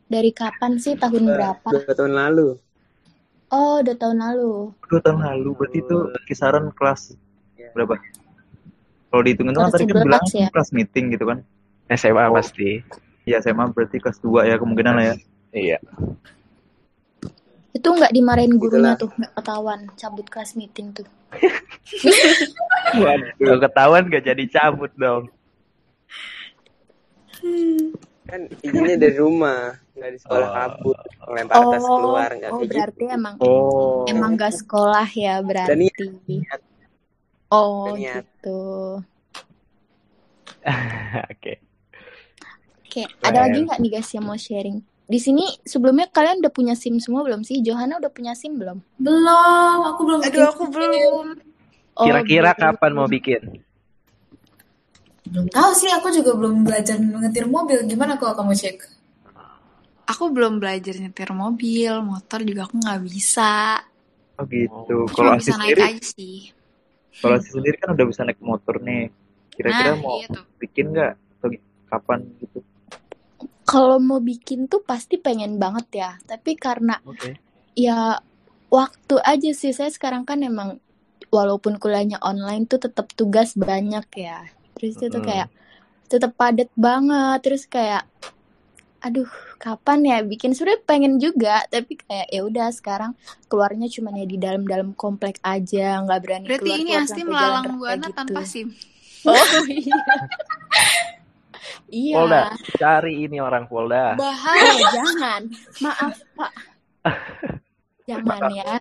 Dari 0.06 0.30
kapan 0.30 0.78
sih? 0.78 0.94
Tahun 0.94 1.24
berapa? 1.26 1.68
dua 1.70 1.94
tahun 1.94 2.14
lalu 2.14 2.48
Oh, 3.50 3.82
udah 3.82 3.96
tahun 3.98 4.22
lalu. 4.22 4.70
Dua 4.86 5.00
tahun 5.02 5.26
lalu 5.26 5.48
berarti 5.58 5.78
itu 5.82 5.96
kisaran 6.30 6.70
kelas 6.70 7.18
Ya. 7.58 7.74
berapa? 7.74 7.98
Kalau 9.10 9.22
dihitung 9.22 9.50
itu 9.50 9.58
kan 9.58 9.68
tadi 9.68 9.84
kan 9.84 9.96
11 9.96 10.06
bilang 10.06 10.24
ya? 10.32 10.48
kelas 10.48 10.70
meeting 10.70 11.04
gitu 11.10 11.24
kan. 11.26 11.38
SMA 11.90 12.24
Oh. 12.24 12.32
pasti. 12.32 12.70
Iya 13.22 13.36
SMA 13.40 13.64
berarti 13.68 13.98
kelas 13.98 14.18
2 14.18 14.46
ya 14.46 14.54
kemungkinan 14.56 14.94
lah 14.94 15.04
ya. 15.04 15.14
Iya. 15.50 15.78
Itu 17.70 17.88
nggak 17.88 18.10
dimarahin 18.10 18.54
gurunya 18.54 18.94
Itulah. 18.94 19.00
tuh, 19.00 19.10
nggak 19.12 19.32
ketahuan 19.36 19.80
cabut 19.94 20.26
kelas 20.26 20.54
meeting 20.54 20.90
tuh. 20.90 21.06
Kalau 23.36 23.58
ketahuan 23.60 24.02
gak 24.06 24.24
jadi 24.24 24.44
cabut 24.48 24.90
dong. 24.96 25.30
kan 28.22 28.46
izinnya 28.62 28.94
dari 28.94 29.16
rumah 29.16 29.74
nggak 29.90 30.10
di 30.12 30.18
sekolah 30.20 30.44
Oh. 30.44 30.54
kabur 30.54 30.96
ngelempar 31.24 31.56
tas 31.66 31.82
keluar 31.82 32.28
nggak 32.30 32.46
oh 32.46 32.54
kayak 32.54 32.62
gitu 32.62 32.76
berarti 32.78 33.04
emang 33.10 33.34
Oh. 33.40 34.04
emang 34.06 34.30
gak 34.36 34.54
sekolah 34.54 35.08
ya 35.10 35.34
berarti. 35.40 35.88
niat. 36.28 36.60
Oh 37.50 37.90
Dan 37.90 37.94
niat. 37.98 38.24
gitu. 38.24 38.60
Oke. 41.32 41.52
Oke, 42.90 43.02
ada 43.22 43.46
lagi 43.46 43.62
nggak 43.62 43.78
nih 43.78 43.90
guys 43.94 44.10
yang 44.14 44.26
mau 44.26 44.34
sharing? 44.34 44.82
Di 45.10 45.18
sini 45.18 45.46
sebelumnya 45.66 46.06
kalian 46.10 46.42
udah 46.42 46.52
punya 46.54 46.74
SIM 46.78 46.98
semua 47.02 47.22
belum 47.26 47.42
sih? 47.42 47.62
Johanna 47.62 47.98
udah 47.98 48.10
punya 48.10 48.34
SIM 48.34 48.58
belum? 48.58 48.78
Belum, 48.98 49.78
aku 49.90 50.00
belum 50.06 50.20
Aduh, 50.22 50.46
aku 50.50 50.62
SIM. 50.66 50.74
belum. 50.74 51.26
Oh, 51.98 52.04
Kira-kira 52.06 52.50
belum. 52.54 52.74
kapan 52.74 52.90
mau 52.94 53.06
bikin? 53.10 53.42
Belum 55.30 55.46
tahu 55.50 55.70
sih, 55.74 55.90
aku 55.90 56.10
juga 56.10 56.34
belum 56.34 56.66
belajar 56.66 56.98
ngetir 56.98 57.46
mobil. 57.46 57.78
Gimana 57.86 58.18
kalau 58.18 58.34
kamu 58.38 58.54
cek? 58.54 58.78
Aku 60.10 60.34
belum 60.34 60.58
belajar 60.58 60.94
nyetir 60.98 61.30
mobil, 61.30 61.92
motor 62.02 62.42
juga 62.42 62.66
aku 62.66 62.82
nggak 62.82 63.00
bisa. 63.06 63.78
Oh 64.38 64.46
gitu. 64.50 64.94
Aku 65.06 65.14
Kalau 65.14 65.34
bisa 65.38 65.54
naik 65.54 65.78
sendiri, 65.78 65.82
aja 65.86 66.02
sih. 66.02 66.50
Kalau 67.20 67.34
Asis 67.38 67.52
sendiri 67.56 67.76
kan 67.82 67.90
udah 67.96 68.06
bisa 68.10 68.22
naik 68.26 68.40
motor 68.50 68.74
nih. 68.88 69.02
Kira-kira 69.56 69.90
Nah, 69.90 70.00
mau 70.04 70.18
iya 70.18 70.26
tuh. 70.34 70.44
bikin 70.60 70.84
nggak 70.92 71.12
atau 71.40 71.48
kapan 71.90 72.20
gitu? 72.40 72.58
Kalau 73.70 73.96
mau 74.02 74.20
bikin 74.20 74.66
tuh 74.72 74.82
pasti 74.90 75.16
pengen 75.26 75.56
banget 75.62 75.86
ya. 76.02 76.10
Tapi 76.26 76.50
karena 76.58 76.94
Oke. 77.04 77.40
ya 77.86 78.18
waktu 78.72 79.16
aja 79.32 79.50
sih 79.60 79.72
saya 79.78 79.90
sekarang 79.96 80.24
kan 80.28 80.40
emang 80.50 80.70
walaupun 81.36 81.74
kuliahnya 81.82 82.18
online 82.22 82.64
tuh 82.70 82.80
tetap 82.86 83.06
tugas 83.18 83.54
banyak 83.58 84.06
ya. 84.16 84.38
Terus 84.76 84.96
itu 85.00 85.18
Mm-mm. 85.18 85.22
kayak 85.22 85.48
tetap 86.12 86.32
padat 86.40 86.70
banget. 86.86 87.38
Terus 87.44 87.64
kayak 87.70 88.02
aduh 89.00 89.28
kapan 89.56 89.98
ya 90.04 90.16
bikin 90.20 90.52
sebenarnya 90.52 90.80
pengen 90.84 91.16
juga 91.16 91.64
tapi 91.72 91.96
kayak 91.96 92.28
ya 92.28 92.40
udah 92.44 92.68
sekarang 92.68 93.12
keluarnya 93.48 93.88
cuma 93.88 94.12
ya 94.12 94.28
di 94.28 94.36
dalam-dalam 94.36 94.92
komplek 94.92 95.40
aja 95.40 96.04
nggak 96.04 96.20
berani 96.20 96.46
Berarti 96.48 96.68
keluar 96.68 96.80
ini 96.80 96.90
keluar 96.92 97.06
jalan 97.08 97.26
melalang 97.28 97.64
buana 97.80 98.06
gitu. 98.08 98.16
tanpa 98.16 98.40
SIM. 98.44 98.68
Oh 99.20 99.36
iya. 99.68 100.00
Iya. 101.90 102.14
Polda, 102.16 102.42
cari 102.78 103.26
ini 103.26 103.36
orang 103.36 103.66
Polda. 103.66 104.14
Bahaya, 104.14 104.72
jangan. 104.94 105.42
Maaf, 105.82 106.16
Pak. 106.38 106.52
Jangan 108.08 108.42
ya. 108.54 108.78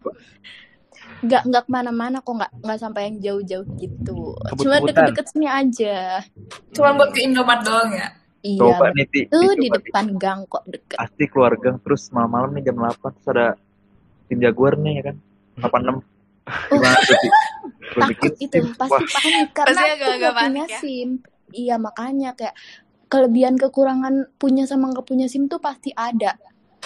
Nggak, 1.25 1.41
nggak 1.49 1.63
ke 1.67 1.71
mana-mana 1.73 2.17
kok, 2.21 2.33
nggak, 2.37 2.53
nggak 2.63 2.79
sampai 2.79 3.01
yang 3.09 3.17
jauh-jauh 3.19 3.67
gitu. 3.81 4.37
Cuma 4.61 4.77
deket-deket 4.79 5.25
sini 5.27 5.47
aja. 5.49 6.23
Cuma 6.71 6.95
buat 6.95 7.11
ke 7.11 7.25
Indomaret 7.25 7.65
doang 7.65 7.91
ya. 7.91 8.09
Iya, 8.39 8.59
Coba 8.63 8.85
nih, 8.95 9.05
Ti. 9.11 9.21
itu 9.27 9.39
Ti, 9.39 9.55
di 9.59 9.67
depan 9.67 10.05
gang 10.15 10.39
kok 10.47 10.63
deket. 10.63 10.95
Pasti 10.95 11.23
keluarga 11.27 11.75
terus 11.79 12.07
malam-malam 12.09 12.55
nih 12.55 12.71
jam 12.71 12.79
8 12.79 12.95
terus 13.19 13.27
ada 13.27 13.47
tim 14.25 14.39
Jaguar 14.39 14.79
nih 14.79 14.93
ya 14.99 15.03
kan. 15.11 15.15
86. 15.59 15.99
Gimana 16.71 16.97
tuh, 17.03 17.17
Ti? 17.19 17.29
Lu 17.97 18.01
bikin 18.05 18.31
Takut 18.31 18.33
itu, 18.45 18.57
pasti 18.77 18.93
Wah, 18.93 19.11
panik 19.11 19.49
karena 19.51 19.69
Pasti 19.73 19.81
aku 19.81 19.91
agak-agak 19.91 20.17
nggak 20.19 20.33
punya 20.33 20.39
panik 20.39 20.67
ya. 20.69 20.79
SIM. 20.79 21.09
Iya, 21.49 21.75
makanya 21.81 22.29
kayak 22.37 22.55
kelebihan 23.09 23.55
kekurangan 23.57 24.13
punya 24.37 24.63
sama 24.69 24.93
nggak 24.93 25.03
punya 25.03 25.25
SIM 25.25 25.49
tuh 25.49 25.57
pasti 25.57 25.89
ada. 25.91 26.37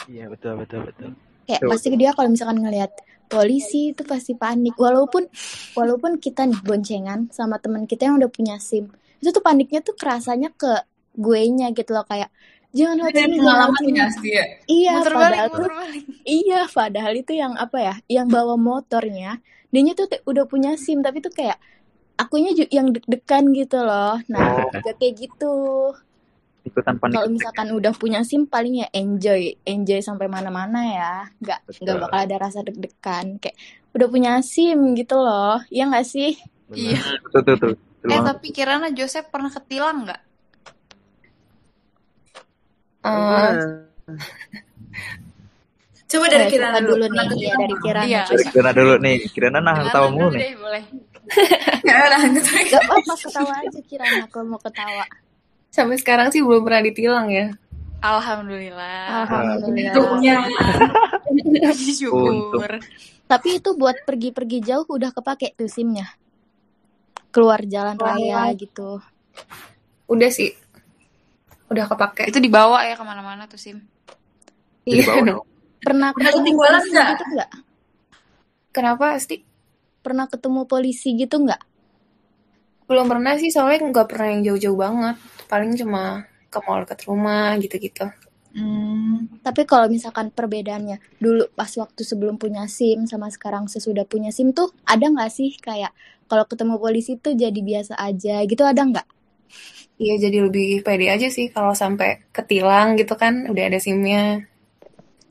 Iya 0.07 0.27
betul 0.27 0.57
betul 0.57 0.83
betul. 0.83 1.09
kayak 1.43 1.59
Betul. 1.59 1.71
pasti 1.75 1.87
dia 1.99 2.11
kalau 2.15 2.29
misalkan 2.31 2.63
ngelihat 2.63 2.91
polisi 3.27 3.91
itu 3.91 4.03
pasti 4.07 4.31
panik 4.31 4.79
walaupun 4.79 5.27
walaupun 5.75 6.15
kita 6.15 6.47
nih 6.47 6.55
boncengan 6.63 7.27
sama 7.35 7.59
teman 7.59 7.83
kita 7.83 8.07
yang 8.07 8.15
udah 8.15 8.31
punya 8.31 8.55
SIM 8.63 8.87
itu 9.19 9.27
tuh 9.27 9.43
paniknya 9.43 9.83
tuh 9.83 9.91
kerasanya 9.95 10.55
ke 10.55 10.71
gue 11.13 11.39
nya 11.49 11.69
gitu 11.69 11.91
loh 11.91 12.03
kayak 12.03 12.29
jangan 12.69 12.95
lewat 12.99 13.13
Dari 13.13 13.21
sini 13.23 13.37
pengalaman 13.37 13.77
sini 13.77 13.93
ya 13.93 14.05
pasti 14.05 14.29
ya. 14.29 14.45
iya 14.65 14.91
Muter 14.93 15.13
balik, 15.13 15.21
padahal 15.23 15.47
tuh 15.47 15.57
muter 15.59 15.73
balik. 15.75 16.03
iya 16.23 16.61
padahal 16.67 17.13
itu 17.13 17.31
yang 17.33 17.53
apa 17.55 17.77
ya 17.77 17.95
yang 18.07 18.27
bawa 18.27 18.55
motornya 18.55 19.31
dia 19.69 19.93
tuh 19.93 20.07
udah 20.23 20.45
punya 20.45 20.73
SIM 20.73 20.99
tapi 20.99 21.17
tuh 21.17 21.29
kayak 21.29 21.57
akunya 22.13 22.53
yang 22.69 22.89
deg-degan 22.89 23.49
gitu 23.51 23.77
loh 23.79 24.17
nah 24.25 24.53
Oh. 24.55 24.69
juga 24.71 24.91
kayak 24.95 25.13
gitu 25.19 25.53
ikutan 26.63 26.95
panik. 26.95 27.13
kalau 27.13 27.27
misalkan 27.27 27.67
udah 27.71 27.91
punya 27.91 28.23
SIM 28.23 28.47
paling 28.47 28.79
ya 28.79 28.87
enjoy, 28.89 29.51
enjoy 29.63 29.99
sampai 29.99 30.31
mana-mana 30.31 30.79
ya. 30.87 31.13
Nggak 31.37 31.59
nggak 31.75 31.97
bakal 31.99 32.19
ada 32.23 32.35
rasa 32.39 32.63
deg-degan 32.63 33.35
kayak 33.35 33.59
udah 33.91 34.07
punya 34.07 34.31
SIM 34.39 34.95
gitu 34.95 35.19
loh. 35.19 35.59
Ya 35.67 35.83
nggak 35.85 36.07
sih? 36.07 36.39
Iya. 36.71 37.03
Betul, 37.21 37.41
betul, 37.43 37.53
betul. 37.99 38.07
Eh 38.07 38.21
tapi 38.23 38.47
Kirana 38.49 38.87
Joseph 38.89 39.27
pernah 39.27 39.51
ketilang 39.51 40.07
nggak? 40.07 40.21
Coba 46.13 46.25
dari 46.29 46.45
Kirana 46.45 46.77
dulu. 46.77 47.05
nih? 47.09 47.09
Iya 47.09 47.25
ketilang 47.25 47.57
dari? 47.57 47.75
Kirana. 47.81 48.05
Iya. 48.05 48.21
Dari 48.29 48.45
Kirana 48.53 48.71
dulu 48.77 48.93
nih. 49.01 49.17
Kirana 49.33 49.59
nah 49.59 49.73
Kirana 49.73 49.87
ketawa 49.89 50.07
mulu 50.13 50.29
nih. 50.29 50.39
deh 50.39 50.51
boleh. 50.61 50.83
Kirana 51.85 52.15
ketawa. 52.21 52.61
Gak 52.69 52.81
apa-apa 52.85 53.13
ketawa 53.17 53.53
aja 53.57 53.79
Kirana 53.81 54.23
kalau 54.29 54.45
mau 54.53 54.61
ketawa. 54.61 55.05
sampai 55.73 55.97
sekarang 55.97 56.29
sih 56.29 56.45
belum 56.45 56.61
pernah 56.61 56.85
ditilang 56.85 57.27
ya. 57.33 57.49
Alhamdulillah. 57.97 59.25
Alhamdulillah. 59.25 59.93
Untungnya. 59.97 60.37
Syukur. 61.97 62.77
Tapi 63.25 63.49
itu 63.57 63.69
buat 63.73 63.97
pergi-pergi 64.05 64.61
jauh 64.61 64.85
udah 64.85 65.09
kepake 65.09 65.57
tuh 65.57 65.65
SIM-nya. 65.65 66.05
Keluar 67.33 67.65
jalan 67.65 67.97
raya 67.97 68.53
gitu. 68.53 69.01
Udah 70.05 70.29
sih. 70.29 70.53
Udah 71.71 71.85
kepake. 71.87 72.27
Itu 72.27 72.39
dibawa 72.43 72.83
ya 72.87 72.97
ke 72.97 73.03
mana-mana 73.05 73.47
tuh 73.47 73.59
Sim. 73.59 73.83
Iya. 74.83 75.03
Pernah 75.83 76.15
Pernah 76.15 76.31
ketemu 76.31 76.39
ketinggalan 76.39 76.79
polisi 76.79 76.91
nggak? 76.95 77.09
gitu 77.11 77.25
nggak? 77.35 77.51
Kenapa 78.73 79.05
Asti? 79.13 79.37
Pernah 79.99 80.25
ketemu 80.31 80.61
polisi 80.63 81.09
gitu 81.19 81.35
nggak? 81.43 81.61
Belum 82.87 83.05
pernah 83.07 83.35
sih 83.35 83.51
soalnya 83.51 83.91
nggak 83.91 84.07
pernah 84.07 84.27
yang 84.31 84.41
jauh-jauh 84.47 84.79
banget. 84.79 85.15
Paling 85.51 85.75
cuma 85.75 86.23
ke 86.47 86.59
mall 86.63 86.87
dekat 86.87 86.99
rumah 87.09 87.55
gitu-gitu. 87.59 88.07
Hmm. 88.53 89.33
Tapi 89.41 89.65
kalau 89.65 89.89
misalkan 89.89 90.29
perbedaannya 90.29 91.01
dulu 91.17 91.49
pas 91.57 91.73
waktu 91.73 92.05
sebelum 92.05 92.37
punya 92.37 92.69
SIM 92.69 93.09
sama 93.09 93.33
sekarang 93.33 93.65
sesudah 93.65 94.05
punya 94.05 94.29
SIM 94.29 94.53
tuh 94.53 94.69
ada 94.85 95.09
nggak 95.09 95.31
sih 95.33 95.57
kayak 95.57 95.89
kalau 96.29 96.45
ketemu 96.45 96.77
polisi 96.77 97.17
tuh 97.17 97.33
jadi 97.33 97.57
biasa 97.57 97.97
aja 97.97 98.45
gitu 98.45 98.61
ada 98.61 98.81
nggak? 98.85 99.07
Iya 100.01 100.15
jadi 100.27 100.37
lebih 100.49 100.81
pede 100.81 101.07
aja 101.07 101.27
sih 101.29 101.47
kalau 101.53 101.71
sampai 101.77 102.25
ketilang 102.33 102.97
gitu 102.97 103.13
kan 103.13 103.45
udah 103.47 103.63
ada 103.69 103.77
SIM-nya. 103.79 104.41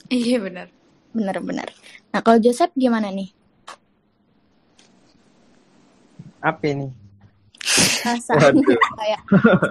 Iya 0.08 0.38
benar. 0.38 0.66
Bener-bener. 1.12 1.68
Nah 2.14 2.20
kalau 2.24 2.38
Joseph 2.40 2.72
gimana 2.78 3.10
nih? 3.10 3.28
Apa 6.42 6.64
ini? 6.66 6.88
Perasaannya 8.02 8.66
kayak 8.98 9.22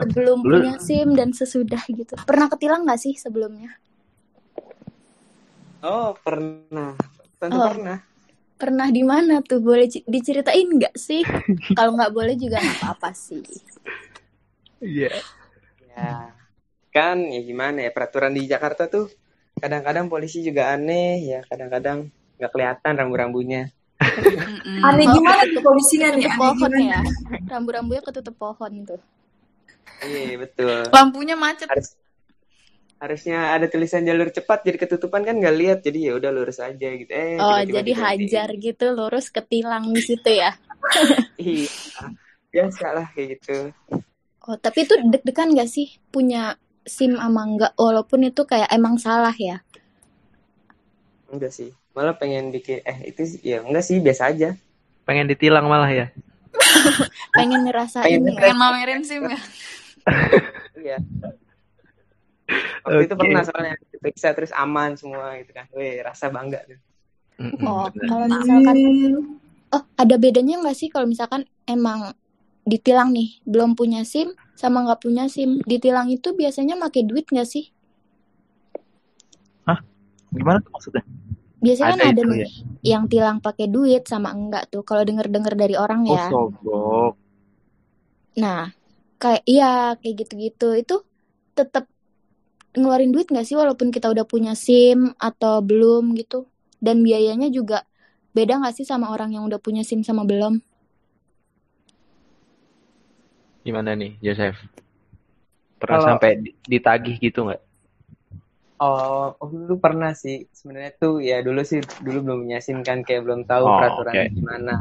sebelum 0.06 0.40
Lu- 0.44 0.60
punya 0.60 0.74
SIM 0.80 1.08
dan 1.20 1.36
sesudah 1.36 1.82
gitu. 1.92 2.16
Pernah 2.24 2.48
ketilang 2.48 2.88
nggak 2.88 3.00
sih 3.00 3.14
sebelumnya? 3.16 3.76
Oh, 5.82 6.14
pernah. 6.22 6.94
Tentu 7.42 7.58
Oh. 7.58 7.68
pernah. 7.74 7.98
Pernah 8.62 8.88
di 8.94 9.02
mana 9.02 9.42
tuh? 9.42 9.58
Boleh 9.58 9.90
diceritain 9.90 10.70
nggak 10.70 10.94
sih? 10.94 11.26
Kalau 11.74 11.98
nggak 11.98 12.14
boleh 12.14 12.38
juga 12.38 12.62
apa-apa 12.62 13.10
sih. 13.18 13.42
Iya. 14.82 15.14
Ya, 15.92 16.34
kan 16.90 17.18
ya 17.30 17.42
gimana 17.46 17.86
ya 17.86 17.92
peraturan 17.94 18.34
di 18.34 18.50
Jakarta 18.50 18.90
tuh 18.90 19.08
kadang-kadang 19.62 20.10
polisi 20.10 20.42
juga 20.42 20.74
aneh 20.74 21.22
ya, 21.22 21.40
kadang-kadang 21.46 22.10
nggak 22.42 22.52
kelihatan 22.52 22.94
rambu-rambunya. 22.98 23.70
Aneh 24.82 25.06
gimana 25.06 25.42
tuh 25.46 25.62
polisinya 25.62 26.10
nih? 26.18 26.26
Aneh 26.26 26.38
pohon 26.42 26.72
gimana? 26.74 26.78
ya. 26.82 27.00
Rambu-rambunya 27.46 28.02
ketutup 28.02 28.36
pohon 28.36 28.72
tuh. 28.90 29.02
Iya, 30.02 30.42
betul. 30.42 30.90
Lampunya 30.90 31.38
macet. 31.38 31.70
Harus 31.70 31.94
harusnya 33.02 33.58
ada 33.58 33.66
tulisan 33.66 34.06
jalur 34.06 34.30
cepat 34.30 34.62
jadi 34.62 34.78
ketutupan 34.78 35.26
kan 35.26 35.34
nggak 35.34 35.58
lihat 35.58 35.80
jadi 35.82 36.14
ya 36.14 36.14
udah 36.22 36.30
lurus 36.34 36.62
aja 36.62 36.90
gitu. 36.94 37.10
Eh, 37.10 37.38
Oh, 37.42 37.58
tiba-tiba 37.62 37.66
jadi 37.66 37.92
digantiin. 37.94 38.22
hajar 38.30 38.50
gitu 38.58 38.86
lurus 38.94 39.30
ketilang 39.30 39.90
di 39.94 40.02
situ 40.02 40.30
ya. 40.30 40.54
Iya. 41.42 41.70
Biasa 42.54 42.86
lah 42.94 43.08
kayak 43.14 43.28
gitu. 43.38 43.58
Oh, 44.50 44.58
tapi 44.58 44.90
itu 44.90 44.98
deg-degan 44.98 45.54
gak 45.54 45.70
sih 45.70 46.02
punya 46.10 46.58
SIM 46.82 47.14
ama 47.22 47.46
enggak 47.46 47.74
walaupun 47.78 48.26
itu 48.26 48.42
kayak 48.42 48.74
emang 48.74 48.98
salah 48.98 49.34
ya? 49.38 49.62
Enggak 51.30 51.54
sih. 51.54 51.70
Malah 51.94 52.18
pengen 52.18 52.50
bikin 52.50 52.82
eh 52.82 53.14
itu 53.14 53.22
sih- 53.38 53.44
ya 53.46 53.62
enggak 53.62 53.86
sih 53.86 54.02
biasa 54.02 54.34
aja. 54.34 54.58
Pengen 55.06 55.30
ditilang 55.30 55.70
malah 55.70 55.94
ya. 55.94 56.08
Pengen 57.38 57.70
ngerasain 57.70 58.18
Pengen 58.18 58.34
ya. 58.34 58.40
Pengen 58.42 58.58
mamerin 58.58 59.02
Sim 59.06 59.30
ya. 59.30 59.40
Iya. 60.82 60.98
Waktu 62.82 63.06
itu 63.06 63.14
pernah 63.14 63.46
soalnya 63.46 63.78
diperiksa 63.94 64.34
terus 64.34 64.50
aman 64.58 64.98
semua 64.98 65.38
gitu 65.38 65.54
kan. 65.54 65.70
Wih, 65.78 66.02
rasa 66.02 66.34
bangga 66.34 66.66
tuh. 66.66 66.80
Oh, 67.62 67.86
kalau 68.10 68.26
misalkan 68.26 68.78
oh, 69.70 69.84
ada 69.94 70.16
bedanya 70.18 70.58
nggak 70.66 70.74
sih 70.74 70.90
kalau 70.90 71.06
misalkan 71.06 71.46
emang 71.70 72.18
ditilang 72.68 73.10
nih, 73.16 73.42
belum 73.48 73.74
punya 73.80 74.02
SIM 74.08 74.34
sama 74.58 74.86
nggak 74.86 75.02
punya 75.06 75.26
SIM. 75.32 75.62
Ditilang 75.66 76.08
itu 76.14 76.34
biasanya 76.36 76.76
pakai 76.78 77.02
duit 77.10 77.26
nggak 77.30 77.48
sih? 77.50 77.66
Gimana 80.32 80.64
tuh 80.64 80.72
maksudnya? 80.72 81.04
Biasanya 81.62 81.88
kan 81.94 82.00
Ada 82.02 82.06
ada 82.10 82.22
itu 82.24 82.28
nih 82.32 82.52
yang 82.82 83.04
tilang 83.12 83.38
pakai 83.44 83.68
duit 83.70 84.04
sama 84.10 84.34
enggak 84.34 84.72
tuh. 84.72 84.82
Kalau 84.82 85.04
denger-denger 85.06 85.54
dari 85.54 85.76
orang 85.78 86.02
Oh, 86.08 86.18
ya. 86.18 86.26
sogok. 86.32 87.14
Nah, 88.40 88.72
kayak 89.22 89.44
iya 89.46 89.94
kayak 90.00 90.16
gitu-gitu 90.26 90.68
itu 90.82 90.96
tetap 91.54 91.86
ngeluarin 92.78 93.12
duit 93.14 93.28
nggak 93.30 93.46
sih 93.48 93.56
walaupun 93.60 93.92
kita 93.96 94.08
udah 94.14 94.26
punya 94.26 94.54
SIM 94.56 95.12
atau 95.20 95.60
belum 95.62 96.16
gitu? 96.20 96.48
Dan 96.82 97.04
biayanya 97.06 97.52
juga 97.52 97.84
beda 98.34 98.64
nggak 98.64 98.76
sih 98.82 98.86
sama 98.88 99.12
orang 99.14 99.36
yang 99.36 99.44
udah 99.50 99.60
punya 99.62 99.84
SIM 99.86 100.02
sama 100.08 100.24
belum? 100.26 100.64
Gimana 103.62 103.94
nih, 103.94 104.18
Joseph? 104.20 104.58
Pernah 105.78 105.98
Kalau- 105.98 106.08
sampai 106.18 106.30
di- 106.42 106.56
ditagih 106.66 107.18
gitu 107.18 107.46
nggak? 107.50 107.62
Oh, 108.82 109.38
oh 109.38 109.50
dulu 109.50 109.78
pernah 109.78 110.18
sih. 110.18 110.50
Sebenarnya 110.50 110.98
tuh 110.98 111.22
ya 111.22 111.46
dulu 111.46 111.62
sih 111.62 111.86
dulu 112.02 112.26
belum 112.26 112.38
punya 112.50 112.58
SIM 112.58 112.82
kan 112.82 113.06
kayak 113.06 113.22
belum 113.30 113.46
tahu 113.46 113.66
Oh, 113.70 113.78
peraturannya 113.78 114.26
oke. 114.26 114.34
gimana. 114.34 114.76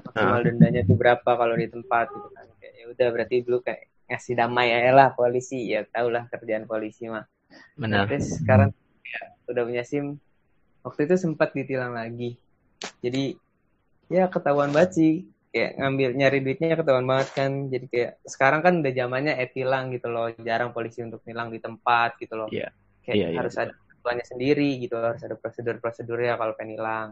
Maksimal 0.00 0.40
dendanya 0.40 0.80
tuh 0.88 0.96
berapa 0.96 1.28
kalau 1.28 1.52
di 1.52 1.68
tempat 1.68 2.08
gitu 2.08 2.28
kan. 2.32 2.46
Kayak 2.56 2.72
ya 2.80 2.84
udah 2.88 3.08
berarti 3.12 3.36
dulu 3.44 3.58
kayak 3.60 3.82
ngasih 4.08 4.32
damai 4.36 4.72
aja 4.72 4.92
lah 4.96 5.08
polisi 5.12 5.68
ya 5.68 5.84
tau 5.84 6.08
lah 6.08 6.24
kerjaan 6.32 6.64
polisi 6.64 7.04
mah. 7.12 7.28
Benar. 7.76 8.08
Terus 8.08 8.40
sekarang 8.40 8.72
ya, 9.04 9.20
udah 9.52 9.62
punya 9.68 9.84
SIM. 9.84 10.16
Waktu 10.80 11.00
itu 11.04 11.16
sempat 11.20 11.52
ditilang 11.52 11.92
lagi. 11.92 12.40
Jadi 13.04 13.36
ya 14.08 14.24
ketahuan 14.32 14.72
banget 14.72 14.96
sih. 14.96 15.12
Kayak 15.54 15.78
ngambil 15.78 16.10
nyari 16.18 16.38
duitnya 16.42 16.74
ketahuan 16.74 17.06
banget 17.06 17.28
kan. 17.30 17.70
Jadi 17.70 17.86
kayak 17.86 18.12
sekarang 18.26 18.60
kan 18.66 18.74
udah 18.82 18.90
zamannya 18.90 19.38
e-tilang 19.38 19.94
gitu 19.94 20.10
loh. 20.10 20.34
Jarang 20.42 20.74
polisi 20.74 20.98
untuk 21.06 21.22
nilang 21.22 21.54
di 21.54 21.62
tempat 21.62 22.18
gitu 22.18 22.34
loh. 22.34 22.50
Iya. 22.50 22.74
Kayak 23.06 23.14
Iya, 23.14 23.26
iya, 23.30 23.38
harus 23.38 23.54
ada 23.54 23.70
ketentuannya 23.70 24.26
sendiri 24.26 24.70
gitu. 24.82 24.98
Harus 24.98 25.22
ada 25.22 25.38
prosedur-prosedurnya 25.38 26.34
kalau 26.34 26.58
pengen 26.58 26.74
hilang. 26.74 27.08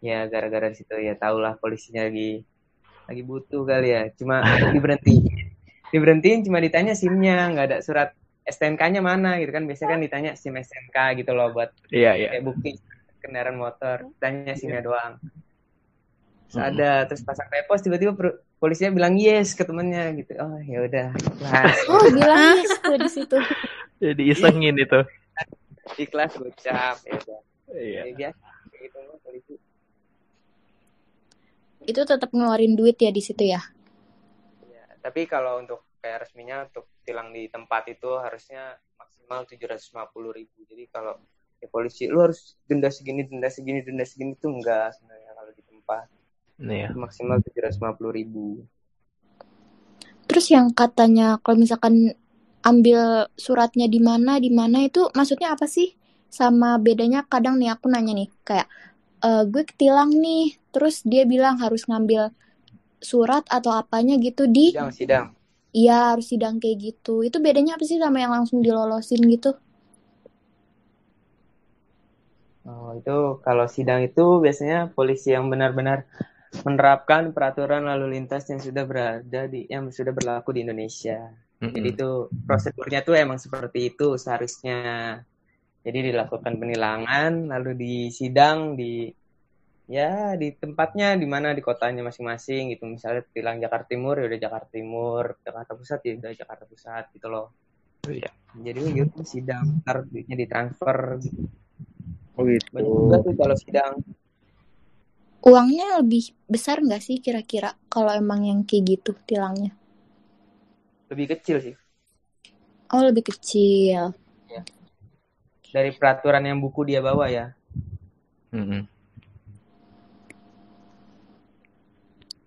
Ya 0.00 0.24
gara-gara 0.32 0.72
situ 0.72 0.96
ya 0.96 1.12
tau 1.20 1.36
lah 1.36 1.60
polisinya 1.60 2.08
lagi 2.08 2.40
lagi 3.04 3.20
butuh 3.20 3.68
kali 3.68 3.92
ya. 3.92 4.02
Cuma 4.16 4.40
diberhenti. 4.74 5.28
diberhentiin 5.88 6.44
cuma 6.44 6.60
ditanya 6.60 6.92
SIM-nya, 6.92 7.48
nggak 7.52 7.66
ada 7.68 7.78
surat 7.80 8.12
STNK-nya 8.48 9.04
mana 9.04 9.36
gitu 9.44 9.52
kan. 9.52 9.68
Biasanya 9.68 9.90
kan 9.92 10.00
ditanya 10.00 10.30
SIM 10.40 10.56
STNK 10.56 11.20
gitu 11.20 11.36
loh 11.36 11.52
buat 11.52 11.68
Iya, 11.92 12.16
iya. 12.16 12.28
kayak 12.32 12.44
bukti 12.48 12.80
kendaraan 13.20 13.60
motor. 13.60 14.08
Tanya 14.16 14.56
SIM-nya 14.56 14.80
doang. 14.80 15.20
Terus 16.48 16.64
ada 16.64 17.04
terus 17.04 17.20
pasang 17.20 17.44
repos 17.52 17.84
tiba-tiba 17.84 18.16
polisinya 18.56 18.96
bilang 18.96 19.20
yes 19.20 19.52
ke 19.52 19.68
temennya 19.68 20.16
gitu. 20.16 20.32
Oh 20.40 20.56
ya 20.64 20.80
udah 20.80 21.08
ikhlas. 21.12 21.76
Oh, 21.92 22.08
bilang 22.08 22.56
yes 22.56 22.72
tuh 22.80 22.96
di 22.96 23.10
situ. 23.12 23.38
Jadi 24.04 24.22
isengin 24.32 24.76
itu. 24.80 25.00
ikhlas 26.00 26.40
gocap 26.40 26.96
ya 27.04 27.12
udah. 27.20 27.40
Iya. 27.76 28.00
Ya, 28.08 28.12
biasa 28.16 28.48
gitu 28.80 28.98
polisi. 29.20 29.54
Itu 31.84 32.00
tetap 32.08 32.32
ngeluarin 32.32 32.80
duit 32.80 32.96
ya 32.96 33.12
di 33.12 33.20
situ 33.20 33.44
ya. 33.44 33.60
Ya, 34.72 34.84
tapi 35.04 35.28
kalau 35.28 35.60
untuk 35.60 35.84
kayak 36.00 36.24
resminya 36.24 36.64
untuk 36.64 36.88
tilang 37.04 37.28
di 37.36 37.52
tempat 37.52 37.92
itu 37.92 38.08
harusnya 38.16 38.80
maksimal 38.96 39.44
750 39.44 39.92
ribu. 40.32 40.64
Jadi 40.64 40.88
kalau 40.88 41.20
ya 41.60 41.68
polisi 41.68 42.08
lu 42.08 42.24
harus 42.24 42.56
denda 42.64 42.88
segini, 42.88 43.28
denda 43.28 43.52
segini, 43.52 43.84
denda 43.84 44.08
segini 44.08 44.32
tuh 44.40 44.48
enggak 44.48 44.96
sebenarnya 44.96 45.32
kalau 45.36 45.52
di 45.52 45.62
tempat 45.68 46.08
Iya. 46.62 46.88
Maksimal 47.02 47.38
750 47.44 48.12
ribu. 48.18 48.40
Terus 50.28 50.46
yang 50.54 50.66
katanya 50.80 51.40
kalau 51.42 51.58
misalkan 51.64 51.94
ambil 52.70 53.30
suratnya 53.38 53.86
di 53.88 54.00
mana 54.08 54.36
di 54.44 54.50
mana 54.52 54.78
itu 54.88 55.08
maksudnya 55.16 55.48
apa 55.56 55.66
sih? 55.76 55.88
Sama 56.28 56.76
bedanya 56.86 57.20
kadang 57.32 57.56
nih 57.60 57.70
aku 57.74 57.86
nanya 57.88 58.12
nih 58.20 58.28
kayak 58.46 58.68
"Eh, 59.28 59.44
gue 59.52 59.62
ketilang 59.70 60.10
nih, 60.24 60.44
terus 60.74 60.96
dia 61.12 61.24
bilang 61.32 61.56
harus 61.64 61.82
ngambil 61.90 62.22
surat 63.10 63.44
atau 63.56 63.72
apanya 63.82 64.14
gitu 64.26 64.44
di 64.56 64.66
Sidang, 64.72 64.90
sidang. 64.92 65.26
iya 65.80 65.98
harus 66.12 66.26
sidang 66.32 66.54
kayak 66.62 66.78
gitu. 66.86 67.14
Itu 67.28 67.38
bedanya 67.46 67.72
apa 67.76 67.84
sih 67.90 67.98
sama 68.04 68.18
yang 68.24 68.32
langsung 68.36 68.58
dilolosin 68.64 69.22
gitu? 69.34 69.50
Oh, 72.70 72.88
itu 72.98 73.10
kalau 73.46 73.66
sidang 73.76 74.00
itu 74.08 74.24
biasanya 74.44 74.78
polisi 74.96 75.28
yang 75.36 75.44
benar-benar 75.52 75.98
menerapkan 76.64 77.30
peraturan 77.36 77.84
lalu 77.84 78.16
lintas 78.18 78.48
yang 78.48 78.60
sudah 78.60 78.84
berada 78.88 79.44
di 79.48 79.68
yang 79.68 79.88
sudah 79.92 80.12
berlaku 80.16 80.56
di 80.56 80.64
Indonesia. 80.64 81.28
Jadi 81.58 81.88
itu 81.90 82.30
prosedurnya 82.46 83.02
tuh 83.02 83.18
emang 83.18 83.42
seperti 83.42 83.90
itu 83.94 84.14
seharusnya. 84.14 85.18
Jadi 85.82 86.12
dilakukan 86.12 86.58
penilangan, 86.58 87.50
lalu 87.50 87.70
di 87.74 87.94
sidang 88.14 88.78
di 88.78 89.10
ya 89.88 90.36
di 90.36 90.52
tempatnya 90.52 91.16
di 91.16 91.24
mana 91.24 91.56
di 91.56 91.64
kotanya 91.64 92.06
masing-masing 92.06 92.76
gitu. 92.76 92.84
Misalnya 92.86 93.24
tilang 93.32 93.58
Jakarta 93.58 93.90
Timur 93.90 94.20
ya 94.20 94.28
udah 94.28 94.40
Jakarta 94.40 94.68
Timur, 94.70 95.24
Jakarta 95.42 95.72
Pusat 95.74 96.00
ya 96.04 96.12
udah 96.20 96.32
Jakarta 96.36 96.64
Pusat 96.68 97.04
gitu 97.16 97.26
loh. 97.32 97.46
Iya. 98.06 98.30
Jadi 98.54 98.80
gitu 98.94 99.20
sidang, 99.26 99.82
ntar 99.82 100.06
duitnya 100.06 100.36
ditransfer. 100.38 101.18
Oh 102.38 102.42
gitu. 102.46 102.68
Banyak 102.70 102.86
juga 102.86 103.16
tuh 103.24 103.34
kalau 103.34 103.56
sidang. 103.58 103.92
Uangnya 105.44 106.02
lebih 106.02 106.34
besar 106.50 106.82
nggak 106.82 107.02
sih 107.02 107.16
kira-kira 107.22 107.78
kalau 107.86 108.10
emang 108.10 108.42
yang 108.44 108.60
kayak 108.66 108.98
gitu 108.98 109.14
tilangnya? 109.22 109.70
Lebih 111.08 111.38
kecil 111.38 111.56
sih. 111.62 111.74
Oh 112.90 113.02
lebih 113.04 113.28
kecil. 113.28 114.16
Dari 115.68 115.92
peraturan 115.92 116.42
yang 116.48 116.58
buku 116.58 116.88
dia 116.88 117.04
bawa 117.04 117.28
ya. 117.28 117.52
Mm-mm. 118.52 118.88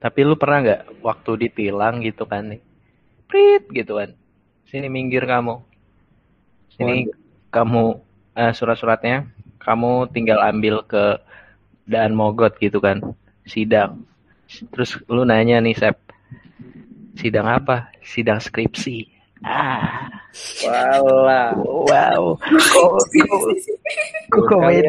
Tapi 0.02 0.20
lu 0.26 0.34
pernah 0.34 0.60
nggak 0.66 0.82
waktu 1.06 1.32
ditilang 1.46 2.02
gitu 2.02 2.26
kan 2.26 2.50
nih, 2.50 2.62
prit 3.30 3.70
gitu 3.70 4.02
kan, 4.02 4.18
sini 4.66 4.90
minggir 4.90 5.30
kamu, 5.30 5.62
sini 6.74 7.06
kamu 7.54 8.02
eh, 8.34 8.50
surat-suratnya, 8.50 9.30
kamu 9.62 10.10
tinggal 10.10 10.42
ambil 10.42 10.82
ke 10.90 11.22
Daan 11.86 12.14
Mogot 12.14 12.56
gitu 12.58 12.78
kan, 12.78 13.02
sidang. 13.44 14.06
Terus 14.72 15.00
lu 15.08 15.24
nanya 15.24 15.60
nih 15.60 15.74
Sep, 15.74 15.98
sidang 17.16 17.48
apa? 17.48 17.90
Sidang 18.04 18.38
skripsi. 18.38 19.08
Ah, 19.42 20.06
Walah. 20.62 21.58
wow, 21.58 22.38
kok, 22.38 22.94
kok, 23.10 23.42
kok 24.30 24.44
komedi, 24.46 24.86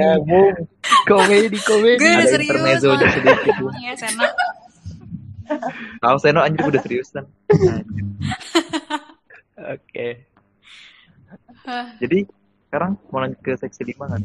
komedi, 1.09 1.59
komedi. 1.65 1.97
Gue 1.97 2.11
udah 2.13 2.21
Ada 2.21 2.29
serius 2.29 2.47
intermezzonya 2.53 2.97
banget. 3.01 3.15
sedikit. 3.17 3.55
Emang 3.57 3.81
ya, 3.81 3.93
Seno. 3.97 4.27
Tahu 5.99 6.17
Seno 6.21 6.41
anjir 6.45 6.65
udah 6.69 6.81
seriusan. 6.85 7.25
Anjir. 7.49 8.05
Oke. 9.57 10.09
Jadi 11.97 12.19
sekarang 12.69 12.93
mau 13.09 13.25
lanjut 13.25 13.41
ke 13.41 13.57
seksi 13.57 13.83
5 13.89 14.05
kan? 14.05 14.23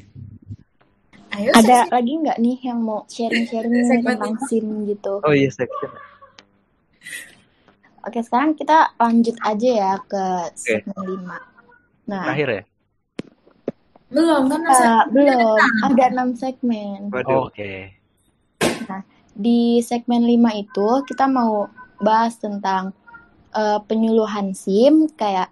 Ayo, 1.37 1.49
Ada 1.53 1.85
seksi- 1.85 1.91
lagi 1.91 2.13
nggak 2.17 2.37
nih 2.39 2.57
yang 2.63 2.79
mau 2.81 3.05
sharing-sharing 3.05 3.73
tentang 4.01 4.01
lima. 4.33 4.41
SIM 4.43 4.65
gitu? 4.85 5.13
Oh 5.21 5.29
iya 5.31 5.49
section. 5.49 5.91
Oke, 8.01 8.19
sekarang 8.19 8.55
kita 8.55 8.95
lanjut 8.95 9.35
aja 9.41 9.69
ya 9.69 9.93
ke 10.01 10.23
segmen 10.55 10.97
5. 10.97 11.37
Nah, 12.07 12.23
Terakhir 12.25 12.49
ya? 12.49 12.63
belum 14.07 14.47
kan 14.47 14.61
masa 14.63 14.91
belum 15.11 15.59
ada 15.83 16.05
6 16.15 16.31
segmen. 16.33 17.11
Waduh. 17.11 17.51
Oke. 17.51 17.91
Di 19.35 19.83
segmen 19.83 20.23
5 20.23 20.33
itu 20.55 20.87
kita 21.05 21.27
mau 21.27 21.67
bahas 21.99 22.33
tentang 22.35 22.95
eh, 23.51 23.79
penyuluhan 23.83 24.55
SIM 24.55 25.11
kayak 25.11 25.51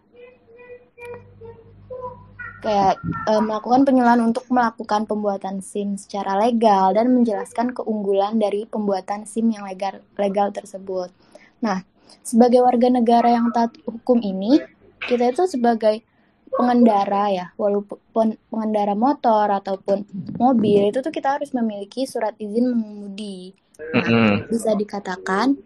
kayak 2.65 2.97
eh, 3.05 3.41
melakukan 3.45 3.85
penyuluhan 3.85 4.25
untuk 4.25 4.49
melakukan 4.49 5.05
pembuatan 5.05 5.61
SIM 5.61 6.01
secara 6.01 6.33
legal 6.41 6.97
dan 6.97 7.13
menjelaskan 7.13 7.77
keunggulan 7.77 8.41
dari 8.41 8.65
pembuatan 8.65 9.29
SIM 9.29 9.53
yang 9.53 9.69
legal 9.69 10.01
legal 10.17 10.49
tersebut. 10.49 11.13
Nah, 11.61 11.85
sebagai 12.25 12.65
warga 12.65 12.89
negara 12.89 13.29
yang 13.29 13.53
taat 13.53 13.77
hukum 13.85 14.17
ini, 14.17 14.57
kita 15.05 15.29
itu 15.29 15.45
sebagai 15.45 16.01
pengendara 16.49 17.29
ya, 17.29 17.45
walaupun 17.53 18.33
pengendara 18.49 18.97
motor 18.97 19.45
ataupun 19.61 20.01
mobil 20.41 20.89
itu 20.89 21.05
tuh 21.05 21.13
kita 21.13 21.37
harus 21.37 21.53
memiliki 21.53 22.09
surat 22.09 22.33
izin 22.41 22.73
mengemudi. 22.73 23.53
Mm-mm. 23.77 24.49
Bisa 24.49 24.73
dikatakan 24.73 25.59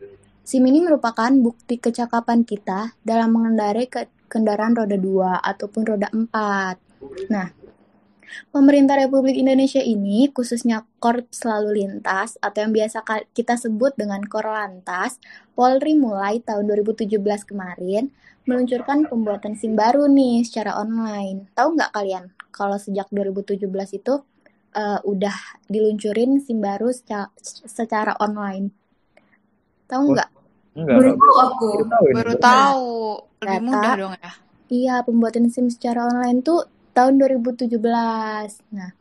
SIM 0.43 0.65
ini 0.65 0.81
merupakan 0.81 1.29
bukti 1.29 1.77
kecakapan 1.77 2.41
kita 2.41 2.97
dalam 3.05 3.37
mengendarai 3.37 3.85
ke 3.85 4.09
kendaraan 4.25 4.73
roda 4.73 4.97
2 4.97 5.45
ataupun 5.45 5.81
roda 5.85 6.09
4. 6.09 6.88
Nah, 7.31 7.51
pemerintah 8.53 8.99
Republik 8.99 9.39
Indonesia 9.39 9.81
ini 9.81 10.29
khususnya 10.29 10.85
Korps 11.01 11.43
Lalu 11.47 11.83
Lintas 11.83 12.37
atau 12.39 12.59
yang 12.65 12.73
biasa 12.75 13.01
kita 13.33 13.55
sebut 13.55 13.95
dengan 13.95 14.23
Korlantas, 14.25 15.17
Polri 15.55 15.95
mulai 15.95 16.43
tahun 16.43 16.69
2017 16.69 17.19
kemarin 17.47 18.11
meluncurkan 18.47 19.05
pembuatan 19.05 19.53
SIM 19.53 19.77
baru 19.77 20.09
nih 20.09 20.41
secara 20.47 20.77
online. 20.79 21.51
Tahu 21.53 21.77
nggak 21.77 21.91
kalian 21.93 22.33
kalau 22.49 22.81
sejak 22.81 23.05
2017 23.13 23.69
itu 23.99 24.13
eh, 24.73 24.99
udah 25.05 25.35
diluncurin 25.69 26.41
SIM 26.41 26.59
baru 26.63 26.89
secara, 26.89 27.29
secara 27.43 28.17
online? 28.17 28.73
Tahu 29.89 30.03
nggak? 30.13 30.29
Enggak. 30.79 30.97
baru 31.01 31.11
tahu 31.17 31.35
aku. 31.41 31.67
Baru 31.67 31.83
tahu 31.89 32.03
ini. 32.05 32.15
Baru 32.15 32.33
tahu. 32.37 32.87
Lebih 33.39 33.61
mudah 33.65 33.93
dong 33.97 34.13
ya. 34.15 34.31
Iya, 34.69 34.95
pembuatan 35.01 35.49
SIM 35.49 35.67
secara 35.73 36.05
online 36.05 36.45
tuh 36.45 36.61
tahun 36.99 37.15
2017. 37.15 38.59
Nah, 38.75 38.91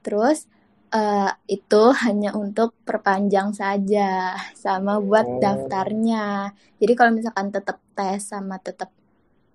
terus 0.00 0.46
eh, 0.88 1.30
itu 1.50 1.82
hanya 2.06 2.32
untuk 2.32 2.72
perpanjang 2.86 3.50
saja 3.52 4.32
sama 4.54 5.02
buat 5.02 5.26
Oh. 5.26 5.36
daftarnya. 5.36 6.54
Jadi 6.78 6.92
kalau 6.94 7.12
misalkan 7.12 7.50
tetap 7.50 7.82
tes 7.92 8.22
sama 8.24 8.56
tetap 8.56 8.88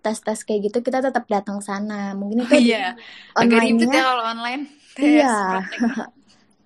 tes-tes 0.04 0.44
kayak 0.44 0.68
gitu 0.68 0.78
kita 0.84 1.00
tetap 1.00 1.24
datang 1.32 1.64
sana. 1.64 2.12
Mungkin 2.14 2.44
itu 2.44 2.54
di 2.60 2.76
Iya. 2.76 3.00
Agak 3.34 3.64
ribet 3.64 3.88
online-nya 3.88 3.96
ya 3.96 4.04
kalau 4.04 4.24
online. 4.28 4.64
Tes, 4.94 5.08
Iya. 5.08 5.34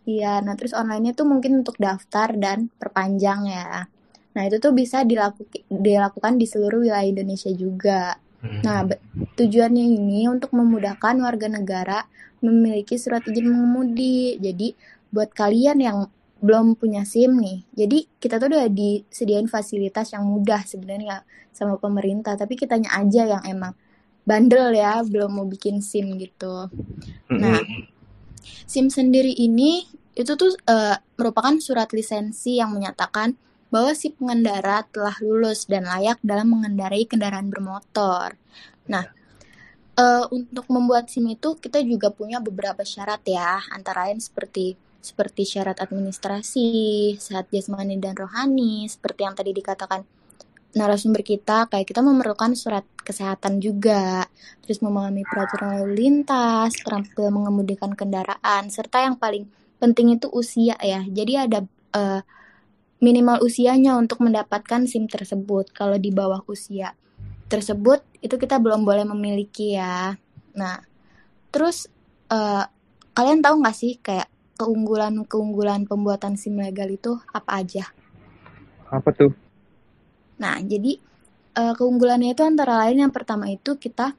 Iya, 0.07 0.39
nah 0.39 0.55
terus 0.55 0.71
online-nya 0.71 1.11
tuh 1.19 1.27
mungkin 1.27 1.51
untuk 1.61 1.75
daftar 1.77 2.31
dan 2.39 2.71
perpanjang 2.79 3.43
ya. 3.43 3.91
Nah, 4.35 4.43
itu 4.47 4.55
tuh 4.63 4.71
bisa 4.71 5.03
dilaku- 5.03 5.51
dilakukan 5.67 6.39
di 6.39 6.47
seluruh 6.47 6.79
wilayah 6.79 7.03
Indonesia 7.03 7.51
juga. 7.51 8.15
Nah, 8.65 8.87
be- 8.87 9.01
tujuannya 9.37 9.85
ini 9.85 10.25
untuk 10.27 10.53
memudahkan 10.53 11.17
warga 11.21 11.47
negara 11.47 11.99
memiliki 12.41 12.97
surat 12.97 13.25
izin 13.25 13.49
mengemudi. 13.49 14.37
Jadi, 14.41 14.73
buat 15.13 15.31
kalian 15.31 15.77
yang 15.81 15.97
belum 16.37 16.77
punya 16.77 17.01
SIM 17.01 17.41
nih, 17.41 17.65
jadi 17.73 18.05
kita 18.21 18.37
tuh 18.37 18.53
udah 18.53 18.69
disediain 18.69 19.49
fasilitas 19.49 20.13
yang 20.13 20.21
mudah 20.21 20.61
sebenarnya 20.69 21.25
sama 21.49 21.81
pemerintah, 21.81 22.37
tapi 22.37 22.53
kitanya 22.53 22.93
aja 22.93 23.25
yang 23.25 23.43
emang 23.49 23.73
bandel 24.21 24.69
ya, 24.77 25.01
belum 25.01 25.33
mau 25.33 25.47
bikin 25.49 25.81
SIM 25.81 26.13
gitu. 26.21 26.69
Nah, 27.41 27.57
SIM 28.69 28.93
sendiri 28.93 29.33
ini 29.33 29.89
itu 30.13 30.33
tuh 30.37 30.53
eh, 30.69 30.97
merupakan 31.17 31.57
surat 31.57 31.89
lisensi 31.89 32.61
yang 32.61 32.69
menyatakan 32.69 33.33
bahwa 33.67 33.91
si 33.91 34.15
pengendara 34.15 34.87
telah 34.89 35.15
lulus 35.19 35.67
dan 35.67 35.83
layak 35.87 36.19
dalam 36.23 36.51
mengendarai 36.55 37.03
kendaraan 37.03 37.51
bermotor. 37.51 38.39
Nah, 38.87 39.05
eh, 39.99 40.25
untuk 40.31 40.65
membuat 40.71 41.11
SIM 41.11 41.27
itu 41.31 41.59
kita 41.59 41.83
juga 41.83 42.11
punya 42.13 42.39
beberapa 42.39 42.83
syarat 42.87 43.21
ya, 43.27 43.59
antara 43.75 44.07
lain 44.07 44.23
seperti 44.23 44.79
seperti 45.03 45.47
syarat 45.47 45.79
administrasi, 45.79 47.15
sehat 47.15 47.47
jasmani 47.53 47.95
dan 47.95 48.17
rohani, 48.17 48.83
seperti 48.91 49.23
yang 49.23 49.35
tadi 49.39 49.55
dikatakan 49.55 50.03
narasumber 50.75 51.23
kita, 51.23 51.71
kayak 51.71 51.87
kita 51.87 52.03
memerlukan 52.03 52.53
surat 52.53 52.83
kesehatan 53.01 53.63
juga, 53.63 54.27
terus 54.61 54.83
memahami 54.83 55.23
peraturan 55.23 55.79
lalu 55.81 55.95
lintas, 55.95 56.75
terampil 56.83 57.31
mengemudikan 57.31 57.95
kendaraan, 57.95 58.67
serta 58.67 59.07
yang 59.07 59.15
paling 59.15 59.47
penting 59.79 60.19
itu 60.19 60.27
usia 60.29 60.75
ya. 60.83 61.01
Jadi 61.07 61.33
ada 61.39 61.59
eh, 61.95 62.21
minimal 62.97 63.41
usianya 63.45 63.93
untuk 63.97 64.21
mendapatkan 64.25 64.89
SIM 64.89 65.05
tersebut. 65.05 65.69
Kalau 65.73 65.97
di 66.01 66.09
bawah 66.09 66.41
usia 66.49 66.97
tersebut 67.47 68.03
itu 68.19 68.35
kita 68.35 68.59
belum 68.59 68.83
boleh 68.83 69.07
memiliki 69.07 69.77
ya. 69.77 70.17
Nah, 70.57 70.83
terus 71.53 71.87
eh, 72.27 72.65
kalian 73.13 73.39
tahu 73.39 73.63
nggak 73.63 73.77
sih 73.77 73.97
kayak 74.01 74.27
keunggulan-keunggulan 74.57 75.85
pembuatan 75.85 76.35
SIM 76.35 76.57
legal 76.57 76.89
itu 76.89 77.15
apa 77.29 77.61
aja? 77.61 77.85
Apa 78.89 79.13
tuh? 79.13 79.31
Nah, 80.41 80.59
jadi 80.59 80.97
eh, 81.55 81.73
keunggulannya 81.77 82.33
itu 82.33 82.43
antara 82.43 82.81
lain 82.85 83.07
yang 83.07 83.13
pertama 83.13 83.47
itu 83.47 83.77
kita 83.77 84.17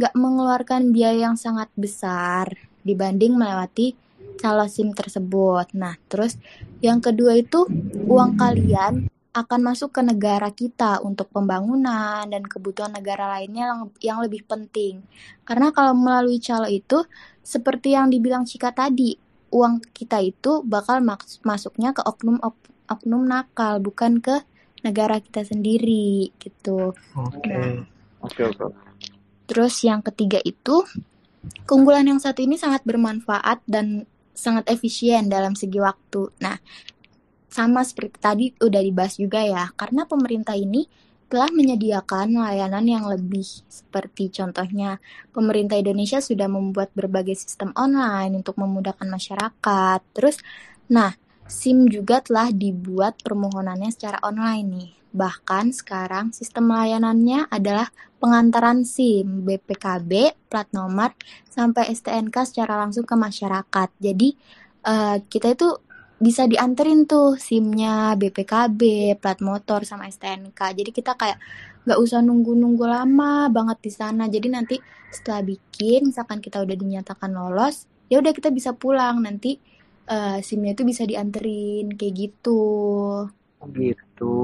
nggak 0.00 0.14
mengeluarkan 0.16 0.96
biaya 0.96 1.28
yang 1.28 1.36
sangat 1.36 1.68
besar 1.76 2.56
dibanding 2.80 3.36
melewati 3.36 3.92
calo 4.40 4.64
SIM 4.64 4.96
tersebut. 4.96 5.76
Nah, 5.76 6.00
terus 6.08 6.40
yang 6.80 7.00
kedua 7.00 7.36
itu 7.36 7.68
uang 8.10 8.34
kalian 8.34 9.04
akan 9.30 9.60
masuk 9.62 9.94
ke 9.94 10.02
negara 10.02 10.50
kita 10.50 10.98
untuk 11.06 11.30
pembangunan 11.30 12.26
dan 12.26 12.42
kebutuhan 12.42 12.90
negara 12.90 13.30
lainnya 13.30 13.70
yang, 13.70 13.80
yang 14.02 14.18
lebih 14.18 14.42
penting. 14.42 15.06
Karena 15.46 15.70
kalau 15.70 15.94
melalui 15.94 16.42
calo 16.42 16.66
itu 16.66 17.06
seperti 17.38 17.94
yang 17.94 18.10
dibilang 18.10 18.42
Cika 18.42 18.74
tadi, 18.74 19.14
uang 19.54 19.86
kita 19.94 20.18
itu 20.18 20.66
bakal 20.66 20.98
masuknya 21.46 21.94
ke 21.94 22.02
oknum 22.02 22.42
ok- 22.42 22.90
oknum 22.90 23.22
nakal, 23.22 23.78
bukan 23.78 24.18
ke 24.18 24.42
negara 24.82 25.22
kita 25.22 25.46
sendiri 25.46 26.34
gitu. 26.42 26.90
Oke. 27.14 27.46
Nah, 27.46 27.86
Oke, 28.20 28.44
oke. 28.44 28.68
terus 29.48 29.80
yang 29.80 30.04
ketiga 30.04 30.36
itu 30.44 30.84
keunggulan 31.64 32.04
yang 32.04 32.20
satu 32.20 32.44
ini 32.44 32.60
sangat 32.60 32.84
bermanfaat 32.84 33.64
dan 33.64 34.04
sangat 34.40 34.72
efisien 34.72 35.28
dalam 35.28 35.52
segi 35.52 35.76
waktu. 35.76 36.32
Nah, 36.40 36.56
sama 37.52 37.84
seperti 37.84 38.16
tadi 38.16 38.46
udah 38.56 38.80
dibahas 38.80 39.20
juga 39.20 39.44
ya, 39.44 39.68
karena 39.76 40.08
pemerintah 40.08 40.56
ini 40.56 40.88
telah 41.30 41.46
menyediakan 41.54 42.42
layanan 42.42 42.82
yang 42.90 43.04
lebih 43.06 43.46
seperti 43.70 44.34
contohnya 44.34 44.98
pemerintah 45.30 45.78
Indonesia 45.78 46.18
sudah 46.18 46.50
membuat 46.50 46.90
berbagai 46.90 47.38
sistem 47.38 47.70
online 47.78 48.34
untuk 48.34 48.58
memudahkan 48.58 49.06
masyarakat. 49.06 50.00
Terus, 50.10 50.42
nah 50.90 51.14
SIM 51.46 51.86
juga 51.86 52.18
telah 52.18 52.50
dibuat 52.50 53.22
permohonannya 53.22 53.94
secara 53.94 54.18
online 54.26 54.66
nih. 54.66 54.99
Bahkan 55.10 55.74
sekarang 55.74 56.30
sistem 56.30 56.70
layanannya 56.70 57.50
adalah 57.50 57.90
pengantaran 58.22 58.86
SIM, 58.86 59.42
BPKB, 59.42 60.36
plat 60.46 60.68
nomor, 60.70 61.16
sampai 61.48 61.90
STNK 61.90 62.36
secara 62.46 62.78
langsung 62.78 63.02
ke 63.02 63.16
masyarakat. 63.16 63.88
Jadi 63.98 64.28
eh, 64.86 65.16
kita 65.26 65.48
itu 65.56 65.68
bisa 66.20 66.44
dianterin 66.44 67.08
tuh 67.08 67.40
SIM-nya, 67.40 68.12
BPKB, 68.20 68.80
plat 69.18 69.40
motor, 69.40 69.88
sama 69.88 70.04
STNK. 70.12 70.76
Jadi 70.76 70.90
kita 70.92 71.16
kayak 71.16 71.40
nggak 71.88 71.96
usah 71.96 72.20
nunggu-nunggu 72.20 72.84
lama 72.84 73.48
banget 73.48 73.78
di 73.80 73.90
sana. 73.90 74.28
Jadi 74.28 74.48
nanti 74.52 74.76
setelah 75.08 75.40
bikin, 75.40 76.12
misalkan 76.12 76.44
kita 76.44 76.60
udah 76.60 76.76
dinyatakan 76.76 77.32
lolos, 77.32 77.88
ya 78.12 78.20
udah 78.20 78.36
kita 78.36 78.52
bisa 78.52 78.76
pulang. 78.76 79.24
Nanti 79.24 79.56
eh, 80.06 80.38
SIM-nya 80.44 80.76
itu 80.76 80.84
bisa 80.84 81.08
dianterin 81.08 81.96
kayak 81.96 82.14
gitu. 82.14 82.60
Gitu. 83.68 84.34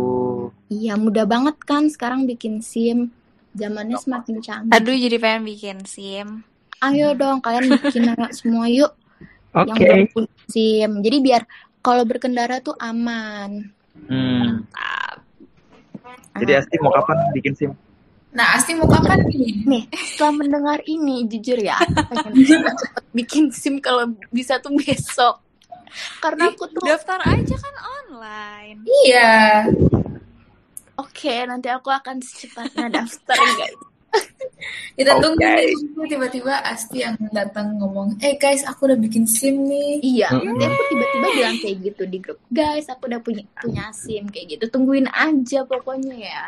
Iya, 0.68 0.94
mudah 1.00 1.24
banget 1.24 1.56
kan 1.64 1.88
sekarang 1.88 2.28
bikin 2.28 2.60
SIM. 2.60 3.08
Zamannya 3.56 3.96
semakin 3.96 4.36
canggih. 4.44 4.72
Aduh, 4.76 4.92
jadi 4.92 5.16
pengen 5.16 5.42
bikin 5.48 5.78
SIM. 5.88 6.44
Ayo 6.84 7.16
dong, 7.16 7.40
kalian 7.40 7.72
bikin 7.80 8.04
anak 8.12 8.36
semua 8.36 8.68
yuk 8.68 8.92
yang 9.56 9.72
Oke. 9.72 9.84
belum 9.88 10.06
punya 10.12 10.32
SIM. 10.52 10.90
Jadi 11.00 11.16
biar 11.24 11.42
kalau 11.80 12.04
berkendara 12.04 12.60
tuh 12.60 12.76
aman. 12.76 13.72
Hmm. 14.04 14.60
Mantap. 14.68 15.24
Jadi 16.36 16.52
Ah, 16.52 16.60
Asti 16.60 16.76
mau 16.76 16.92
kapan 16.92 17.16
bikin 17.32 17.52
SIM? 17.56 17.72
Nah, 18.36 18.60
Asti 18.60 18.76
mau 18.76 18.84
kapan 18.84 19.24
nih? 19.32 19.64
nih, 19.64 19.82
setelah 20.12 20.36
mendengar 20.36 20.78
ini, 20.84 21.24
jujur 21.24 21.56
ya, 21.56 21.80
pengen 21.80 22.36
cepet 22.84 23.04
bikin 23.16 23.48
SIM 23.48 23.80
kalau 23.80 24.12
bisa 24.28 24.60
tuh 24.60 24.76
besok. 24.76 25.40
Karena 26.20 26.50
aku 26.52 26.64
tuh, 26.70 26.82
Daftar 26.84 27.20
aja 27.22 27.56
kan 27.56 27.74
online. 27.76 28.78
Iya. 29.04 29.36
oke, 30.96 31.34
nanti 31.46 31.68
aku 31.68 31.88
akan 31.92 32.20
secepatnya 32.24 32.88
daftar, 33.02 33.36
guys. 33.36 33.80
Kita 34.96 35.12
Oke. 35.12 35.22
tunggu 35.28 35.44
nih, 35.44 35.76
tiba-tiba 36.08 36.54
Asti 36.64 37.04
yang 37.04 37.20
datang 37.28 37.76
ngomong, 37.76 38.16
eh 38.24 38.40
guys, 38.40 38.64
aku 38.64 38.88
udah 38.88 38.96
bikin 38.96 39.28
SIM 39.28 39.68
nih. 39.68 40.00
Iya, 40.00 40.32
nanti 40.32 40.64
aku 40.64 40.82
tiba-tiba 40.88 41.26
bilang 41.36 41.56
kayak 41.60 41.76
gitu 41.84 42.02
di 42.08 42.18
grup. 42.24 42.40
Guys, 42.48 42.88
aku 42.88 43.04
udah 43.12 43.20
punya 43.20 43.44
punya 43.60 43.92
SIM 43.92 44.32
kayak 44.32 44.56
gitu. 44.56 44.64
Tungguin 44.72 45.04
aja 45.12 45.68
pokoknya 45.68 46.16
ya. 46.16 46.44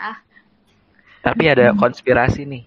Tapi 1.20 1.44
ada 1.44 1.76
konspirasi 1.76 2.48
nih. 2.48 2.64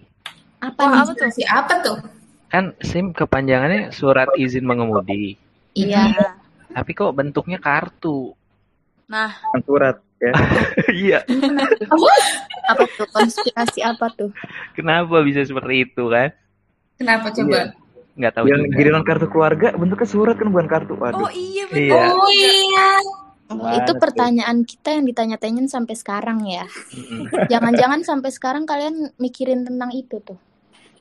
Apa 0.62 0.86
nih? 0.86 0.98
apa 1.02 1.12
tuh? 1.18 1.28
Si 1.34 1.42
apa 1.42 1.74
tuh? 1.82 1.98
Kan 2.46 2.64
SIM 2.78 3.10
kepanjangannya 3.10 3.90
surat 3.90 4.30
izin 4.38 4.62
mengemudi. 4.62 5.34
Iya. 5.74 6.38
Tapi 6.72 6.90
kok 6.92 7.12
bentuknya 7.12 7.56
kartu? 7.56 8.32
Nah, 9.06 9.30
surat 9.62 10.00
ya. 10.18 10.32
Iya. 11.04 11.18
Apa 12.64 12.84
tuh 12.88 13.06
konspirasi 13.10 13.80
apa 13.82 14.06
tuh? 14.08 14.30
Kenapa 14.72 15.20
bisa 15.20 15.42
seperti 15.42 15.84
itu 15.84 16.08
kan? 16.08 16.32
Kenapa 16.96 17.28
coba? 17.28 17.74
Nggak 18.12 18.32
tahu 18.32 18.44
Yang 18.46 18.60
juga. 18.62 18.76
giliran 18.76 19.02
kartu 19.02 19.26
keluarga 19.26 19.68
bentuknya 19.72 20.06
surat 20.06 20.36
kan 20.36 20.48
bukan 20.48 20.68
kartu. 20.68 20.94
Waduh. 20.94 21.26
oh 21.26 21.32
iya 21.32 21.64
Iya. 21.70 21.92
betul. 21.92 22.08
Oh 22.14 22.30
iya. 22.30 22.88
Oh, 23.52 23.68
itu 23.68 23.92
pertanyaan 24.00 24.64
kita 24.64 24.96
yang 24.96 25.04
ditanya-tanyain 25.04 25.68
sampai 25.68 25.92
sekarang 25.92 26.40
ya. 26.48 26.64
Jangan-jangan 27.52 28.00
sampai 28.00 28.32
sekarang 28.32 28.64
kalian 28.64 29.12
mikirin 29.20 29.68
tentang 29.68 29.92
itu 29.92 30.24
tuh. 30.24 30.40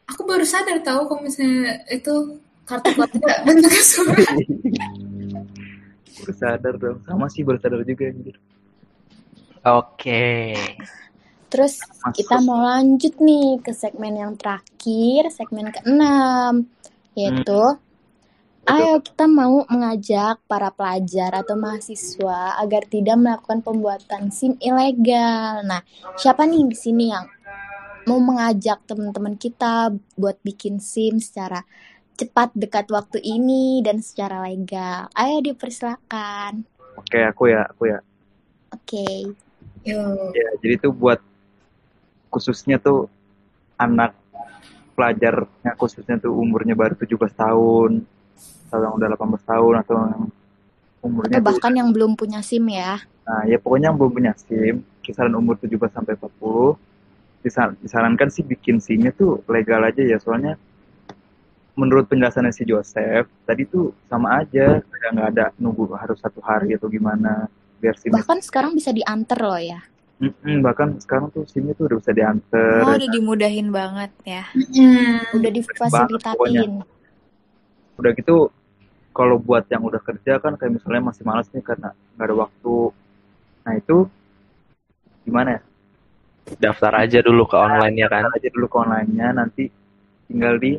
Aku 0.04 0.28
baru 0.28 0.44
sadar 0.44 0.84
tahu 0.84 1.08
kalau 1.08 1.24
misalnya 1.24 1.80
itu 1.88 2.36
kartu 2.68 2.92
keluarga 2.92 3.40
bentuknya 3.48 3.84
surat. 3.86 4.20
Baru 6.20 6.34
sadar 6.36 6.74
dong. 6.76 7.00
Sama 7.08 7.32
sih 7.32 7.46
baru 7.46 7.62
sadar 7.62 7.82
juga 7.88 8.12
anjir. 8.12 8.36
Oke. 9.62 10.58
Terus 11.52 11.84
Masuk. 11.84 12.16
kita 12.16 12.36
mau 12.42 12.64
lanjut 12.64 13.14
nih 13.20 13.60
ke 13.60 13.72
segmen 13.76 14.16
yang 14.16 14.34
terakhir, 14.40 15.30
segmen 15.36 15.68
keenam, 15.70 16.66
yaitu 17.12 17.76
ayo 18.72 19.04
kita 19.04 19.28
mau 19.28 19.68
mengajak 19.68 20.40
para 20.48 20.72
pelajar 20.72 21.36
atau 21.36 21.60
mahasiswa 21.60 22.56
agar 22.56 22.88
tidak 22.88 23.20
melakukan 23.20 23.60
pembuatan 23.60 24.32
SIM 24.32 24.56
ilegal. 24.64 25.68
Nah, 25.68 25.84
siapa 26.16 26.48
nih 26.48 26.72
di 26.72 26.78
sini 26.80 27.12
yang 27.12 27.28
mau 28.08 28.18
mengajak 28.18 28.82
teman-teman 28.88 29.38
kita 29.38 29.94
buat 30.18 30.40
bikin 30.42 30.80
SIM 30.82 31.20
secara 31.20 31.68
cepat 32.22 32.54
dekat 32.54 32.86
waktu 32.94 33.18
ini 33.18 33.82
dan 33.82 33.98
secara 33.98 34.46
legal? 34.46 35.10
Ayo 35.18 35.42
dipersilakan. 35.42 36.62
Oke, 36.94 37.18
aku 37.26 37.50
ya, 37.50 37.66
aku 37.66 37.90
ya. 37.90 38.00
Oke. 38.70 39.34
Yuk. 39.82 40.30
Ya, 40.38 40.50
jadi 40.62 40.78
itu 40.78 40.94
buat 40.94 41.18
khususnya 42.30 42.78
tuh 42.78 43.10
anak 43.76 44.14
pelajarnya 44.94 45.74
khususnya 45.74 46.22
tuh 46.22 46.30
umurnya 46.38 46.78
baru 46.78 46.94
17 46.94 47.18
tahun 47.34 48.06
atau 48.70 48.78
yang 48.80 48.94
udah 48.96 49.08
18 49.18 49.52
tahun 49.52 49.74
atau 49.82 49.96
yang 49.98 50.24
umurnya 51.02 51.36
Atau 51.42 51.42
tuh 51.42 51.48
bahkan 51.58 51.74
yang 51.74 51.90
belum 51.90 52.14
punya 52.14 52.46
SIM 52.46 52.70
ya. 52.70 53.02
nah 53.26 53.42
ya 53.50 53.58
pokoknya 53.58 53.90
yang 53.90 53.98
belum 53.98 54.14
punya 54.14 54.32
SIM 54.38 54.86
kisaran 55.02 55.34
umur 55.34 55.58
17 55.58 55.76
sampai 55.92 56.14
40 56.16 56.78
disar- 57.42 57.76
disarankan 57.82 58.30
sih 58.30 58.46
bikin 58.46 58.78
SIM-nya 58.78 59.12
tuh 59.12 59.42
legal 59.50 59.82
aja 59.82 60.06
ya 60.06 60.22
soalnya 60.22 60.56
menurut 61.76 62.06
penjelasannya 62.12 62.52
si 62.52 62.68
Joseph 62.68 63.32
tadi 63.48 63.64
tuh 63.64 63.96
sama 64.12 64.44
aja 64.44 64.84
nggak 64.84 65.28
ada 65.36 65.46
nunggu 65.56 65.88
harus 65.96 66.20
satu 66.20 66.44
hari 66.44 66.76
atau 66.76 66.92
gimana 66.92 67.48
biar 67.80 67.96
SIM 67.98 68.14
Bahkan 68.14 68.40
sekarang 68.44 68.76
bisa 68.78 68.92
diantar 68.94 69.40
loh 69.42 69.58
ya. 69.58 69.82
Mm-mm, 70.22 70.62
bahkan 70.62 71.02
sekarang 71.02 71.34
tuh 71.34 71.50
SIM-nya 71.50 71.74
tuh 71.74 71.90
udah 71.90 71.98
bisa 71.98 72.14
diantar 72.14 72.86
Oh, 72.86 72.94
udah 72.94 73.10
dimudahin 73.10 73.74
banget 73.74 74.12
ya. 74.22 74.46
Hmm. 74.54 75.26
Udah 75.34 75.50
difasilitatin. 75.50 76.86
udah 78.02 78.12
gitu 78.18 78.50
kalau 79.14 79.38
buat 79.38 79.68
yang 79.70 79.86
udah 79.86 80.02
kerja 80.02 80.42
kan 80.42 80.58
kayak 80.58 80.82
misalnya 80.82 81.12
masih 81.14 81.22
malas 81.22 81.46
nih 81.54 81.62
karena 81.62 81.94
nggak 82.18 82.26
ada 82.26 82.36
waktu 82.38 82.76
nah 83.62 83.74
itu 83.78 83.98
gimana 85.26 85.58
ya? 85.58 85.62
Daftar 86.58 86.94
aja 87.06 87.22
dulu 87.22 87.46
ke 87.46 87.58
online 87.58 87.96
ya 87.98 88.08
kan. 88.10 88.26
Daftar 88.26 88.38
aja 88.42 88.50
dulu 88.54 88.66
ke 88.70 88.78
online-nya 88.78 89.28
nanti 89.38 89.64
tinggal 90.30 90.58
di 90.58 90.78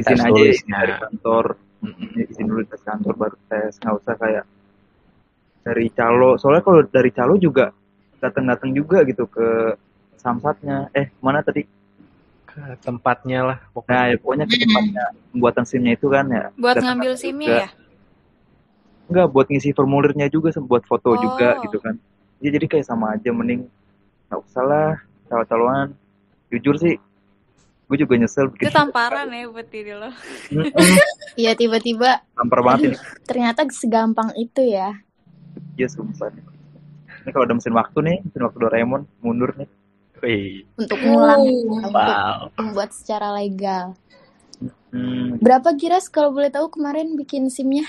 izin 0.00 0.10
Tes 0.10 0.22
aja 0.22 0.32
tulisnya. 0.32 0.74
dari 0.76 0.92
kantor 0.98 1.44
izin 2.22 2.46
dulu 2.46 2.62
tes 2.64 2.82
kantor 2.82 3.14
baru 3.14 3.36
tes 3.46 3.72
nggak 3.76 3.94
usah 3.96 4.14
kayak 4.16 4.44
dari 5.60 5.86
calo 5.90 6.30
soalnya 6.34 6.62
kalau 6.62 6.80
dari 6.82 7.10
calo 7.10 7.34
juga 7.36 7.68
datang-datang 8.16 8.72
juga 8.72 9.00
gitu 9.02 9.24
ke 9.26 9.76
samsatnya 10.16 10.88
eh 10.92 11.08
mana 11.18 11.40
tadi 11.40 11.64
Ke 12.44 12.74
tempatnya 12.82 13.40
lah 13.46 13.58
nah 13.62 13.70
pokoknya. 13.70 14.02
ya, 14.04 14.16
pokoknya 14.18 14.44
ke 14.44 14.56
tempatnya 14.58 15.04
pembuatan 15.30 15.64
simnya 15.64 15.92
itu 15.94 16.06
kan 16.06 16.26
ya 16.26 16.44
Buat 16.54 16.76
ngambil 16.78 17.12
juga. 17.12 17.20
SIM-nya 17.22 17.48
ya? 17.56 17.68
enggak 19.06 19.26
buat 19.28 19.46
ngisi 19.46 19.70
formulirnya 19.70 20.26
juga 20.26 20.50
buat 20.60 20.82
foto 20.82 21.14
juga 21.16 21.56
Oh. 21.56 21.62
gitu 21.64 21.78
kan 21.78 21.94
ya, 22.38 22.50
jadi 22.50 22.66
kayak 22.66 22.84
sama 22.84 23.14
aja 23.14 23.30
mending 23.30 23.66
nggak 24.26 24.40
usah 24.40 24.62
lah 24.62 24.90
calo-caloan 25.26 25.94
jujur 26.48 26.74
sih 26.74 26.94
gue 27.90 27.96
juga 27.98 28.14
nyesel 28.14 28.54
Itu 28.54 28.70
tamparan 28.70 29.26
ya 29.28 29.50
buat 29.50 29.66
diri 29.66 29.90
lo. 29.92 30.14
Iya 31.34 31.58
tiba-tiba 31.58 32.22
tampar 32.32 32.62
banget 32.62 32.94
ini 32.94 32.96
ternyata 33.26 33.66
segampang 33.68 34.30
itu 34.34 34.62
ya. 34.62 34.94
ya 35.74 35.86
sumpah 35.86 36.30
ini 36.30 37.30
kalau 37.30 37.44
ada 37.44 37.54
mesin 37.54 37.74
waktu 37.74 37.98
nih 38.00 38.16
mesin 38.22 38.42
waktu 38.46 38.58
Doraemon 38.58 39.02
mundur 39.18 39.50
nih 39.54 39.66
Wih, 40.20 40.68
Untuk 40.76 41.00
ngulang, 41.00 41.40
Oh. 41.40 41.80
untuk 41.80 41.96
wow. 41.96 42.52
membuat 42.54 42.92
secara 42.92 43.32
legal. 43.32 43.96
hmm, 44.92 45.40
Berapa 45.40 45.72
Giras 45.72 46.12
kalau 46.12 46.28
boleh 46.28 46.52
tahu 46.52 46.68
kemarin 46.68 47.16
bikin 47.16 47.48
SIM-nya? 47.48 47.88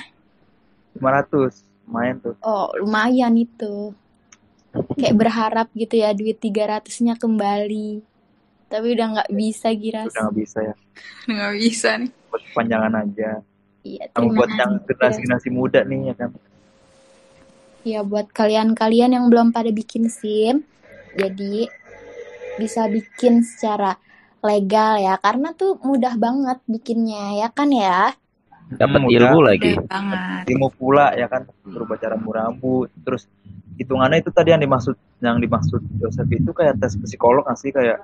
500 0.95 1.59
main 1.85 2.15
tuh 2.17 2.39
Oh, 2.39 2.71
lumayan 2.79 3.35
itu. 3.35 3.91
Kayak 4.95 5.15
berharap 5.19 5.67
gitu 5.75 5.99
ya 5.99 6.15
duit 6.15 6.39
300-nya 6.39 7.19
kembali. 7.19 7.99
Tapi 8.71 8.87
udah 8.95 9.07
nggak 9.13 9.29
bisa 9.31 9.67
Giras. 9.75 10.07
udah 10.07 10.21
nggak 10.25 10.37
bisa 10.39 10.57
ya 10.63 10.75
Nggak 11.29 11.53
bisa 11.59 11.89
nih. 11.99 12.09
buat 12.31 12.43
panjangan 12.55 12.93
aja 12.97 13.31
Iya, 13.81 14.03
terima 14.13 14.33
buat 14.37 14.49
yang 14.53 14.71
generasi 14.85 15.17
generasi 15.19 15.49
muda 15.49 15.79
nih 15.83 16.13
ya 16.13 16.15
kan 16.15 16.29
Ya 17.81 18.05
buat 18.05 18.29
kalian-kalian 18.29 19.11
yang 19.11 19.25
belum 19.25 19.49
pada 19.49 19.73
bikin 19.73 20.05
SIM, 20.05 20.61
jadi 21.17 21.65
bisa 22.55 22.85
bikin 22.85 23.41
secara 23.41 23.97
legal 24.39 25.01
ya, 25.01 25.17
karena 25.17 25.49
tuh 25.57 25.81
mudah 25.81 26.13
banget 26.13 26.61
bikinnya 26.69 27.41
ya 27.41 27.49
kan 27.49 27.73
ya. 27.73 28.13
Dapat 28.71 29.01
Hmm, 29.01 29.09
ilmu 29.09 29.37
udah. 29.41 29.47
lagi. 29.49 29.73
Udah 29.73 29.89
banget. 29.89 30.19
ilmu 30.45 30.67
pula 30.71 31.05
ya 31.13 31.25
kan 31.25 31.41
berubah 31.65 31.97
cara 31.97 32.15
rambu 32.17 32.85
terus 33.01 33.25
hitungannya 33.77 34.21
itu 34.21 34.29
tadi 34.29 34.53
yang 34.53 34.61
dimaksud 34.61 34.93
yang 35.17 35.37
dimaksud 35.37 35.81
Joseph 35.97 36.29
itu 36.29 36.51
kayak 36.53 36.77
tes 36.77 36.93
psikolog 36.97 37.45
nggak 37.45 37.57
sih 37.57 37.73
kayak 37.73 37.97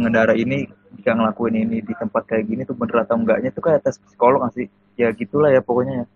pengendara 0.00 0.32
ini 0.32 0.64
jika 0.96 1.12
ngelakuin 1.12 1.60
ini 1.60 1.84
di 1.84 1.92
tempat 1.92 2.24
kayak 2.24 2.48
gini 2.48 2.64
tuh 2.64 2.72
bener 2.72 3.04
atau 3.04 3.20
enggaknya 3.20 3.52
itu 3.52 3.60
kayak 3.60 3.84
tes 3.84 4.00
psikolog 4.00 4.40
nggak 4.40 4.54
sih 4.56 4.66
ya 4.96 5.12
gitulah 5.12 5.52
ya 5.52 5.60
pokoknya 5.60 5.94
ya 6.00 6.06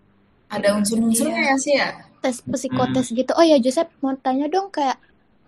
Ada 0.45 0.73
unsur-unsurnya 0.77 1.53
ya 1.53 1.55
sih 1.61 1.73
ya? 1.77 1.89
Tes 2.21 2.41
psikotes 2.41 3.13
gitu. 3.13 3.33
Oh 3.33 3.45
ya 3.45 3.57
Joseph 3.61 3.89
mau 4.01 4.13
tanya 4.17 4.45
dong 4.49 4.69
kayak 4.73 4.97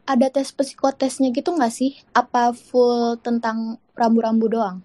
ada 0.05 0.29
tes 0.29 0.49
psikotesnya 0.53 1.33
gitu 1.33 1.53
nggak 1.53 1.73
sih? 1.73 1.97
Apa 2.13 2.53
full 2.53 3.17
tentang 3.21 3.77
rambu-rambu 3.93 4.49
doang? 4.49 4.81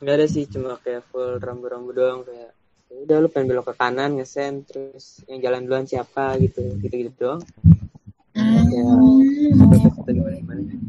Nggak 0.00 0.14
ada 0.16 0.26
sih, 0.28 0.48
cuma 0.48 0.80
kayak 0.80 1.04
full 1.12 1.36
rambu-rambu 1.40 1.92
doang 1.92 2.24
kayak 2.24 2.56
ya 2.92 2.98
udah 3.08 3.16
lu 3.24 3.28
pengen 3.32 3.56
belok 3.56 3.72
ke 3.72 3.74
kanan 3.80 4.20
ngesen 4.20 4.68
terus 4.68 5.24
yang 5.24 5.40
jalan 5.40 5.64
duluan 5.64 5.88
siapa 5.88 6.36
gitu 6.36 6.76
gitu 6.84 7.08
gitu 7.08 7.12
doang 7.16 7.40
Hmm. 8.52 9.64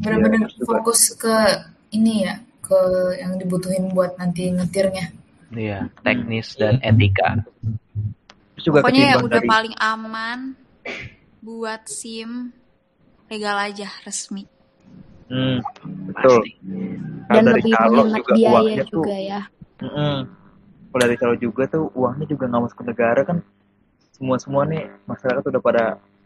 ya 0.04 0.48
fokus 0.68 1.16
ke 1.16 1.36
ini 1.94 2.28
ya, 2.28 2.36
ke 2.60 2.80
yang 3.20 3.40
dibutuhin 3.40 3.92
buat 3.92 4.18
nanti 4.20 4.52
ngetirnya. 4.52 5.14
Iya, 5.54 5.88
teknis 6.02 6.58
dan 6.58 6.82
etika. 6.82 7.44
terus 8.54 8.64
juga 8.70 8.86
Pokoknya 8.86 9.02
ya 9.02 9.16
ketimbang 9.18 9.26
udah 9.26 9.40
dari 9.42 9.48
paling 9.50 9.74
aman 9.78 10.38
buat 11.42 11.82
SIM 11.90 12.54
legal 13.28 13.56
aja 13.58 13.88
resmi. 14.06 14.46
Hmm, 15.28 15.58
betul 16.12 16.44
Pasti. 16.44 16.52
Dan 17.24 17.42
dari 17.48 17.60
lebih 17.64 17.72
menghemat 17.72 18.20
juga 18.20 18.34
biaya 18.36 18.52
uangnya 18.52 18.84
tuh 18.84 18.92
juga 19.00 19.16
ya. 19.16 19.40
Mm-mm. 19.82 20.16
Kalau 20.94 21.02
dari 21.02 21.16
calo 21.18 21.34
juga 21.40 21.62
tuh 21.66 21.84
uangnya 21.98 22.26
juga 22.30 22.44
nggak 22.46 22.62
masuk 22.62 22.78
ke 22.78 22.84
negara 22.86 23.20
kan 23.26 23.38
semua 24.14 24.36
semua 24.38 24.62
nih 24.62 24.86
masyarakat 25.10 25.42
udah 25.42 25.62
pada 25.62 25.84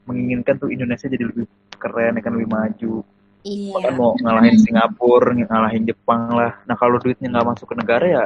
menginginkan 0.08 0.56
tuh 0.56 0.72
Indonesia 0.72 1.04
jadi 1.04 1.24
lebih 1.24 1.44
keren 1.76 2.16
kan 2.18 2.32
lebih 2.32 2.48
maju 2.48 2.94
Iya. 3.38 3.70
kan 3.78 3.94
mau 3.94 4.12
ngalahin 4.18 4.58
Singapura 4.58 5.30
ngalahin 5.30 5.84
Jepang 5.84 6.32
lah 6.32 6.58
nah 6.64 6.74
kalau 6.74 6.98
duitnya 6.98 7.30
nggak 7.30 7.46
masuk 7.46 7.70
ke 7.70 7.76
negara 7.76 8.04
ya 8.04 8.24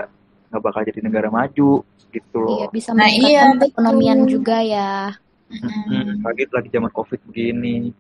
nggak 0.49 0.63
bakal 0.63 0.81
jadi 0.83 1.01
negara 1.03 1.29
maju 1.29 1.85
gitu 2.09 2.41
Iya, 2.41 2.65
loh 2.65 2.71
bisa 2.71 2.91
Nah, 2.93 3.09
iya, 3.09 3.53
betul. 3.53 3.73
perekonomian 3.73 4.25
juga 4.25 4.61
ya. 4.61 5.13
Hmm, 5.53 6.25
lagi 6.25 6.49
lagi 6.49 6.69
zaman 6.73 6.89
covid 6.91 7.21
begini 7.29 7.93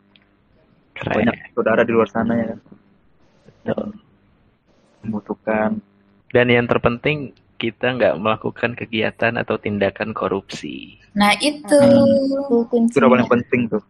Keren. 0.92 1.20
banyak 1.20 1.36
saudara 1.52 1.84
di 1.84 1.92
luar 1.92 2.08
sana 2.08 2.32
ya 2.32 2.46
kan 2.48 2.58
Betul. 3.44 3.86
membutuhkan 5.02 5.70
Dan 6.32 6.48
yang 6.48 6.64
terpenting 6.64 7.36
kita 7.62 7.94
nggak 7.94 8.18
melakukan 8.18 8.74
kegiatan 8.74 9.38
atau 9.38 9.54
tindakan 9.54 10.10
korupsi. 10.10 10.98
Nah 11.14 11.30
itu. 11.38 11.62
Itu 11.62 11.78
itu 11.78 12.42
udah 12.42 12.66
kuncinya. 12.66 13.06
paling 13.06 13.30
penting 13.30 13.62
tuh 13.70 13.82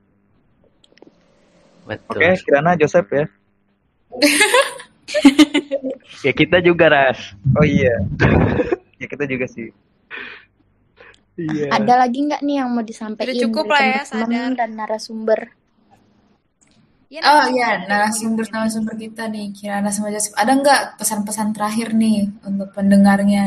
Betul. 1.83 2.15
oke 2.15 2.29
Kirana 2.45 2.77
Joseph 2.77 3.09
ya 3.09 3.25
Ya 6.23 6.31
kita 6.31 6.61
juga 6.61 6.87
ras. 6.87 7.19
oh 7.53 7.65
iya 7.65 7.95
ya 8.97 9.07
kita 9.07 9.25
juga 9.25 9.47
sih 9.47 9.71
Iya. 11.33 11.73
Ada 11.73 11.97
lagi 11.97 12.29
nggak 12.29 12.45
nih 12.45 12.61
yang 12.61 12.69
mau 12.69 12.85
disampaikan 12.85 13.33
Udah 13.33 13.41
cukup 13.41 13.65
lah 13.73 13.81
ya, 13.81 14.01
teman-teman 14.05 14.53
sadar. 14.53 14.59
dan 14.61 14.71
narasumber? 14.77 15.41
Ya, 17.13 17.21
Oh 17.29 17.45
narasumber 17.45 17.53
iya, 17.53 17.71
narasumber-narasumber 17.91 18.95
kita 18.97 19.23
nih, 19.29 19.47
Kirana 19.53 19.91
sama 19.93 20.09
Joseph. 20.15 20.33
Ada 20.33 20.53
nggak 20.61 20.81
pesan-pesan 20.97 21.49
terakhir 21.53 21.89
nih 21.93 22.33
untuk 22.49 22.73
pendengarnya? 22.73 23.45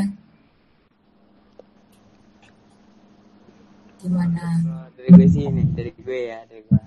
Gimana? 3.98 4.46
Dari 4.94 5.10
gue 5.18 5.28
sih 5.34 5.50
nih 5.50 5.66
dari 5.74 5.92
gue 5.98 6.20
ya 6.30 6.40
dari 6.46 6.62
gue 6.62 6.82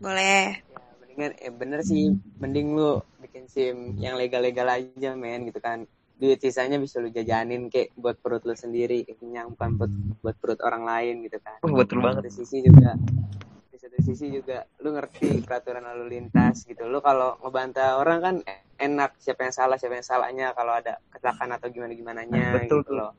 Boleh. 0.00 0.64
ya 0.64 0.80
mendingan 0.96 1.32
eh 1.44 1.52
bener 1.52 1.80
sih 1.84 2.08
mending 2.40 2.72
lu 2.72 3.04
bikin 3.20 3.44
sim 3.50 3.76
yang 4.00 4.14
legal-legal 4.16 4.64
aja 4.64 5.12
men 5.12 5.44
gitu 5.44 5.60
kan 5.60 5.84
duit 6.16 6.38
sisanya 6.40 6.80
bisa 6.80 7.04
lu 7.04 7.12
jajanin 7.12 7.68
kayak 7.68 7.92
buat 7.98 8.16
perut 8.22 8.46
lu 8.48 8.54
sendiri 8.56 9.04
kayak 9.04 9.18
kenyang 9.20 9.46
bukan 9.52 9.70
buat 9.76 9.92
buat 10.24 10.36
perut 10.40 10.60
orang 10.64 10.88
lain 10.88 11.14
gitu 11.26 11.36
kan 11.42 11.58
Oh, 11.66 11.74
betul 11.74 12.00
banget 12.00 12.30
satu 12.30 12.32
sisi 12.32 12.64
juga 12.64 12.94
di 13.78 13.86
satu 13.86 14.02
sisi 14.02 14.26
juga 14.34 14.66
lu 14.82 14.90
ngerti 14.90 15.38
peraturan 15.46 15.86
lalu 15.86 16.18
lintas 16.18 16.66
gitu 16.66 16.90
lu 16.90 16.98
kalau 16.98 17.38
ngebantah 17.46 18.02
orang 18.02 18.18
kan 18.18 18.34
enak 18.74 19.14
siapa 19.22 19.46
yang 19.46 19.54
salah 19.54 19.78
siapa 19.78 20.02
yang 20.02 20.02
salahnya 20.02 20.50
kalau 20.50 20.74
ada 20.74 20.98
kecelakaan 21.14 21.54
atau 21.54 21.70
gimana 21.70 21.94
gimananya 21.94 22.58
Betul 22.58 22.82
gitu 22.82 22.90
tuh. 22.90 22.98
loh 22.98 23.10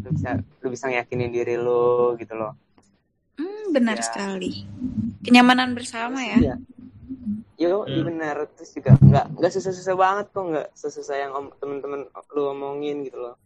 lu 0.00 0.08
bisa 0.16 0.30
lu 0.64 0.68
bisa 0.72 0.84
ngeyakinin 0.88 1.28
diri 1.28 1.60
lu 1.60 2.16
gitu 2.16 2.32
loh 2.32 2.56
Hmm, 3.36 3.68
benar 3.76 4.00
Ya. 4.00 4.04
sekali. 4.08 4.64
Kenyamanan 5.20 5.76
bersama 5.76 6.24
ya. 6.24 6.40
Iya. 6.40 6.56
Yo, 7.60 7.84
iya 7.84 8.00
Hmm. 8.00 8.08
benar. 8.08 8.36
Terus 8.56 8.72
juga 8.72 8.96
nggak 8.96 9.26
nggak 9.36 9.52
susah-susah 9.52 9.92
banget 9.92 10.26
kok, 10.32 10.44
nggak 10.48 10.68
sesusah 10.72 11.16
yang 11.20 11.32
om, 11.36 11.46
temen-temen 11.60 12.08
lu 12.32 12.42
omongin 12.48 13.04
gitu 13.04 13.20
loh. 13.20 13.36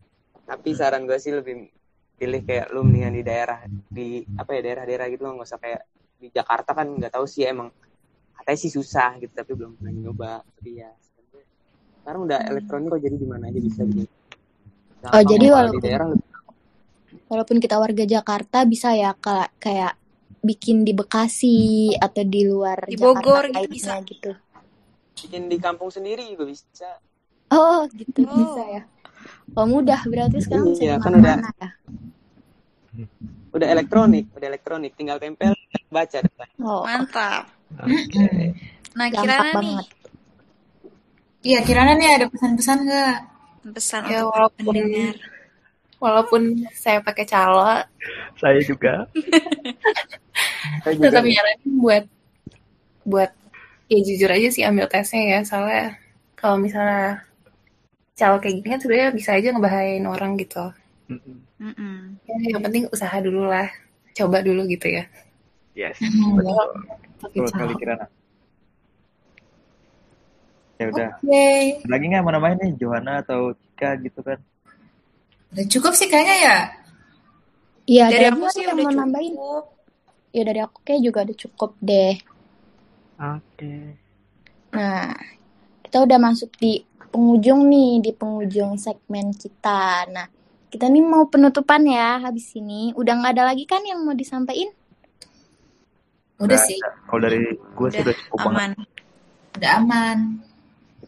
Tapi 0.46 0.78
saran 0.78 1.10
gue 1.10 1.18
sih 1.18 1.34
lebih 1.34 1.66
pilih 2.14 2.46
kayak 2.46 2.70
lu 2.70 2.86
mendingan 2.86 3.18
di 3.18 3.22
daerah 3.26 3.58
di 3.66 4.22
apa 4.38 4.50
ya 4.54 4.60
daerah-daerah 4.62 5.06
gitu 5.10 5.26
loh, 5.26 5.32
nggak 5.34 5.48
usah 5.50 5.58
kayak 5.58 5.82
di 6.20 6.28
Jakarta 6.28 6.70
kan 6.70 6.86
nggak 6.92 7.10
tahu 7.10 7.24
sih 7.24 7.42
emang 7.42 7.72
katanya 8.32 8.58
sih 8.58 8.68
susah 8.68 9.16
gitu 9.16 9.32
tapi 9.32 9.52
belum 9.52 9.74
pernah 9.74 9.92
nyoba. 9.92 10.32
Tapi 10.44 10.70
ya 10.76 10.90
sekarang 12.00 12.20
udah 12.24 12.38
elektronik 12.46 12.88
kok 12.90 13.00
jadi 13.00 13.16
di 13.16 13.26
mana 13.26 13.44
aja 13.46 13.58
bisa 13.58 13.80
gitu. 13.84 14.04
Oh, 15.02 15.22
jadi 15.22 15.40
di 15.40 15.48
walaupun- 15.48 15.80
daerah 15.80 16.06
lebih 16.08 16.28
Walaupun 17.26 17.58
kita 17.58 17.76
warga 17.76 18.04
Jakarta 18.04 18.62
bisa 18.64 18.90
ya 18.92 19.14
kayak 19.14 19.54
kayak 19.56 19.94
bikin 20.40 20.82
di 20.82 20.90
Bekasi 20.90 21.58
atau 21.94 22.22
di 22.22 22.42
luar 22.42 22.84
Di 22.84 22.94
Jakarta 22.94 23.22
Bogor 23.22 23.44
gitu 23.44 23.54
lainnya 23.56 23.70
bisa. 23.70 23.94
gitu. 24.02 24.32
bikin 25.16 25.42
di 25.46 25.56
kampung 25.56 25.88
sendiri 25.88 26.24
juga 26.26 26.44
bisa. 26.44 26.90
Oh, 27.50 27.84
gitu 27.88 28.24
Oh. 28.24 28.34
bisa 28.34 28.62
ya. 28.64 28.82
Oh, 29.52 29.62
mudah 29.64 30.00
berarti 30.02 30.40
sekarang 30.40 30.70
bisa 30.70 30.82
Iya, 30.82 30.94
kan 30.96 31.12
mana-mana 31.12 31.50
ya. 31.54 31.68
Udah 33.50 33.68
elektronik, 33.74 34.24
udah 34.36 34.46
elektronik, 34.50 34.92
tinggal 34.98 35.18
tempel 35.22 35.52
baca. 35.90 36.18
Oh, 36.62 36.84
Mantap. 36.86 37.44
Oke. 37.82 38.54
Nah, 38.96 39.08
gampang 39.14 39.26
Kirana 39.26 39.50
nih 39.62 39.76
banget. 39.76 39.86
Iya, 41.48 41.58
Kirana 41.66 41.92
nih 41.98 42.08
ada 42.16 42.26
pesan-pesan 42.32 42.78
nggak? 42.86 43.14
pesan 43.74 44.02
Ya 44.12 44.24
untuk 44.24 44.32
walaupun 44.32 44.64
pendengar. 44.74 45.14
walaupun 46.00 46.42
saya 46.82 46.98
pakai 47.04 47.24
calo, 47.28 47.84
Saya 48.40 48.60
juga. 48.64 49.06
Saya 50.84 50.94
juga 50.96 51.08
tetap 51.08 51.22
nyaranin 51.24 51.72
buat 51.80 52.04
buat 53.04 53.30
ya 53.92 53.98
jujur 54.06 54.30
aja 54.30 54.48
sih 54.54 54.62
ambil 54.68 54.86
tesnya 54.92 55.22
ya 55.32 55.40
soalnya 55.48 55.84
kalau 56.38 56.56
misalnya 56.60 57.24
calo 58.18 58.36
kayak 58.42 58.54
gini 58.58 58.68
kan 58.72 58.80
sebenarnya 58.82 59.10
bisa 59.18 59.30
aja 59.38 59.48
ngebahayain 59.54 60.06
orang 60.14 60.32
gitu 60.42 60.64
Mm-mm. 61.10 61.38
ya, 61.60 61.89
yang 62.42 62.62
penting 62.62 62.84
usaha 62.88 63.16
dulu 63.18 63.44
lah 63.44 63.68
coba 64.12 64.40
dulu 64.40 64.64
gitu 64.66 64.88
ya 64.88 65.04
Yes. 65.70 65.96
Hmm. 66.02 66.34
Betul. 66.34 66.66
Betul 67.22 67.44
sekali. 67.46 67.72
Kirana. 67.78 68.06
Ya 70.76 70.84
udah. 70.90 71.08
Oke. 71.14 71.46
Ada 71.78 71.88
Lagi 71.88 72.04
nggak 72.10 72.22
mau 72.24 72.32
nambahin 72.34 72.58
nih 72.58 72.72
Johanna 72.74 73.12
atau 73.22 73.52
Cika 73.54 73.90
gitu 74.02 74.20
kan? 74.20 74.38
Udah 75.54 75.66
cukup 75.70 75.92
sih 75.94 76.10
kayaknya 76.10 76.36
ya. 76.36 76.58
Iya, 77.86 78.04
Dari 78.08 78.24
ada 78.24 78.30
aku 78.34 78.44
sih 78.50 78.62
yang 78.64 78.76
udah 78.76 78.82
mau 78.82 78.92
nambahin. 78.98 79.32
cukup. 79.36 79.64
Ya 80.30 80.42
dari 80.42 80.60
aku 80.60 80.78
kayak 80.82 81.00
juga 81.02 81.18
udah 81.22 81.36
cukup 81.38 81.70
deh. 81.78 82.14
Oke. 83.14 83.74
Nah, 84.74 85.10
kita 85.86 85.96
udah 86.02 86.18
masuk 86.18 86.50
di 86.56 86.82
penghujung 87.10 87.66
nih, 87.66 87.92
di 88.00 88.10
penghujung 88.10 88.74
segmen 88.74 89.34
kita. 89.34 90.06
Nah, 90.08 90.26
kita 90.70 90.86
nih 90.86 91.02
mau 91.02 91.26
penutupan 91.26 91.82
ya 91.84 92.22
habis 92.22 92.54
ini. 92.54 92.94
Udah 92.94 93.18
nggak 93.18 93.32
ada 93.36 93.44
lagi 93.50 93.66
kan 93.66 93.82
yang 93.82 94.00
mau 94.00 94.14
disampaikan? 94.14 94.70
Udah 96.38 96.56
Nggak 96.56 96.64
sih. 96.64 96.78
Kalau 96.80 97.20
dari 97.20 97.38
gue 97.52 97.88
sih 97.90 98.00
Udah 98.00 98.14
cukup 98.16 98.38
banget. 98.40 98.54
aman. 98.56 98.70
Udah 99.58 99.70
aman. 99.76 100.18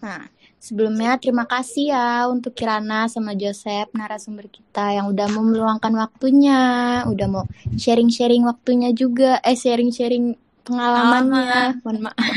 Nah, 0.03 0.21
sebelumnya 0.59 1.15
terima 1.17 1.47
kasih 1.47 1.95
ya 1.95 2.27
untuk 2.27 2.53
Kirana 2.53 3.07
sama 3.07 3.33
Joseph, 3.33 3.95
narasumber 3.95 4.51
kita 4.51 4.93
yang 4.93 5.07
udah 5.09 5.31
mau 5.31 5.47
meluangkan 5.47 5.95
waktunya, 5.95 6.61
udah 7.07 7.27
mau 7.31 7.45
sharing-sharing 7.79 8.43
waktunya 8.43 8.91
juga, 8.93 9.39
eh 9.41 9.55
sharing-sharing 9.55 10.35
pengalamannya. 10.67 11.79
Mohon 11.87 12.11
maaf. 12.11 12.35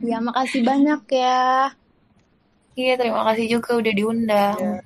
Ya, 0.00 0.18
makasih 0.18 0.64
banyak 0.64 1.00
ya. 1.12 1.68
iya 2.72 2.96
terima 2.96 3.20
kasih 3.28 3.60
juga 3.60 3.76
udah 3.76 3.92
diundang 3.92 4.56
Ya, 4.56 4.80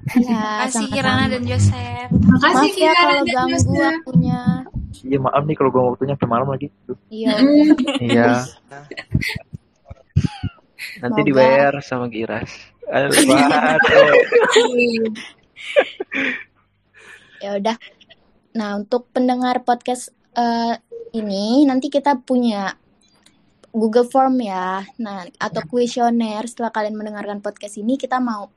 Kasih 0.10 0.86
sama-sama. 0.86 0.94
Kirana 0.94 1.24
dan 1.28 1.42
Joseph. 1.44 2.10
Makasih 2.10 2.70
Maaf 2.72 2.82
ya 2.82 2.92
kalau 2.92 3.12
dan 3.12 3.26
ganggu 3.28 3.50
Joseph. 3.52 3.78
waktunya. 3.78 4.40
Iya 5.00 5.18
maaf 5.22 5.42
nih 5.46 5.56
kalau 5.56 5.70
gue 5.70 5.82
waktunya 5.94 6.12
sampai 6.18 6.28
malam 6.28 6.48
lagi. 6.50 6.66
Iya. 7.08 7.32
Iya. 8.10 8.30
Nanti 11.00 11.20
Semoga- 11.20 11.28
dibayar 11.28 11.72
sama 11.80 12.06
Giras. 12.08 12.50
Ya 17.40 17.56
udah. 17.56 17.76
Nah, 18.52 18.76
untuk 18.76 19.08
pendengar 19.14 19.64
podcast 19.64 20.12
eh, 20.36 20.74
ini 21.16 21.64
nanti 21.64 21.88
kita 21.88 22.20
punya 22.20 22.76
Google 23.72 24.04
Form 24.04 24.36
ya. 24.42 24.84
Nah, 25.00 25.24
atau 25.38 25.62
kuesioner 25.64 26.44
setelah 26.44 26.68
kalian 26.68 26.98
mendengarkan 26.98 27.40
podcast 27.40 27.78
ini 27.80 27.96
kita 27.96 28.20
mau 28.20 28.50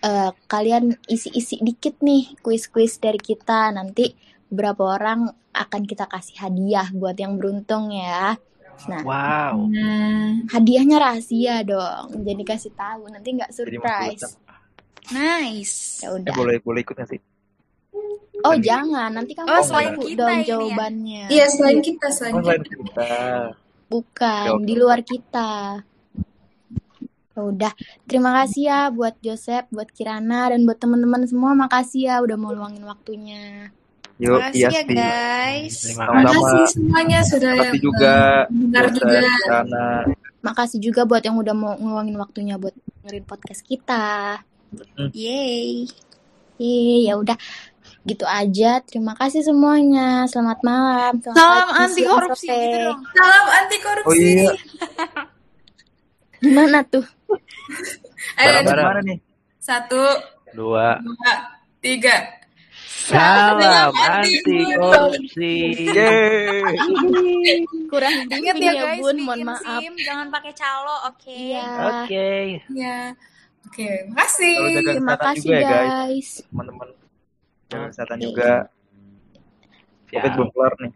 eh, 0.00 0.30
kalian 0.46 0.84
isi-isi 1.06 1.60
dikit 1.60 2.00
nih 2.00 2.36
kuis-kuis 2.38 2.96
dari 2.96 3.18
kita. 3.18 3.70
Nanti 3.70 4.12
beberapa 4.46 4.94
orang 4.94 5.20
akan 5.50 5.82
kita 5.82 6.06
kasih 6.06 6.36
hadiah 6.40 6.88
buat 6.90 7.14
yang 7.14 7.36
beruntung 7.36 7.90
ya. 7.90 8.34
Nah, 8.80 9.02
Wow. 9.02 9.68
Hmm. 9.68 10.48
hadiahnya 10.48 10.96
rahasia 10.96 11.60
dong. 11.62 12.24
Jadi 12.24 12.42
kasih 12.42 12.72
tahu 12.72 13.08
nanti 13.08 13.28
nggak 13.34 13.50
surprise. 13.50 14.40
Nice. 15.10 16.00
Ya 16.00 16.08
Eh, 16.08 16.16
udah. 16.16 16.32
boleh 16.32 16.56
boleh 16.58 16.80
ikut 16.80 16.94
nggak 16.94 17.10
sih? 17.10 17.20
Oh, 18.40 18.56
jangan. 18.56 19.12
Nanti 19.12 19.36
kamu 19.36 19.46
Oh, 19.46 19.60
selain 19.60 19.92
tahu 19.94 20.06
kita 20.06 20.16
dong 20.16 20.30
ini 20.30 20.40
ya? 20.40 20.48
jawabannya. 20.48 21.24
Iya 21.28 21.46
selain 21.50 21.80
kita 21.82 22.06
selain 22.08 22.34
Oh, 22.34 22.40
selain 22.40 22.62
kita. 22.62 22.76
kita. 22.78 23.12
Bukan, 23.86 24.46
oke. 24.54 24.64
di 24.64 24.74
luar 24.74 25.00
kita. 25.02 25.50
Ya 27.40 27.48
udah, 27.48 27.72
terima 28.04 28.36
kasih 28.36 28.62
ya 28.68 28.80
buat 28.92 29.16
Joseph, 29.24 29.72
buat 29.72 29.88
Kirana, 29.88 30.52
dan 30.52 30.68
buat 30.68 30.76
teman-teman 30.76 31.24
semua. 31.24 31.56
Makasih 31.56 32.12
ya 32.12 32.20
udah 32.20 32.36
mau 32.36 32.52
luangin 32.52 32.84
waktunya. 32.84 33.72
Yuk, 34.20 34.36
Makasih 34.36 34.60
iya 34.60 34.68
ya 34.68 34.82
guys. 34.84 35.76
Terima 35.80 36.04
Sama-sama. 36.04 36.28
Makasih 36.28 36.66
semuanya 36.76 37.18
sudah 37.24 37.52
yang 37.56 37.76
juga. 37.80 38.16
Joseph, 38.52 38.92
juga. 38.92 39.18
Kirana. 39.24 39.88
Makasih 40.44 40.78
juga 40.84 41.00
buat 41.08 41.24
yang 41.24 41.40
udah 41.40 41.54
mau 41.56 41.72
ngeluangin 41.80 42.16
waktunya 42.20 42.60
buat 42.60 42.76
dengerin 42.76 43.24
podcast 43.24 43.64
kita. 43.64 44.36
Yeay. 45.16 45.88
Yeay, 46.60 47.08
ya 47.08 47.16
udah. 47.16 47.40
Gitu 48.04 48.28
aja. 48.28 48.84
Terima 48.84 49.16
kasih 49.16 49.40
semuanya. 49.40 50.28
Selamat 50.28 50.60
malam. 50.60 51.16
Selamat 51.24 51.40
Salam 51.40 51.68
anti 51.80 52.02
korupsi 52.04 52.52
gitu 52.52 52.76
dong. 52.92 53.00
Salam 53.16 53.46
anti 53.56 53.76
korupsi. 53.80 54.04
Oh 54.04 54.14
iya. 54.20 54.52
Gimana 56.40 56.78
tuh? 56.84 57.04
Ayo, 58.36 58.48
Barang-barang 58.64 58.86
mana 58.86 59.00
nih? 59.04 59.18
satu, 59.60 60.02
Dua. 60.50 60.98
dua, 60.98 61.32
tiga. 61.78 62.16
Salam 63.00 63.90
anti 63.92 64.56
korupsi. 64.72 65.52
Kurang 67.88 68.14
Ingat 68.28 68.54
dingin 68.54 68.56
ya 68.60 68.72
ya, 68.72 68.82
guys, 68.86 69.00
Bun. 69.00 69.16
Mohon 69.20 69.40
maaf. 69.50 69.80
SIM, 69.80 69.94
jangan 70.00 70.26
pakai 70.30 70.52
calo, 70.54 70.96
oke? 71.08 71.32
Iya. 71.32 71.66
Oke. 72.04 72.28
Ya. 72.70 72.98
Oke, 73.60 73.88
makasih. 74.08 74.56
Kalau 74.56 74.70
jaga 74.72 74.90
Terima 74.90 75.16
kasih, 75.16 75.42
juga 75.44 75.56
ya 75.56 75.68
guys, 75.68 75.90
guys. 75.92 76.30
teman-teman. 76.48 76.88
Jaga 77.68 77.84
kesehatan 77.88 78.16
Oke. 78.16 78.24
juga. 78.24 78.50
Covid 80.10 80.22
Siap. 80.22 80.34
belum 80.34 80.48
kelar 80.50 80.72
nih. 80.80 80.92